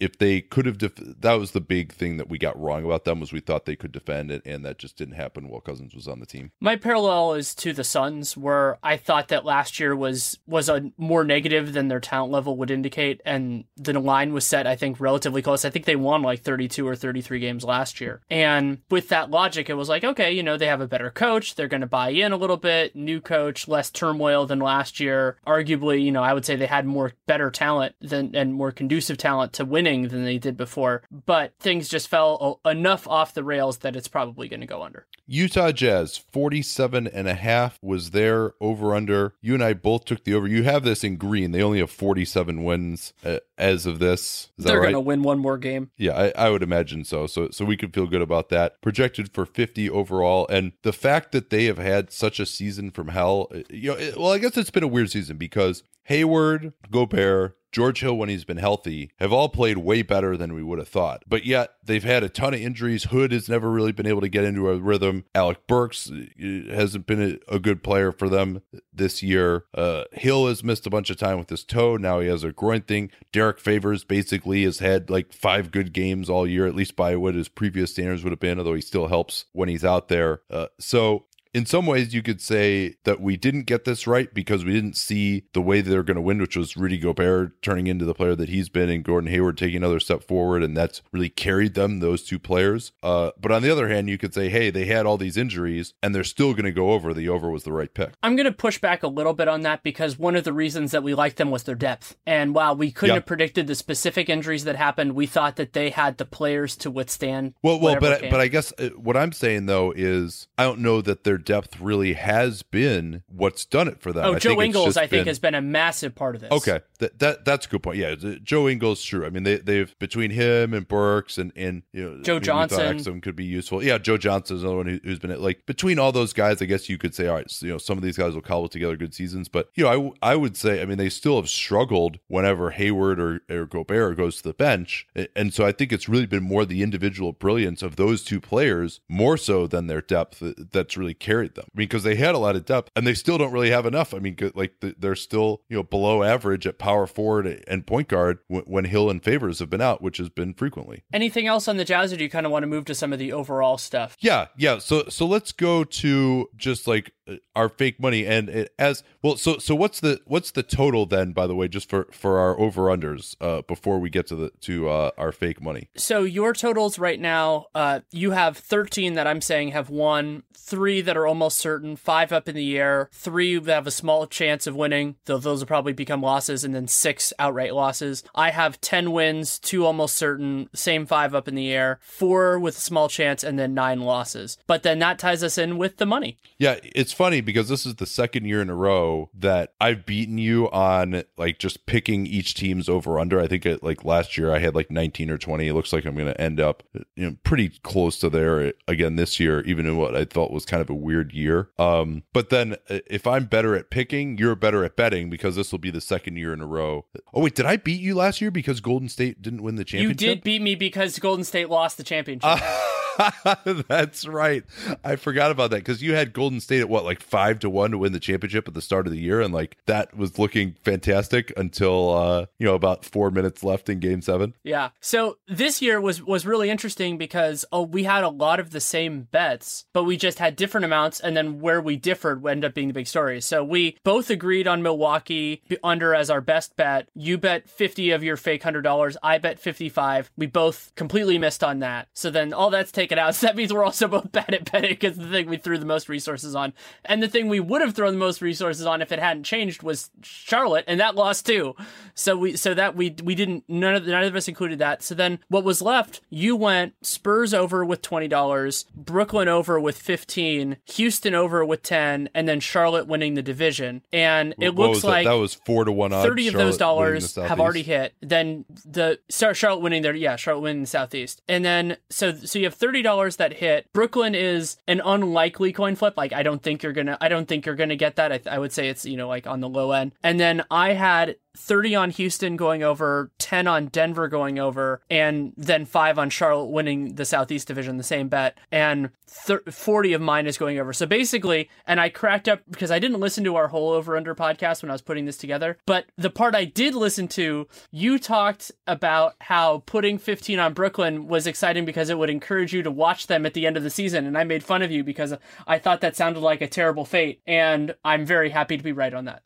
[0.00, 3.04] if they could have, def- that was the big thing that we got wrong about
[3.04, 5.94] them was we thought they could defend it, and that just didn't happen while Cousins
[5.94, 6.52] was on the team.
[6.58, 10.90] My parallel is to the Suns, where I thought that last year was was a
[10.96, 14.98] more negative than their talent level would indicate, and the line was set I think
[14.98, 15.66] relatively close.
[15.66, 19.68] I think they won like 32 or 33 games last year, and with that logic,
[19.68, 22.08] it was like okay, you know they have a better coach, they're going to buy
[22.08, 25.36] in a little bit, new coach, less turmoil than last year.
[25.46, 29.18] Arguably, you know I would say they had more better talent than and more conducive
[29.18, 33.78] talent to winning than they did before, but things just fell enough off the rails
[33.78, 35.06] that it's probably going to go under.
[35.26, 39.34] Utah Jazz 47 and a half was there over under.
[39.40, 40.48] You and I both took the over.
[40.48, 41.52] You have this in green.
[41.52, 44.50] They only have 47 wins uh, as of this.
[44.58, 44.92] Is They're right?
[44.92, 45.90] going to win one more game.
[45.96, 47.26] Yeah, I, I would imagine so.
[47.26, 48.80] So so we could feel good about that.
[48.82, 53.08] Projected for 50 overall and the fact that they have had such a season from
[53.08, 56.72] hell, uh, you know, it, well I guess it's been a weird season because Hayward,
[56.90, 60.78] Gobert, George Hill, when he's been healthy, have all played way better than we would
[60.78, 61.22] have thought.
[61.28, 63.04] But yet, they've had a ton of injuries.
[63.04, 65.24] Hood has never really been able to get into a rhythm.
[65.34, 69.64] Alec Burks uh, hasn't been a, good player for them this year.
[69.74, 71.98] Uh, Hill has missed a bunch of time with his toe.
[71.98, 73.10] Now he has a groin thing.
[73.32, 77.34] Derrick Favors basically has had like five good games all year, at least by what
[77.34, 80.40] his previous standards would have been, although he still helps when he's out there.
[80.50, 84.64] Uh, so in some ways, you could say that we didn't get this right because
[84.64, 88.04] we didn't see the way they're going to win, which was Rudy Gobert turning into
[88.04, 90.62] the player that he's been and Gordon Hayward taking another step forward.
[90.62, 92.92] And that's really carried them, those two players.
[93.02, 95.94] Uh, but on the other hand, you could say, hey, they had all these injuries
[96.02, 97.12] and they're still going to go over.
[97.12, 98.12] The over was the right pick.
[98.22, 100.92] I'm going to push back a little bit on that because one of the reasons
[100.92, 102.16] that we liked them was their depth.
[102.26, 103.22] And while we couldn't yep.
[103.22, 106.90] have predicted the specific injuries that happened, we thought that they had the players to
[106.90, 107.54] withstand.
[107.62, 111.00] Well, well, but, but I guess uh, what I'm saying though is I don't know
[111.02, 114.24] that their depth really has been what's done it for them.
[114.24, 115.26] Oh, I Joe Ingles, I think, been...
[115.26, 116.52] has been a massive part of this.
[116.52, 117.98] Okay, that, that that's a good point.
[117.98, 119.26] Yeah, Joe Ingles, true.
[119.26, 123.20] I mean, they they've between him and Burks and and you know Joe Johnson, some
[123.20, 123.82] could be useful.
[123.82, 126.60] Yeah, Joe Johnson is another one who, has been like between all those guys.
[126.62, 128.42] I guess you could say, all right, so, you know, some of these guys will
[128.42, 131.36] cobble together good seasons, but you know, I I would say, I mean, they still
[131.36, 135.92] have struggled whenever Hayward or, or Gobert goes to the bench, and so I think
[135.92, 140.00] it's really been more the individual brilliance of those two players more so than their
[140.00, 141.64] depth uh, that's really carried them.
[141.66, 143.86] I mean, because they had a lot of depth and they still don't really have
[143.86, 144.14] enough.
[144.14, 148.38] I mean, like they're still you know below average at power forward and point guard
[148.48, 151.04] when Hill and Favors have been out, which has been frequently.
[151.12, 153.12] Anything else on the Jazz, or do you kind of want to move to some
[153.12, 154.16] of the overall stuff?
[154.20, 154.78] Yeah, yeah.
[154.78, 157.12] So so let's go to just like
[157.54, 159.36] our fake money and it, as well.
[159.36, 161.32] So so what's the what's the total then?
[161.32, 164.50] By the way, just for for our over unders uh, before we get to the
[164.62, 165.88] to uh, our fake money.
[165.96, 171.00] So your totals right now, uh, you have thirteen that I'm saying have won, three
[171.00, 174.66] that are almost certain, five up in the air, three that have a small chance
[174.66, 178.22] of winning, though those will probably become losses, and then six outright losses.
[178.34, 182.76] I have 10 wins, two almost certain, same five up in the air, four with
[182.76, 184.58] a small chance, and then nine losses.
[184.66, 186.38] But then that ties us in with the money.
[186.58, 190.38] Yeah, it's funny because this is the second year in a row that I've beaten
[190.38, 193.40] you on like just picking each team's over under.
[193.40, 195.68] I think it, like last year I had like 19 or 20.
[195.68, 196.82] It looks like I'm going to end up
[197.16, 200.52] you know pretty close to there eh, again this year, even in what I thought
[200.52, 201.70] was kind of a weird year.
[201.78, 205.72] Um, but then uh, if I'm better at picking, you're better at betting because this
[205.72, 207.06] will be the second year in a row.
[207.34, 210.20] Oh wait, did I beat you last year because Golden State didn't win the championship?
[210.20, 212.48] You did beat me because Golden State lost the championship.
[212.50, 212.86] Uh-
[213.88, 214.64] That's right.
[215.04, 217.90] I forgot about that because you had Golden State at what, like five to one
[217.90, 220.76] to win the championship at the start of the year, and like that was looking
[220.82, 224.54] fantastic until uh, you know about four minutes left in Game Seven.
[224.62, 224.90] Yeah.
[225.00, 228.80] So this year was was really interesting because oh, we had a lot of the
[228.80, 232.74] same bets, but we just had different amounts, and then where we differed ended up
[232.74, 233.40] being the big story.
[233.40, 237.08] So we both agreed on Milwaukee under as our best bet.
[237.14, 239.16] You bet fifty of your fake hundred dollars.
[239.22, 240.30] I bet fifty five.
[240.36, 242.08] We both completely missed on that.
[242.14, 243.34] So then all that's taken out.
[243.34, 245.86] So that means we're also both bad at betting because the thing we threw the
[245.86, 246.72] most resources on,
[247.04, 249.82] and the thing we would have thrown the most resources on if it hadn't changed
[249.82, 251.74] was Charlotte, and that lost too.
[252.14, 255.02] So we so that we we didn't none of none of us included that.
[255.02, 256.20] So then what was left?
[256.28, 262.28] You went Spurs over with twenty dollars, Brooklyn over with fifteen, Houston over with ten,
[262.34, 264.02] and then Charlotte winning the division.
[264.12, 265.08] And it What looks was that?
[265.08, 266.10] like that was four to one.
[266.10, 268.14] thirty of those Charlotte dollars have already hit.
[268.20, 272.66] Then the Charlotte winning their yeah Charlotte winning the Southeast, and then so so you
[272.66, 273.86] have thirty dollars that hit.
[273.92, 276.14] Brooklyn is an unlikely coin flip.
[276.16, 278.32] Like I don't think you're gonna I don't think you're gonna get that.
[278.32, 280.12] I, I would say it's you know like on the low end.
[280.22, 285.52] And then I had 30 on Houston going over, 10 on Denver going over, and
[285.56, 288.56] then 5 on Charlotte winning the Southeast Division, the same bet.
[288.70, 290.92] And thir- 40 of mine is going over.
[290.92, 294.34] So basically, and I cracked up because I didn't listen to our whole over under
[294.34, 298.18] podcast when I was putting this together, but the part I did listen to, you
[298.18, 302.90] talked about how putting 15 on Brooklyn was exciting because it would encourage you to
[302.90, 304.26] watch them at the end of the season.
[304.26, 305.34] And I made fun of you because
[305.66, 307.40] I thought that sounded like a terrible fate.
[307.46, 309.42] And I'm very happy to be right on that.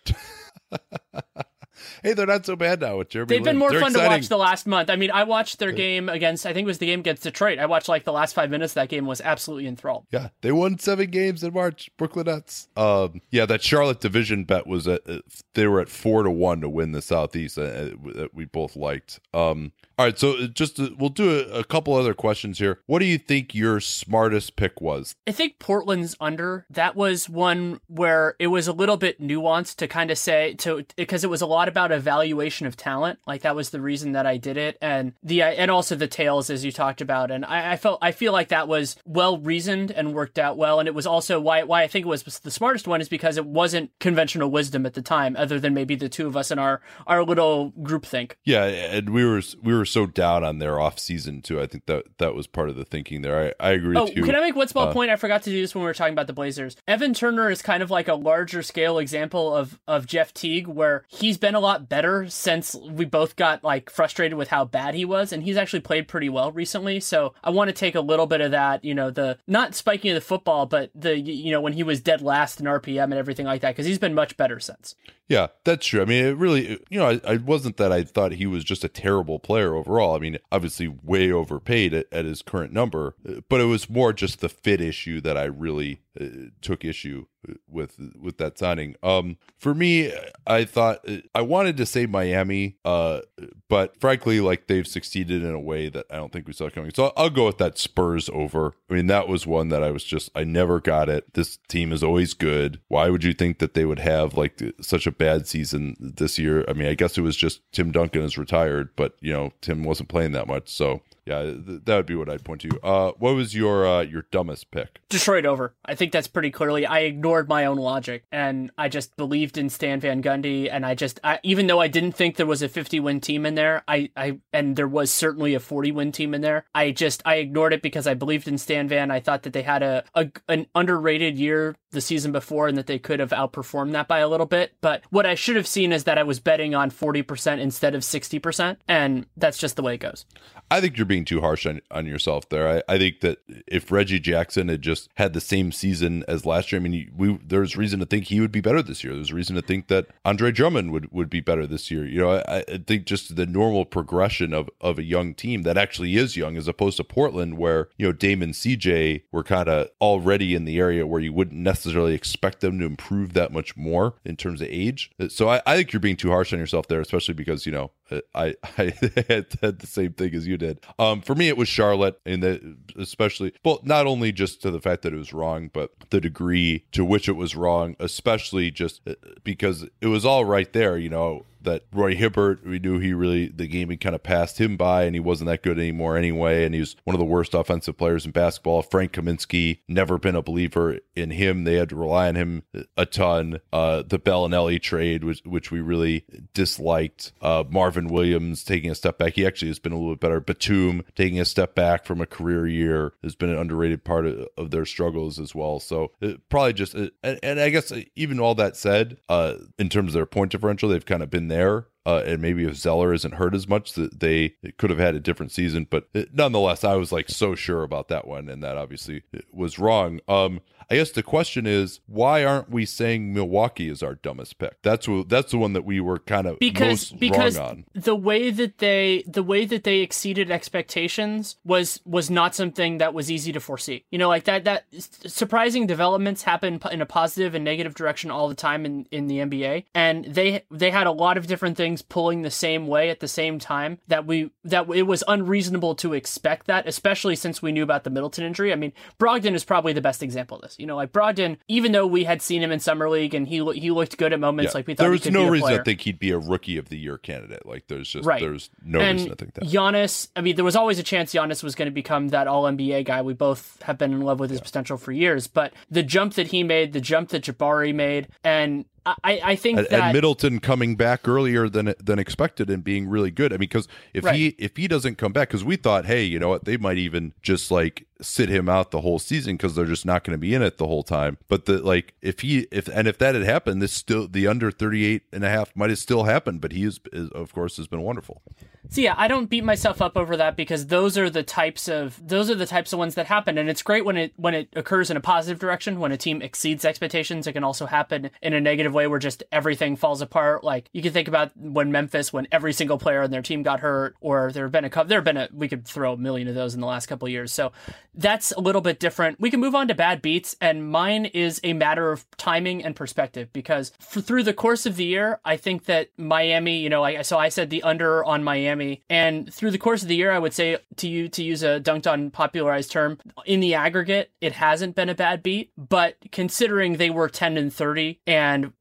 [2.02, 3.28] Hey, they're not so bad now with Jeremy.
[3.28, 4.90] They've been more They're fun to watch the last month.
[4.90, 7.58] I mean, I watched their game against, I think it was the game against Detroit.
[7.58, 10.06] I watched like the last five minutes of that game was absolutely enthralled.
[10.10, 11.90] Yeah, they won seven games in March.
[11.96, 12.68] Brooklyn Nets.
[12.76, 15.20] Um, yeah, that Charlotte division bet was at uh,
[15.54, 17.58] they were at four to one to win the Southeast.
[17.58, 19.20] Uh, that we both liked.
[19.32, 22.80] Um, all right, so just uh, we'll do a, a couple other questions here.
[22.86, 25.14] What do you think your smartest pick was?
[25.26, 26.66] I think Portland's under.
[26.68, 30.84] That was one where it was a little bit nuanced to kind of say to
[30.96, 33.20] because it was a lot about evaluation of talent.
[33.26, 36.50] Like that was the reason that I did it, and the and also the tails
[36.50, 37.30] as you talked about.
[37.30, 40.80] And I, I felt I feel like that was well reasoned and worked out well.
[40.80, 43.36] And it was also why why I think it was the smartest one is because
[43.36, 46.58] it wasn't conventional wisdom at the time, other than maybe the two of us in
[46.58, 48.38] our our little group think.
[48.44, 51.60] Yeah, and we were we were so down on their off season too.
[51.60, 53.54] I think that that was part of the thinking there.
[53.60, 54.22] I, I agree Oh, you.
[54.22, 55.10] can I make one small Uh, point?
[55.10, 56.76] I forgot to do this when we were talking about the Blazers.
[56.88, 61.04] Evan Turner is kind of like a larger scale example of of Jeff Teague, where
[61.08, 65.04] he's been a lot better since we both got like frustrated with how bad he
[65.04, 67.00] was, and he's actually played pretty well recently.
[67.00, 70.10] So I want to take a little bit of that, you know, the not spiking
[70.10, 73.14] of the football, but the you know when he was dead last in RPM and
[73.14, 74.94] everything like that, because he's been much better since.
[75.26, 76.02] Yeah, that's true.
[76.02, 78.84] I mean, it really, you know, I, I wasn't that I thought he was just
[78.84, 80.16] a terrible player overall.
[80.16, 84.12] I mean, obviously way overpaid at, at his current number, uh, but it was more
[84.12, 86.26] just the fit issue that I really uh,
[86.60, 87.26] took issue
[87.68, 88.96] with with that signing.
[89.02, 90.12] Um, for me,
[90.46, 93.20] I thought uh, I wanted to say Miami, uh,
[93.68, 96.92] but frankly, like they've succeeded in a way that I don't think we saw coming.
[96.94, 98.74] So I'll go with that Spurs over.
[98.88, 101.34] I mean, that was one that I was just I never got it.
[101.34, 102.80] This team is always good.
[102.88, 106.64] Why would you think that they would have like such a bad season this year?
[106.68, 109.84] I mean, I guess it was just Tim Duncan is retired, but you know Tim
[109.84, 112.80] wasn't playing that much, so yeah, th- that would be what I'd point to.
[112.82, 115.00] Uh, what was your uh, your dumbest pick?
[115.08, 115.74] Detroit over.
[115.84, 116.84] I think that's pretty clearly.
[116.86, 120.68] I ignored my own logic and I just believed in Stan Van Gundy.
[120.70, 123.46] And I just, I, even though I didn't think there was a 50 win team
[123.46, 126.64] in there, I, I, and there was certainly a 40 win team in there.
[126.74, 129.10] I just, I ignored it because I believed in Stan Van.
[129.10, 132.86] I thought that they had a, a an underrated year the season before and that
[132.86, 134.74] they could have outperformed that by a little bit.
[134.80, 138.02] But what I should have seen is that I was betting on 40% instead of
[138.02, 138.76] 60%.
[138.88, 140.26] And that's just the way it goes.
[140.70, 142.82] I think you're being too harsh on, on yourself there.
[142.88, 146.72] I, I think that if Reggie Jackson had just had the same season as last
[146.72, 149.14] year, I mean, we there's reason to think he would be better this year.
[149.14, 152.06] There's reason to think that Andre Drummond would, would be better this year.
[152.06, 155.76] You know, I, I think just the normal progression of, of a young team that
[155.76, 159.88] actually is young, as opposed to Portland, where you know Damon CJ were kind of
[160.00, 164.14] already in the area where you wouldn't necessarily expect them to improve that much more
[164.24, 165.10] in terms of age.
[165.28, 167.90] So I, I think you're being too harsh on yourself there, especially because you know
[168.34, 168.94] I I
[169.28, 170.80] had, the same thing as you did.
[170.98, 174.80] Um, for me, it was Charlotte, and the especially well, not only just to the
[174.80, 179.00] fact that it was wrong, but the degree to which it was wrong, especially just
[179.06, 180.98] uh, because it was all right there.
[180.98, 184.60] You know, that Roy Hibbert, we knew he really the game had kind of passed
[184.60, 187.24] him by, and he wasn't that good anymore anyway, and he was one of the
[187.24, 188.82] worst offensive players in basketball.
[188.82, 191.64] Frank Kaminsky, never been a believer in him.
[191.64, 192.62] They had to rely on him
[192.96, 193.60] a ton.
[193.72, 197.32] Uh, the Belinelli trade, which which we really disliked.
[197.40, 199.34] Uh, Marvin Williams taking a step back.
[199.34, 200.40] He actually has been a little bit better.
[200.40, 204.48] Batum taking a step back from a career year has been an underrated part of,
[204.56, 205.80] of their struggles as well.
[205.80, 209.88] So uh, probably just, uh, and, and, I guess even all that said, uh, in
[209.88, 212.76] terms of their point differential, they've kind of been there there uh, and maybe if
[212.76, 215.86] Zeller isn't hurt as much, that they could have had a different season.
[215.88, 219.22] But uh, nonetheless, I was like so sure about that one, and that obviously
[219.52, 220.20] was wrong.
[220.28, 220.60] Um,
[220.90, 224.82] I guess the question is, why aren't we saying Milwaukee is our dumbest pick?
[224.82, 227.84] That's what that's the one that we were kind of because because on.
[227.94, 233.14] the way that they the way that they exceeded expectations was was not something that
[233.14, 234.04] was easy to foresee.
[234.10, 238.48] You know, like that that surprising developments happen in a positive and negative direction all
[238.48, 241.93] the time in in the NBA, and they they had a lot of different things
[242.02, 246.12] pulling the same way at the same time that we that it was unreasonable to
[246.12, 248.72] expect that, especially since we knew about the Middleton injury.
[248.72, 250.78] I mean, Brogdon is probably the best example of this.
[250.78, 253.64] You know, like Brogdon, even though we had seen him in summer league and he
[253.72, 254.78] he looked good at moments, yeah.
[254.78, 255.78] like we thought there was no reason player.
[255.78, 257.66] to think he'd be a rookie of the year candidate.
[257.66, 258.40] Like there's just right.
[258.40, 259.64] there's no and reason to think that.
[259.64, 262.64] Giannis, I mean, there was always a chance Giannis was going to become that All
[262.64, 263.22] NBA guy.
[263.22, 264.64] We both have been in love with his yeah.
[264.64, 268.84] potential for years, but the jump that he made, the jump that Jabari made, and
[269.06, 273.06] I, I think and, that and Middleton coming back earlier than than expected and being
[273.06, 273.52] really good.
[273.52, 274.34] I mean, because if right.
[274.34, 276.96] he if he doesn't come back, because we thought, hey, you know what, they might
[276.96, 280.38] even just like sit him out the whole season because they're just not going to
[280.38, 281.38] be in it the whole time.
[281.48, 284.70] But the like, if he if and if that had happened, this still the under
[284.70, 286.60] 38 and a half might have still happened.
[286.60, 288.42] But he is, is of course has been wonderful.
[288.90, 292.20] So yeah, I don't beat myself up over that because those are the types of
[292.22, 294.68] those are the types of ones that happen, and it's great when it when it
[294.76, 296.00] occurs in a positive direction.
[296.00, 299.42] When a team exceeds expectations, it can also happen in a negative way where just
[299.50, 300.64] everything falls apart.
[300.64, 303.80] Like you can think about when Memphis, when every single player on their team got
[303.80, 306.16] hurt, or there have been a couple, there have been a we could throw a
[306.16, 307.52] million of those in the last couple years.
[307.52, 307.72] So
[308.16, 309.40] that's a little bit different.
[309.40, 312.94] We can move on to bad beats, and mine is a matter of timing and
[312.94, 317.02] perspective because for, through the course of the year, I think that Miami, you know,
[317.02, 319.02] I, so I said the under on Miami.
[319.10, 321.80] And through the course of the year, I would say to you to use a
[321.80, 325.72] Dunc'd On popularized term, in the aggregate, it hasn't been a bad beat.
[325.76, 328.72] But considering they were 10 and 30 and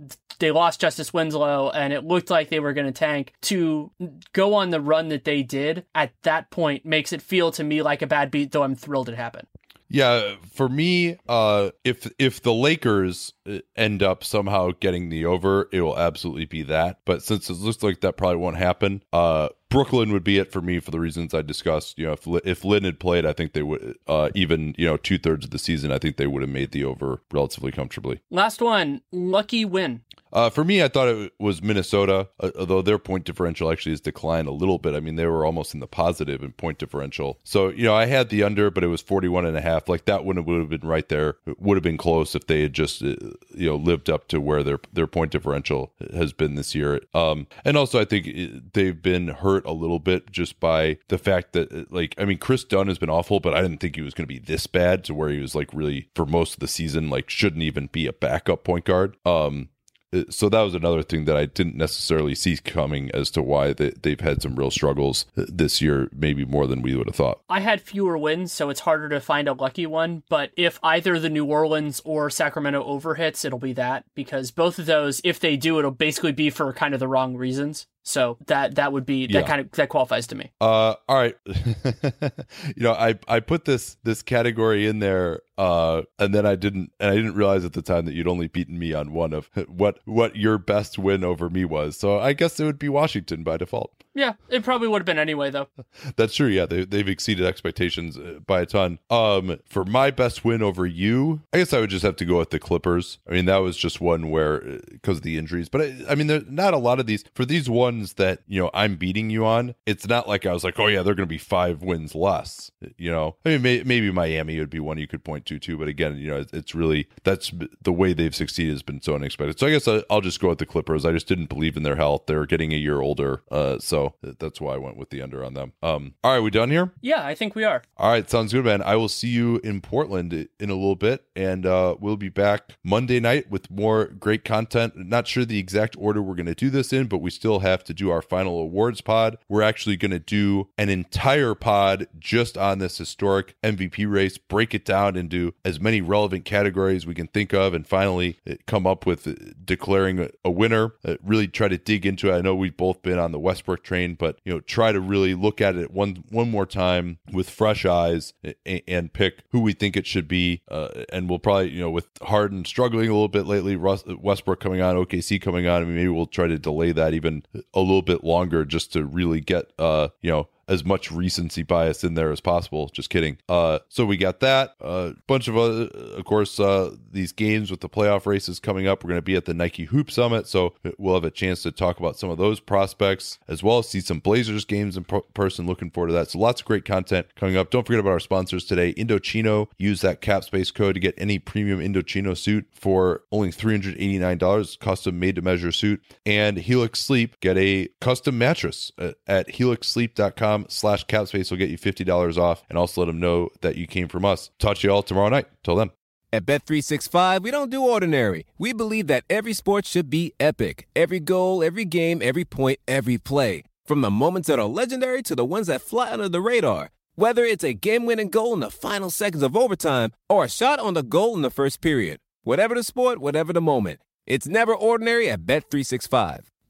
[0.44, 3.90] they lost Justice Winslow and it looked like they were going to tank to
[4.34, 7.82] go on the run that they did at that point makes it feel to me
[7.82, 9.48] like a bad beat, though I'm thrilled it happened.
[9.88, 15.70] Yeah, for me, uh, if if the Lakers uh, end up somehow getting the over,
[15.72, 17.02] it will absolutely be that.
[17.06, 20.62] But since it looks like that probably won't happen, uh, Brooklyn would be it for
[20.62, 22.00] me for the reasons I discussed.
[22.00, 24.98] You know, if if Lin had played, I think they would uh, even you know
[24.98, 25.92] two thirds of the season.
[25.92, 28.22] I think they would have made the over relatively comfortably.
[28.32, 30.02] Last one, lucky win.
[30.34, 34.02] Uh, for me, I thought it was Minnesota, uh, although their point differential actually has
[34.02, 34.96] declined a little bit.
[34.96, 37.40] I mean, they were almost in the positive in point differential.
[37.44, 39.88] So, you know, I had the under, but it was 41 and a half.
[39.88, 41.36] Like that one would have been right there.
[41.46, 43.16] It would have been close if they had just, uh,
[43.54, 47.02] you know, lived up to where their, their point differential has been this year.
[47.14, 51.20] Um, and also, I think uh, they've been hurt a little bit just by the
[51.20, 54.02] fact that, like, I mean, Kris Dunn has been awful, but I didn't think he
[54.02, 56.60] was going to be this bad to where he was like really for most of
[56.60, 59.16] the season, like, shouldn't even be a backup point guard.
[59.26, 59.70] Um,
[60.14, 63.74] Uh, so that was another thing that I didn't necessarily see coming as to why
[63.74, 67.16] they, they've had some real struggles uh, this year, maybe more than we would have
[67.16, 67.42] thought.
[67.50, 70.24] I had fewer wins, so it's harder to find a lucky one.
[70.30, 74.86] But if either the New Orleans or Sacramento overhits, it'll be that because both of
[74.86, 77.88] those, if they do, it'll basically be for kind of the wrong reasons.
[78.04, 79.48] So that that would be that yeah.
[79.48, 80.52] kind of that qualifies to me.
[80.60, 81.36] Uh, all right.
[81.46, 86.92] you know, I I put this this category in there, uh, and then I didn't
[87.00, 89.50] and I didn't realize at the time that you'd only beaten me on one of
[89.68, 91.96] what what your best win over me was.
[91.96, 93.94] So I guess it would be Washington by default.
[94.16, 95.68] Yeah, it probably would have been anyway, though.
[96.18, 96.48] That's true.
[96.48, 99.00] Yeah, they, they've exceeded expectations uh, by a ton.
[99.10, 102.38] Um, for my best win over you, I guess I would just have to go
[102.38, 103.18] with the Clippers.
[103.28, 104.60] I mean, that was just one where
[104.92, 107.24] because uh, of the injuries, but I, I mean, there's not a lot of these
[107.34, 109.76] for these ones that you know I'm beating you on.
[109.86, 112.72] It's not like I was like, oh yeah, they're going to be five wins less.
[112.98, 115.78] You know, I mean, may, maybe Miami would be one you could point to too,
[115.78, 117.52] but again, you know, it's really that's
[117.82, 119.60] the way they've succeeded has been so unexpected.
[119.60, 121.06] So I guess I, will just go with the Clippers.
[121.06, 122.24] I just didn't believe in their health.
[122.28, 125.54] They're getting a year older, uh, so that's why I went with the under on
[125.54, 125.74] them.
[125.82, 126.92] Um, all right, we done here?
[127.02, 127.84] Yeah, I think we are.
[127.98, 128.82] All right, sounds good, man.
[128.82, 132.74] I will see you in Portland in a little bit, and uh, we'll be back
[132.84, 134.94] Monday night with more great content.
[134.96, 137.83] Not sure the exact order we're going to do this in, but we still have
[137.84, 139.38] have to do our final awards pod.
[139.50, 144.74] We're actually going to do an entire pod just on this historic MVP race, break
[144.74, 148.88] it down into as many relevant categories we can think of, and finally uh, come
[148.88, 149.34] up with uh,
[149.64, 150.94] declaring a winner.
[151.06, 152.38] Uh, really try to dig into it.
[152.38, 155.36] I know we've both been on the Westbrook train, but you know, try to really
[155.36, 158.34] look at it one one more time with fresh eyes
[158.66, 160.62] and, and pick who we think it should be.
[160.70, 164.60] Uh, and we'll probably, you know, with Harden struggling a little bit lately, Russ, Westbrook
[164.60, 167.44] coming on, OKC coming on, I mean, maybe we'll try to delay that even
[167.74, 172.04] a little bit longer just to really get, uh, you know, as much recency bias
[172.04, 172.90] in there as possible.
[172.90, 173.38] Just kidding.
[173.50, 174.76] Uh, so we got that.
[174.82, 175.88] A uh, bunch of, uh,
[176.18, 179.04] of course, uh, these games with the playoff races coming up.
[179.04, 181.72] We're going to be at the Nike Hoop Summit, so we'll have a chance to
[181.72, 185.04] talk about some of those prospects as well as see some Blazers games in
[185.34, 185.66] person.
[185.66, 186.30] Looking forward to that.
[186.30, 187.70] So lots of great content coming up.
[187.70, 189.68] Don't forget about our sponsors today, Indochino.
[189.78, 195.20] Use that cap space code to get any premium Indochino suit for only $389, custom
[195.20, 196.02] made to measure suit.
[196.26, 201.78] And Helix Sleep, get a custom mattress at, at helixsleep.com slash capspace will get you
[201.78, 204.52] $50 off and also let them know that you came from us.
[204.60, 205.48] Talk to you all tomorrow night.
[205.64, 205.92] Till then.
[206.32, 208.48] At Bet365, we don't do ordinary.
[208.58, 210.88] We believe that every sport should be epic.
[210.96, 213.64] Every goal, every game, every point, every play.
[213.86, 216.90] From the moments that are legendary to the ones that fly under the radar.
[217.16, 220.96] Whether it's a game-winning goal in the final seconds of overtime or a shot on
[220.96, 222.20] the goal in the first period.
[222.42, 224.00] Whatever the sport, whatever the moment.
[224.26, 226.46] It's never ordinary at Bet365.